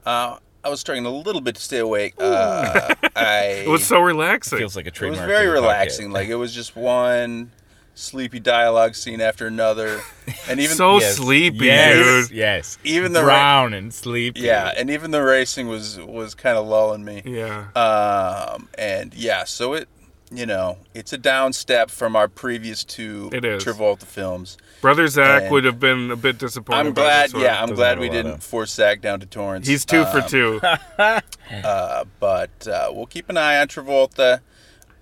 Uh, 0.04 0.38
I 0.64 0.70
was 0.70 0.84
trying 0.84 1.06
a 1.06 1.12
little 1.12 1.40
bit 1.42 1.54
to 1.56 1.62
stay 1.62 1.78
awake. 1.78 2.16
Uh, 2.18 2.96
I 3.16 3.64
It 3.66 3.70
was 3.70 3.84
so 3.86 4.00
relaxing. 4.02 4.58
Feels 4.58 4.76
like 4.76 4.86
a 4.86 5.06
it 5.06 5.10
was 5.10 5.20
very 5.20 5.48
of 5.48 5.54
the 5.54 5.60
podcast. 5.60 5.62
relaxing. 5.62 6.12
Like 6.12 6.30
it 6.30 6.36
was 6.36 6.52
just 6.54 6.76
one 6.76 7.52
sleepy 8.00 8.40
dialogue 8.40 8.96
scene 8.96 9.20
after 9.22 9.46
another, 9.48 10.02
and 10.48 10.60
even 10.60 10.76
so 10.76 11.00
Yes. 11.00 11.16
sleepy, 11.18 11.66
yes, 11.66 12.28
dude. 12.30 12.36
Yes. 12.38 12.78
Even 12.84 13.14
the 13.14 13.20
ra- 13.22 13.26
brown 13.28 13.74
and 13.74 13.94
sleepy. 13.94 14.40
yeah, 14.42 14.72
and 14.78 14.90
even 14.90 15.12
the 15.12 15.22
racing 15.22 15.68
was 15.68 16.00
was 16.00 16.34
kind 16.36 16.58
of 16.58 16.66
lulling 16.68 17.04
me. 17.04 17.22
Yeah. 17.26 17.66
Um, 17.76 18.70
and 18.78 19.14
yeah, 19.14 19.44
so 19.44 19.74
it, 19.74 19.88
you 20.32 20.46
know, 20.46 20.78
it's 20.94 21.12
a 21.12 21.18
down 21.18 21.54
step 21.54 21.90
from 21.90 22.16
our 22.16 22.28
previous 22.28 22.84
two 22.84 23.30
It 23.34 23.44
is. 23.44 23.64
Travolta 23.66 24.04
films. 24.04 24.58
Brother 24.82 25.08
Zach 25.08 25.44
And 25.44 25.52
would 25.52 25.66
have 25.66 25.80
been 25.80 26.10
a 26.12 26.16
bit 26.16 26.38
disappointed. 26.38 26.80
I'm 26.88 26.94
glad, 26.94 27.34
yeah, 27.34 27.62
I'm 27.62 27.74
glad 27.76 28.00
we 28.00 28.08
didn't 28.10 28.34
of- 28.36 28.44
force 28.44 28.72
Zach 28.74 29.02
down 29.02 29.20
to 29.20 29.26
Torrance. 29.26 29.68
He's 29.68 29.84
two 29.86 30.06
for 30.06 30.20
Um, 30.22 30.28
two. 30.30 30.62
Uh, 31.64 32.06
but 32.20 32.68
uh, 32.68 32.90
we'll 32.94 33.08
keep 33.08 33.28
an 33.28 33.36
eye 33.36 33.60
on 33.60 33.68
Travolta. 33.68 34.40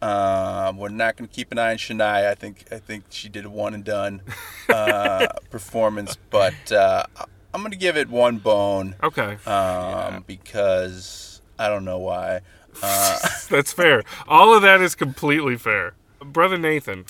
Um, 0.01 0.77
we're 0.77 0.89
not 0.89 1.17
going 1.17 1.27
to 1.27 1.33
keep 1.35 1.51
an 1.51 1.57
eye 1.57 1.71
on 1.71 1.77
Shania. 1.77 2.27
I 2.27 2.35
think 2.35 2.65
I 2.71 2.77
think 2.77 3.05
she 3.09 3.29
did 3.29 3.45
a 3.45 3.49
one 3.49 3.73
and 3.73 3.83
done 3.83 4.21
uh, 4.69 5.27
performance, 5.49 6.17
but 6.29 6.71
uh, 6.71 7.05
I'm 7.53 7.61
going 7.61 7.71
to 7.71 7.77
give 7.77 7.97
it 7.97 8.09
one 8.09 8.37
bone 8.37 8.95
Okay, 9.01 9.37
um, 9.47 10.23
because 10.27 11.41
I 11.57 11.67
don't 11.69 11.85
know 11.85 11.99
why. 11.99 12.41
Uh, 12.83 13.17
that's 13.49 13.73
fair. 13.73 14.03
All 14.27 14.53
of 14.53 14.61
that 14.61 14.81
is 14.81 14.93
completely 14.93 15.57
fair. 15.57 15.95
Brother 16.23 16.59
Nathan, 16.59 17.05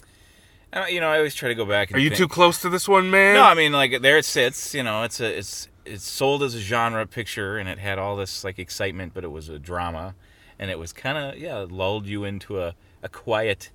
Uh, 0.71 0.85
you 0.89 1.01
know, 1.01 1.09
I 1.09 1.17
always 1.17 1.35
try 1.35 1.49
to 1.49 1.55
go 1.55 1.65
back. 1.65 1.89
And 1.89 1.97
are 1.97 1.99
you 1.99 2.07
think- 2.09 2.19
too 2.19 2.27
close 2.29 2.61
to 2.61 2.69
this 2.69 2.87
one, 2.87 3.09
man? 3.11 3.33
No, 3.33 3.43
I 3.43 3.53
mean 3.53 3.73
like 3.73 4.01
there 4.01 4.17
it 4.17 4.23
sits. 4.23 4.73
You 4.73 4.83
know, 4.83 5.03
it's 5.03 5.19
a 5.19 5.37
it's 5.37 5.67
it's 5.85 6.05
sold 6.05 6.41
as 6.41 6.55
a 6.55 6.61
genre 6.61 7.05
picture, 7.05 7.57
and 7.57 7.67
it 7.67 7.79
had 7.79 7.99
all 7.99 8.15
this 8.15 8.45
like 8.45 8.59
excitement, 8.59 9.13
but 9.13 9.25
it 9.25 9.31
was 9.31 9.49
a 9.49 9.59
drama, 9.59 10.15
and 10.59 10.69
it 10.71 10.79
was 10.79 10.93
kind 10.93 11.17
of 11.17 11.37
yeah 11.39 11.65
lulled 11.69 12.05
you 12.07 12.23
into 12.23 12.61
a 12.61 12.75
a 13.03 13.09
quiet 13.09 13.71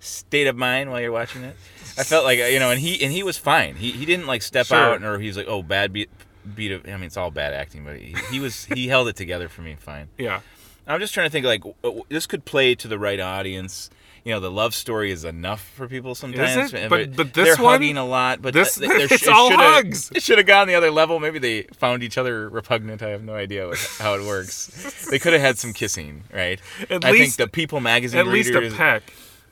state 0.00 0.46
of 0.46 0.56
mind 0.56 0.90
while 0.90 1.00
you're 1.00 1.12
watching 1.12 1.42
it. 1.42 1.56
I 1.98 2.04
felt 2.04 2.24
like 2.24 2.38
you 2.38 2.58
know, 2.58 2.70
and 2.70 2.80
he 2.80 3.02
and 3.02 3.12
he 3.12 3.22
was 3.22 3.38
fine. 3.38 3.76
He 3.76 3.92
he 3.92 4.04
didn't 4.04 4.26
like 4.26 4.42
step 4.42 4.66
Sure. 4.66 4.76
out 4.76 5.02
or 5.02 5.18
he's 5.18 5.36
like 5.36 5.48
oh 5.48 5.62
bad 5.62 5.92
beat 5.92 6.10
beat. 6.54 6.72
Of, 6.72 6.86
I 6.86 6.92
mean, 6.92 7.04
it's 7.04 7.16
all 7.16 7.30
bad 7.30 7.54
acting, 7.54 7.84
but 7.84 7.96
he, 7.98 8.14
he 8.30 8.40
was 8.40 8.66
he 8.66 8.88
held 8.88 9.08
it 9.08 9.16
together 9.16 9.48
for 9.48 9.62
me 9.62 9.76
fine. 9.78 10.08
yeah. 10.18 10.40
I'm 10.88 11.00
just 11.00 11.12
trying 11.14 11.26
to 11.26 11.30
think 11.32 11.44
like 11.44 11.64
this 12.08 12.26
could 12.26 12.44
play 12.44 12.76
to 12.76 12.86
the 12.86 12.96
right 12.98 13.18
audience. 13.18 13.90
You 14.26 14.32
know, 14.32 14.40
the 14.40 14.50
love 14.50 14.74
story 14.74 15.12
is 15.12 15.24
enough 15.24 15.60
for 15.76 15.86
people 15.86 16.16
sometimes. 16.16 16.74
it? 16.74 16.90
But- 16.90 17.14
but 17.14 17.32
this 17.32 17.54
they're 17.54 17.62
one- 17.64 17.74
hugging 17.74 17.96
a 17.96 18.04
lot. 18.04 18.42
But 18.42 18.54
this 18.54 18.74
th- 18.74 18.90
it's 18.90 19.22
it 19.22 19.28
all 19.28 19.50
shoulda- 19.50 19.62
hugs. 19.62 20.10
It 20.12 20.20
should 20.24 20.38
have 20.38 20.48
gone 20.48 20.66
the 20.66 20.74
other 20.74 20.90
level. 20.90 21.20
Maybe 21.20 21.38
they 21.38 21.62
found 21.74 22.02
each 22.02 22.18
other 22.18 22.48
repugnant. 22.48 23.02
I 23.02 23.10
have 23.10 23.22
no 23.22 23.34
idea 23.36 23.68
what, 23.68 23.78
how 24.00 24.14
it 24.14 24.26
works. 24.26 25.06
they 25.12 25.20
could 25.20 25.32
have 25.32 25.42
had 25.42 25.58
some 25.58 25.72
kissing, 25.72 26.24
right? 26.34 26.60
At 26.90 27.04
I 27.04 27.12
least- 27.12 27.36
think 27.36 27.48
the 27.48 27.52
People 27.52 27.78
magazine 27.78 28.18
At 28.18 28.26
least 28.26 28.50
a 28.52 28.68
peck. 28.72 29.04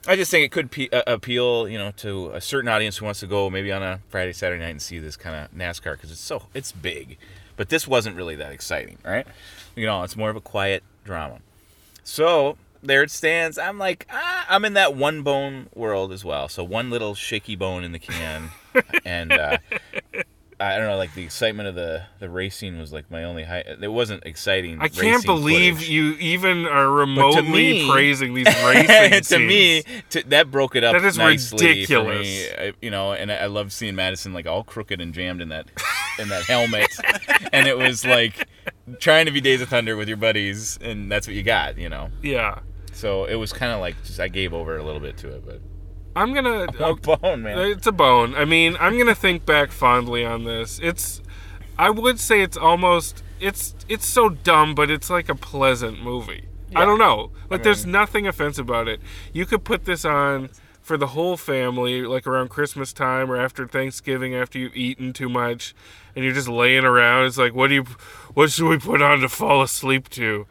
I 0.09 0.17
just 0.17 0.33
think 0.33 0.45
it 0.45 0.51
could 0.51 0.73
pe- 0.73 0.91
uh, 0.91 1.03
appeal, 1.07 1.69
you 1.69 1.79
know, 1.79 1.93
to 1.99 2.31
a 2.33 2.41
certain 2.41 2.69
audience 2.69 2.97
who 2.97 3.05
wants 3.05 3.21
to 3.21 3.29
go 3.29 3.49
maybe 3.49 3.71
on 3.71 3.81
a 3.83 4.01
Friday, 4.09 4.33
Saturday 4.33 4.61
night 4.63 4.71
and 4.71 4.83
see 4.83 4.99
this 4.99 5.17
kind 5.17 5.37
of 5.37 5.57
NASCAR 5.57 5.93
because 5.93 6.11
it's 6.11 6.21
so 6.21 6.43
it's 6.53 6.73
big. 6.73 7.17
But 7.57 7.69
this 7.69 7.87
wasn't 7.87 8.17
really 8.17 8.35
that 8.35 8.51
exciting, 8.51 8.99
right? 9.05 9.25
You 9.77 9.87
know, 9.87 10.03
it's 10.03 10.17
more 10.17 10.31
of 10.31 10.37
a 10.37 10.41
quiet 10.41 10.83
drama. 11.05 11.39
So 12.03 12.57
there 12.85 13.03
it 13.03 13.11
stands. 13.11 13.59
I'm 13.59 13.79
like, 13.79 14.07
ah, 14.11 14.47
I'm 14.49 14.65
in 14.65 14.75
that 14.75 14.95
one 14.95 15.23
bone 15.23 15.69
world 15.75 16.13
as 16.13 16.25
well. 16.25 16.49
So 16.49 16.63
one 16.63 16.91
little 16.91 17.15
shaky 17.15 17.57
bone 17.57 17.85
in 17.85 17.93
the 17.93 17.99
can, 17.99 18.51
and 19.05 19.33
uh, 19.33 19.59
I 20.61 20.79
don't 20.79 20.87
know, 20.87 20.97
like 20.97 21.15
the 21.15 21.25
excitement 21.25 21.69
of 21.69 21.75
the 21.75 22.05
the 22.21 22.29
racing 22.31 22.79
was 22.79 22.93
like 22.93 23.11
my 23.11 23.25
only 23.25 23.45
high. 23.45 23.65
It 23.81 23.93
wasn't 23.93 24.25
exciting. 24.25 24.81
I 24.81 24.89
can't 24.89 25.25
believe 25.25 25.77
footage. 25.77 25.91
you 25.91 26.15
even 26.15 26.67
are 26.67 26.89
remotely 26.91 27.43
me- 27.53 27.91
praising 27.91 28.35
these 28.35 28.47
racing 28.65 29.11
to 29.11 29.25
scenes. 29.25 29.49
me, 29.49 29.83
to, 30.11 30.23
that 30.29 30.51
broke 30.51 30.77
it 30.77 30.85
up. 30.85 30.93
That 30.93 31.05
is 31.05 31.19
nicely 31.19 31.67
ridiculous. 31.67 32.49
I, 32.57 32.73
you 32.81 32.91
know, 32.91 33.13
and 33.13 33.33
I, 33.33 33.37
I 33.37 33.47
love 33.47 33.73
seeing 33.73 33.95
Madsen 33.95 34.33
like 34.33 34.47
all 34.47 34.63
crooked 34.63 35.01
and 35.01 35.13
jammed 35.13 35.41
in 35.41 35.49
that 35.49 35.71
in 36.19 36.29
that 36.29 36.45
helmet, 36.45 36.97
and 37.53 37.67
it 37.67 37.77
was 37.77 38.05
like 38.05 38.47
trying 39.01 39.27
to 39.27 39.33
be 39.33 39.41
Days 39.41 39.61
of 39.61 39.69
Thunder 39.69 39.97
with 39.97 40.07
your 40.09 40.17
buddies, 40.17 40.79
and 40.81 41.11
that's 41.11 41.27
what 41.27 41.35
you 41.35 41.43
got. 41.43 41.79
You 41.79 41.89
know. 41.89 42.11
Yeah. 42.23 42.61
So 43.05 43.27
it 43.27 43.35
was 43.35 43.53
kind 43.53 43.71
of 43.71 43.81
like 43.81 44.03
just 44.03 44.19
I 44.19 44.29
gave 44.29 44.55
over 44.55 44.79
a 44.79 44.83
little 44.83 44.99
bit 44.99 45.19
to 45.19 45.29
it, 45.29 45.45
but 45.45 45.61
I'm 46.17 46.33
gonna 46.33 46.63
a 46.81 46.95
bone, 46.95 47.43
man. 47.43 47.59
It's 47.59 47.87
a 47.87 47.93
bone. 47.93 48.35
I 48.35 48.47
mean, 48.47 48.79
I'm 48.81 48.97
gonna 48.97 49.15
think 49.15 49.45
back 49.45 49.73
fondly 49.73 50.25
on 50.25 50.45
this. 50.45 50.81
It's, 50.83 51.21
I 51.79 51.91
would 51.91 52.19
say 52.19 52.41
it's 52.41 52.57
almost, 52.57 53.23
it's, 53.41 53.75
it's 53.91 54.07
so 54.07 54.31
dumb, 54.31 54.75
but 54.75 54.91
it's 54.91 55.11
like 55.11 55.29
a 55.29 55.35
pleasant 55.35 56.03
movie. 56.03 56.47
I 56.75 56.87
don't 56.87 56.99
know. 56.99 57.31
Like, 57.51 57.61
I 57.61 57.65
there's 57.65 57.85
nothing 57.85 58.27
offensive 58.27 58.67
about 58.67 58.89
it. 58.89 59.01
You 59.35 59.45
could 59.45 59.65
put 59.65 59.85
this 59.85 60.07
on 60.07 60.49
for 60.81 60.97
the 60.97 61.09
whole 61.09 61.37
family, 61.37 62.07
like 62.07 62.27
around 62.27 62.49
Christmas 62.49 62.95
time 62.95 63.31
or 63.31 63.37
after 63.37 63.69
Thanksgiving, 63.69 64.35
after 64.35 64.59
you've 64.59 64.75
eaten 64.75 65.13
too 65.13 65.29
much, 65.29 65.75
and 66.17 66.25
you're 66.25 66.33
just 66.33 66.49
laying 66.49 66.87
around. 66.87 67.27
It's 67.27 67.37
like, 67.37 67.55
what 67.55 67.69
do 67.69 67.75
you, 67.75 67.85
what 68.33 68.51
should 68.51 68.67
we 68.67 68.79
put 68.79 69.03
on 69.03 69.21
to 69.21 69.29
fall 69.29 69.61
asleep 69.61 70.09
to? 70.11 70.47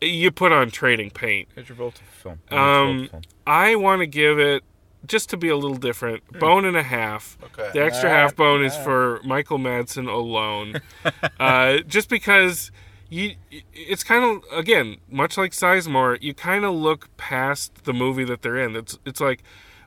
You 0.00 0.30
put 0.30 0.52
on 0.52 0.70
Trading 0.70 1.10
Paint. 1.10 1.48
It's 1.56 1.68
Travolta 1.68 2.00
film. 2.10 2.40
Um, 2.50 3.08
I 3.46 3.76
want 3.76 4.00
to 4.00 4.06
give 4.06 4.38
it 4.38 4.62
just 5.06 5.30
to 5.30 5.36
be 5.36 5.48
a 5.48 5.56
little 5.56 5.76
different. 5.76 6.22
Bone 6.38 6.64
and 6.64 6.76
a 6.76 6.82
half. 6.82 7.38
Okay. 7.42 7.70
The 7.72 7.82
extra 7.82 8.08
Alright, 8.08 8.22
half 8.22 8.36
bone 8.36 8.64
is 8.64 8.76
for 8.76 9.20
Michael 9.24 9.58
Madsen 9.58 10.08
alone. 10.08 10.80
uh, 11.40 11.78
just 11.78 12.08
because 12.08 12.70
you, 13.08 13.36
it's 13.72 14.04
kind 14.04 14.24
of 14.24 14.58
again 14.58 14.98
much 15.10 15.36
like 15.36 15.52
Sizemore. 15.52 16.20
You 16.20 16.34
kind 16.34 16.64
of 16.64 16.74
look 16.74 17.14
past 17.16 17.84
the 17.84 17.92
movie 17.92 18.24
that 18.24 18.42
they're 18.42 18.58
in. 18.58 18.76
It's 18.76 18.98
it's 19.04 19.20
like, 19.20 19.42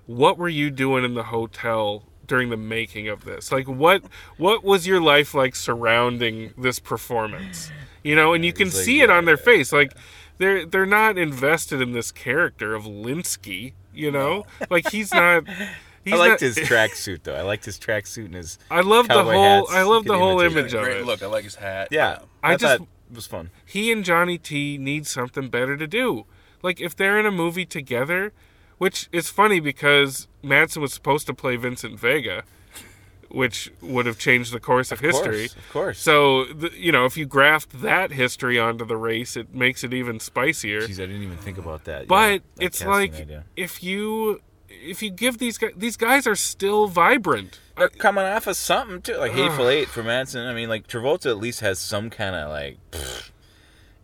what 0.06 0.38
were 0.38 0.50
you 0.50 0.70
doing 0.70 1.04
in 1.04 1.14
the 1.14 1.24
hotel? 1.24 2.04
during 2.30 2.50
the 2.52 2.58
making 2.58 3.08
of 3.08 3.26
this 3.26 3.52
like 3.52 3.68
what 3.68 4.04
what 4.38 4.64
was 4.64 4.86
your 4.86 5.02
life 5.02 5.34
like 5.34 5.56
surrounding 5.56 6.54
this 6.56 6.78
performance 6.78 7.72
you 8.04 8.16
know 8.16 8.34
and 8.34 8.44
you 8.46 8.54
can 8.54 8.68
like, 8.68 8.74
see 8.76 9.02
it 9.02 9.10
on 9.10 9.26
their 9.26 9.38
face 9.38 9.72
like 9.72 9.94
they're 10.40 10.66
they're 10.66 10.86
not 10.86 11.18
invested 11.18 11.82
in 11.82 11.92
this 11.92 12.12
character 12.12 12.74
of 12.74 12.86
Linsky, 12.86 13.74
you 13.94 14.10
know? 14.10 14.46
Like 14.70 14.90
he's 14.90 15.14
not 15.14 15.44
he's 16.06 16.14
I 16.14 16.18
liked 16.18 16.32
not- 16.32 16.40
his 16.42 16.58
tracksuit 16.58 17.24
though. 17.24 17.36
I 17.36 17.42
liked 17.42 17.66
his 17.66 17.78
tracksuit 17.78 18.26
and 18.26 18.36
his. 18.36 18.58
I 18.72 18.82
love 18.82 19.08
the 19.10 19.24
whole 19.24 19.68
hats. 19.68 19.72
I 19.72 19.84
love 19.84 20.06
the 20.06 20.18
whole 20.18 20.40
imitate 20.40 20.58
image 20.58 20.74
it. 20.74 20.78
of 20.78 20.84
Great 20.86 20.98
it. 21.02 21.06
look. 21.06 21.22
I 21.22 21.28
like 21.28 21.44
his 21.44 21.56
hat. 21.56 21.90
Yeah, 21.92 22.20
I 22.42 22.54
I, 22.54 22.56
just 22.56 22.82
it 22.82 22.88
was 23.14 23.28
fun. 23.28 23.50
he 23.66 23.92
and 23.92 24.04
Johnny 24.06 24.38
T 24.38 24.78
need 24.78 25.06
something 25.06 25.50
better 25.50 25.76
to 25.76 25.88
do. 25.88 26.26
Like 26.64 26.80
if 26.80 26.96
they're 26.96 27.20
in 27.20 27.26
a 27.26 27.32
movie 27.32 27.66
together, 27.66 28.32
which 28.78 29.10
is 29.12 29.30
funny 29.30 29.60
because 29.60 30.30
Madsen 30.42 30.78
was 30.78 30.94
supposed 30.94 31.28
to 31.28 31.34
play 31.34 31.58
Vincent 31.58 32.00
Vega, 32.00 32.44
which 33.30 33.72
would 33.82 34.06
have 34.06 34.18
changed 34.20 34.52
the 34.54 34.60
course 34.60 34.92
of, 34.92 35.04
Of 35.04 35.12
course, 35.12 35.26
history. 35.26 35.46
of 35.46 35.70
course. 35.72 36.00
So 36.00 36.46
the, 36.46 36.72
you 36.76 36.92
know, 36.92 37.06
if 37.06 37.16
you 37.18 37.26
graft 37.26 37.82
that 37.82 38.12
history 38.12 38.60
onto 38.60 38.86
the 38.86 38.98
race, 38.98 39.38
it 39.38 39.54
makes 39.54 39.84
it 39.84 39.94
even 39.94 40.20
spicier. 40.20 40.82
Jeez, 40.82 40.94
I 40.96 41.06
didn't 41.06 41.24
even 41.24 41.38
think 41.38 41.58
about 41.58 41.84
that. 41.86 42.08
But 42.08 42.32
Yeah, 42.32 42.38
that 42.56 42.64
it's 42.66 42.84
like 42.86 43.14
idea. 43.16 43.46
if 43.56 43.84
you 43.84 44.42
if 44.70 45.02
you 45.04 45.10
give 45.10 45.38
these 45.40 45.58
guys 45.58 45.72
these 45.76 45.98
guys 45.98 46.26
are 46.28 46.36
still 46.36 46.88
vibrant. 46.88 47.60
They're 47.78 47.90
coming 47.90 48.26
off 48.26 48.46
of 48.48 48.58
something 48.58 49.02
too, 49.02 49.16
like 49.18 49.32
Hateful 49.32 49.70
Eight 49.70 49.88
for 49.88 50.04
Madsen. 50.04 50.46
I 50.48 50.54
mean, 50.54 50.68
like 50.70 50.88
Travolta 50.88 51.28
at 51.28 51.38
least 51.38 51.62
has 51.62 51.80
some 51.80 52.10
kind 52.10 52.36
of 52.36 52.50
like. 52.50 52.78
pfft, 52.92 53.32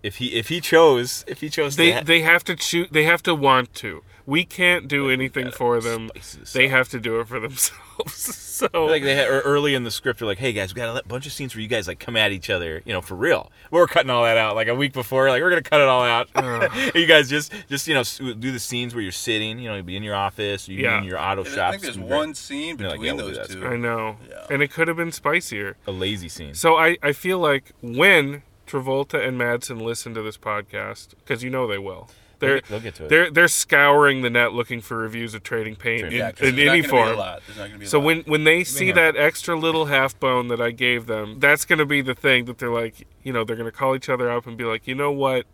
if 0.03 0.17
he 0.17 0.35
if 0.35 0.49
he 0.49 0.61
chose 0.61 1.25
if 1.27 1.41
he 1.41 1.49
chose 1.49 1.75
They 1.77 1.87
to 1.89 1.93
ha- 1.97 2.03
they 2.05 2.21
have 2.21 2.43
to 2.45 2.55
choose. 2.55 2.87
They 2.91 3.03
have 3.05 3.23
to 3.23 3.33
want 3.33 3.73
to. 3.75 4.03
We 4.27 4.45
can't 4.45 4.87
do 4.87 5.09
anything 5.09 5.49
for 5.51 5.79
them. 5.81 6.09
They 6.53 6.67
have 6.67 6.89
to 6.89 6.99
do 6.99 7.19
it 7.19 7.27
for 7.27 7.39
themselves. 7.39 7.81
so 8.07 8.67
like 8.85 9.03
they 9.03 9.15
had 9.15 9.27
er, 9.29 9.41
early 9.41 9.75
in 9.75 9.83
the 9.83 9.91
script, 9.91 10.19
they're 10.19 10.27
like, 10.27 10.37
"Hey 10.37 10.53
guys, 10.53 10.73
we 10.73 10.79
got 10.79 10.97
a 10.97 11.07
bunch 11.07 11.25
of 11.25 11.31
scenes 11.31 11.55
where 11.55 11.61
you 11.61 11.67
guys 11.67 11.87
like 11.87 11.99
come 11.99 12.15
at 12.17 12.31
each 12.31 12.49
other, 12.49 12.81
you 12.85 12.93
know, 12.93 13.01
for 13.01 13.15
real." 13.15 13.51
We're 13.71 13.87
cutting 13.87 14.09
all 14.09 14.23
that 14.23 14.37
out 14.37 14.55
like 14.55 14.67
a 14.67 14.75
week 14.75 14.93
before. 14.93 15.29
Like 15.29 15.41
we're 15.41 15.49
gonna 15.49 15.61
cut 15.61 15.81
it 15.81 15.87
all 15.87 16.03
out. 16.03 16.29
you 16.95 17.05
guys 17.05 17.29
just 17.29 17.51
just 17.69 17.87
you 17.87 17.93
know 17.93 18.03
do 18.33 18.51
the 18.51 18.59
scenes 18.59 18.93
where 18.95 19.01
you're 19.01 19.11
sitting, 19.11 19.59
you 19.59 19.69
know, 19.69 19.75
you'd 19.75 19.85
be 19.85 19.97
in 19.97 20.03
your 20.03 20.15
office, 20.15 20.67
you 20.67 20.79
Yeah. 20.79 20.97
in 20.99 21.03
your 21.03 21.19
auto 21.19 21.43
I 21.43 21.47
shop. 21.49 21.71
think 21.71 21.83
there's 21.83 21.99
one 21.99 22.27
great. 22.27 22.37
scene 22.37 22.77
They're 22.77 22.89
like, 22.89 22.99
between 23.01 23.17
"Yeah, 23.19 23.33
those 23.35 23.47
two. 23.47 23.65
I 23.65 23.75
know, 23.75 24.17
and 24.49 24.61
it 24.61 24.71
could 24.71 24.87
have 24.87 24.97
been 24.97 25.11
spicier. 25.11 25.77
A 25.87 25.91
lazy 25.91 26.29
scene. 26.29 26.53
So 26.53 26.75
I 26.77 26.97
I 27.03 27.11
feel 27.13 27.39
like 27.39 27.71
when 27.81 28.43
Travolta 28.67 29.25
and 29.27 29.39
Madsen 29.39 29.81
listen 29.81 30.13
to 30.15 30.21
this 30.21 30.37
podcast, 30.37 31.09
because 31.19 31.43
you 31.43 31.49
know 31.49 31.67
they 31.67 31.77
will. 31.77 32.09
They're, 32.39 32.61
They'll 32.61 32.61
get- 32.61 32.69
they'll 32.69 32.79
get 32.79 32.95
to 32.95 33.05
it. 33.05 33.09
They're 33.09 33.31
they're 33.31 33.47
scouring 33.47 34.21
the 34.21 34.29
net 34.29 34.53
looking 34.53 34.81
for 34.81 34.97
reviews 34.97 35.33
of 35.33 35.43
Trading 35.43 35.75
Paint 35.75 36.01
Trading 36.01 36.19
in, 36.19 36.25
Yeah, 36.25 36.31
'cause 36.31 36.47
in 36.49 36.55
any 36.55 36.65
gonna 36.65 36.81
be 36.81 36.85
a 36.85 36.89
form. 36.89 37.17
lot. 37.17 37.41
There's 37.45 37.57
not 37.57 37.67
gonna 37.67 37.79
be 37.79 37.85
a 37.85 37.87
So 37.87 37.99
lot. 37.99 38.05
when 38.05 38.19
when 38.21 38.43
they 38.43 38.63
see 38.63 38.91
that 38.91 39.15
extra 39.15 39.55
little 39.55 39.85
half 39.85 40.19
bone 40.19 40.47
that 40.49 40.59
I 40.61 40.71
gave 40.71 41.05
them, 41.07 41.39
that's 41.39 41.65
going 41.65 41.79
to 41.79 41.85
be 41.85 42.01
the 42.01 42.15
thing 42.15 42.45
that 42.45 42.57
they're 42.57 42.69
like, 42.69 43.07
you 43.23 43.31
know, 43.33 43.43
they're 43.43 43.55
going 43.55 43.71
to 43.71 43.77
call 43.77 43.95
each 43.95 44.09
other 44.09 44.29
up 44.29 44.45
and 44.47 44.57
be 44.57 44.63
like, 44.63 44.87
you 44.87 44.95
know 44.95 45.11
what, 45.11 45.45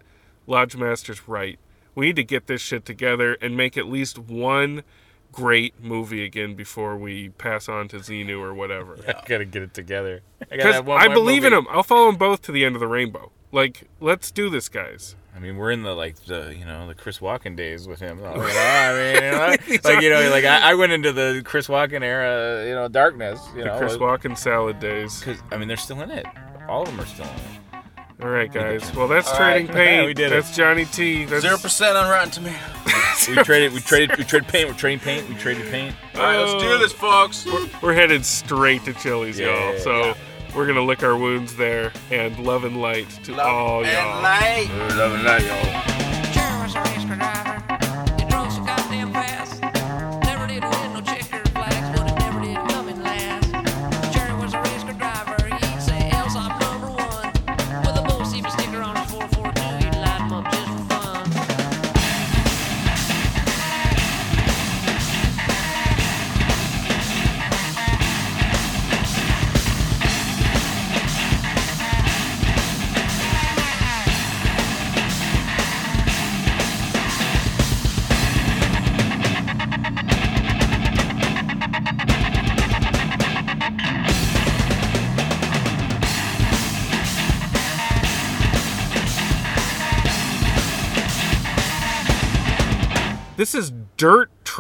Lodge 0.48 0.76
Master's 0.76 1.28
right. 1.28 1.60
We 1.96 2.06
need 2.08 2.16
to 2.18 2.24
get 2.24 2.48
this 2.48 2.62
shit 2.62 2.86
together 2.86 3.38
and 3.42 3.56
make 3.58 3.78
at 3.78 3.86
least 3.88 4.18
one 4.18 4.84
great 5.32 5.82
movie 5.82 6.26
again 6.26 6.56
before 6.56 6.98
we 6.98 7.30
pass 7.30 7.70
on 7.70 7.88
to 7.90 7.98
Xenu 7.98 8.40
or 8.40 8.54
whatever. 8.54 8.98
I 9.08 9.14
gotta 9.28 9.46
get 9.46 9.62
it 9.62 9.74
together. 9.74 10.22
I 10.42 10.46
gotta 10.46 10.58
Because 10.58 10.76
have 10.76 10.88
one 10.88 11.02
I 11.02 11.06
more 11.08 11.16
believe 11.16 11.46
in 11.46 11.54
them. 11.54 11.68
I'll 11.70 11.84
follow 11.84 12.08
them 12.08 12.18
both 12.18 12.42
to 12.44 12.52
the 12.52 12.66
end 12.66 12.76
of 12.76 12.80
the 12.82 12.88
rainbow. 12.88 13.32
Like, 13.54 13.84
let's 14.00 14.32
do 14.32 14.50
this, 14.50 14.68
guys. 14.70 15.16
I 15.36 15.40
mean, 15.40 15.58
we're 15.58 15.72
in 15.72 15.84
the 15.84 15.94
like 15.96 16.16
the 16.26 16.54
you 16.58 16.66
know 16.66 16.88
the 16.88 16.96
Chris 16.96 17.20
Walken 17.20 17.56
days 17.56 17.88
with 17.88 18.00
him. 18.00 18.20
Oh, 18.24 18.34
you 18.36 18.54
know, 18.54 18.60
I 18.60 18.94
mean, 19.14 19.24
you 19.24 19.32
know, 19.32 19.38
like 19.94 20.02
you 20.04 20.10
know, 20.10 20.30
like 20.30 20.44
I, 20.46 20.72
I 20.72 20.74
went 20.76 20.92
into 20.92 21.12
the 21.14 21.42
Chris 21.46 21.68
Walken 21.68 22.02
era, 22.04 22.66
you 22.68 22.76
know, 22.76 22.88
darkness. 22.88 23.40
You 23.56 23.60
The 23.64 23.70
know, 23.70 23.78
Chris 23.78 23.98
Walken 23.98 24.38
salad 24.38 24.80
days. 24.80 25.20
Because 25.20 25.42
I 25.52 25.58
mean, 25.58 25.68
they're 25.68 25.78
still 25.78 26.02
in 26.02 26.12
it. 26.12 26.26
All 26.68 26.82
of 26.84 26.90
them 26.90 27.00
are 27.00 27.06
still 27.06 27.26
in 27.26 27.32
it. 27.32 27.84
All 28.22 28.30
right, 28.30 28.52
guys. 28.54 28.94
Well, 28.94 29.08
that's 29.08 29.28
All 29.30 29.38
Trading 29.38 29.68
right. 29.70 29.76
Paint. 29.76 30.02
Yeah, 30.02 30.06
we 30.06 30.14
did 30.14 30.28
it. 30.28 30.30
that's 30.30 30.56
Johnny 30.56 30.86
T. 30.86 31.26
That's 31.26 31.42
Zero 31.42 31.58
percent 31.58 31.98
on 31.98 32.08
Rotten 32.10 32.30
Tomatoes. 32.32 33.28
We 33.28 33.36
traded, 33.44 33.74
we 33.74 33.80
traded, 33.80 34.18
we 34.18 34.24
traded 34.24 34.48
paint. 34.48 34.68
We're 34.70 34.76
trading 34.76 35.00
paint. 35.00 35.28
We 35.28 35.36
traded 35.36 35.70
paint. 35.72 35.96
All 36.16 36.22
right, 36.22 36.38
let's 36.38 36.62
do 36.64 36.78
this, 36.78 36.92
folks. 36.92 37.48
We're 37.82 37.94
headed 37.94 38.26
straight 38.26 38.84
to 38.86 38.94
Chili's, 38.94 39.40
Yeah, 39.40 39.72
y'all. 39.72 39.80
So 39.80 40.06
yeah. 40.06 40.14
We're 40.56 40.68
gonna 40.68 40.84
lick 40.84 41.04
our 41.04 41.18
wounds 41.18 41.56
there 41.56 41.92
and 42.10 42.38
love 42.40 42.64
and 42.64 42.82
light 42.82 43.10
to 43.24 43.40
all 43.42 43.86
y'all. 43.86 44.22
light. 44.22 44.68
Love 44.96 45.14
and 45.14 45.24
light, 45.24 45.46
y'all. 45.46 45.91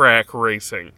Track 0.02 0.34
racing. 0.34 0.94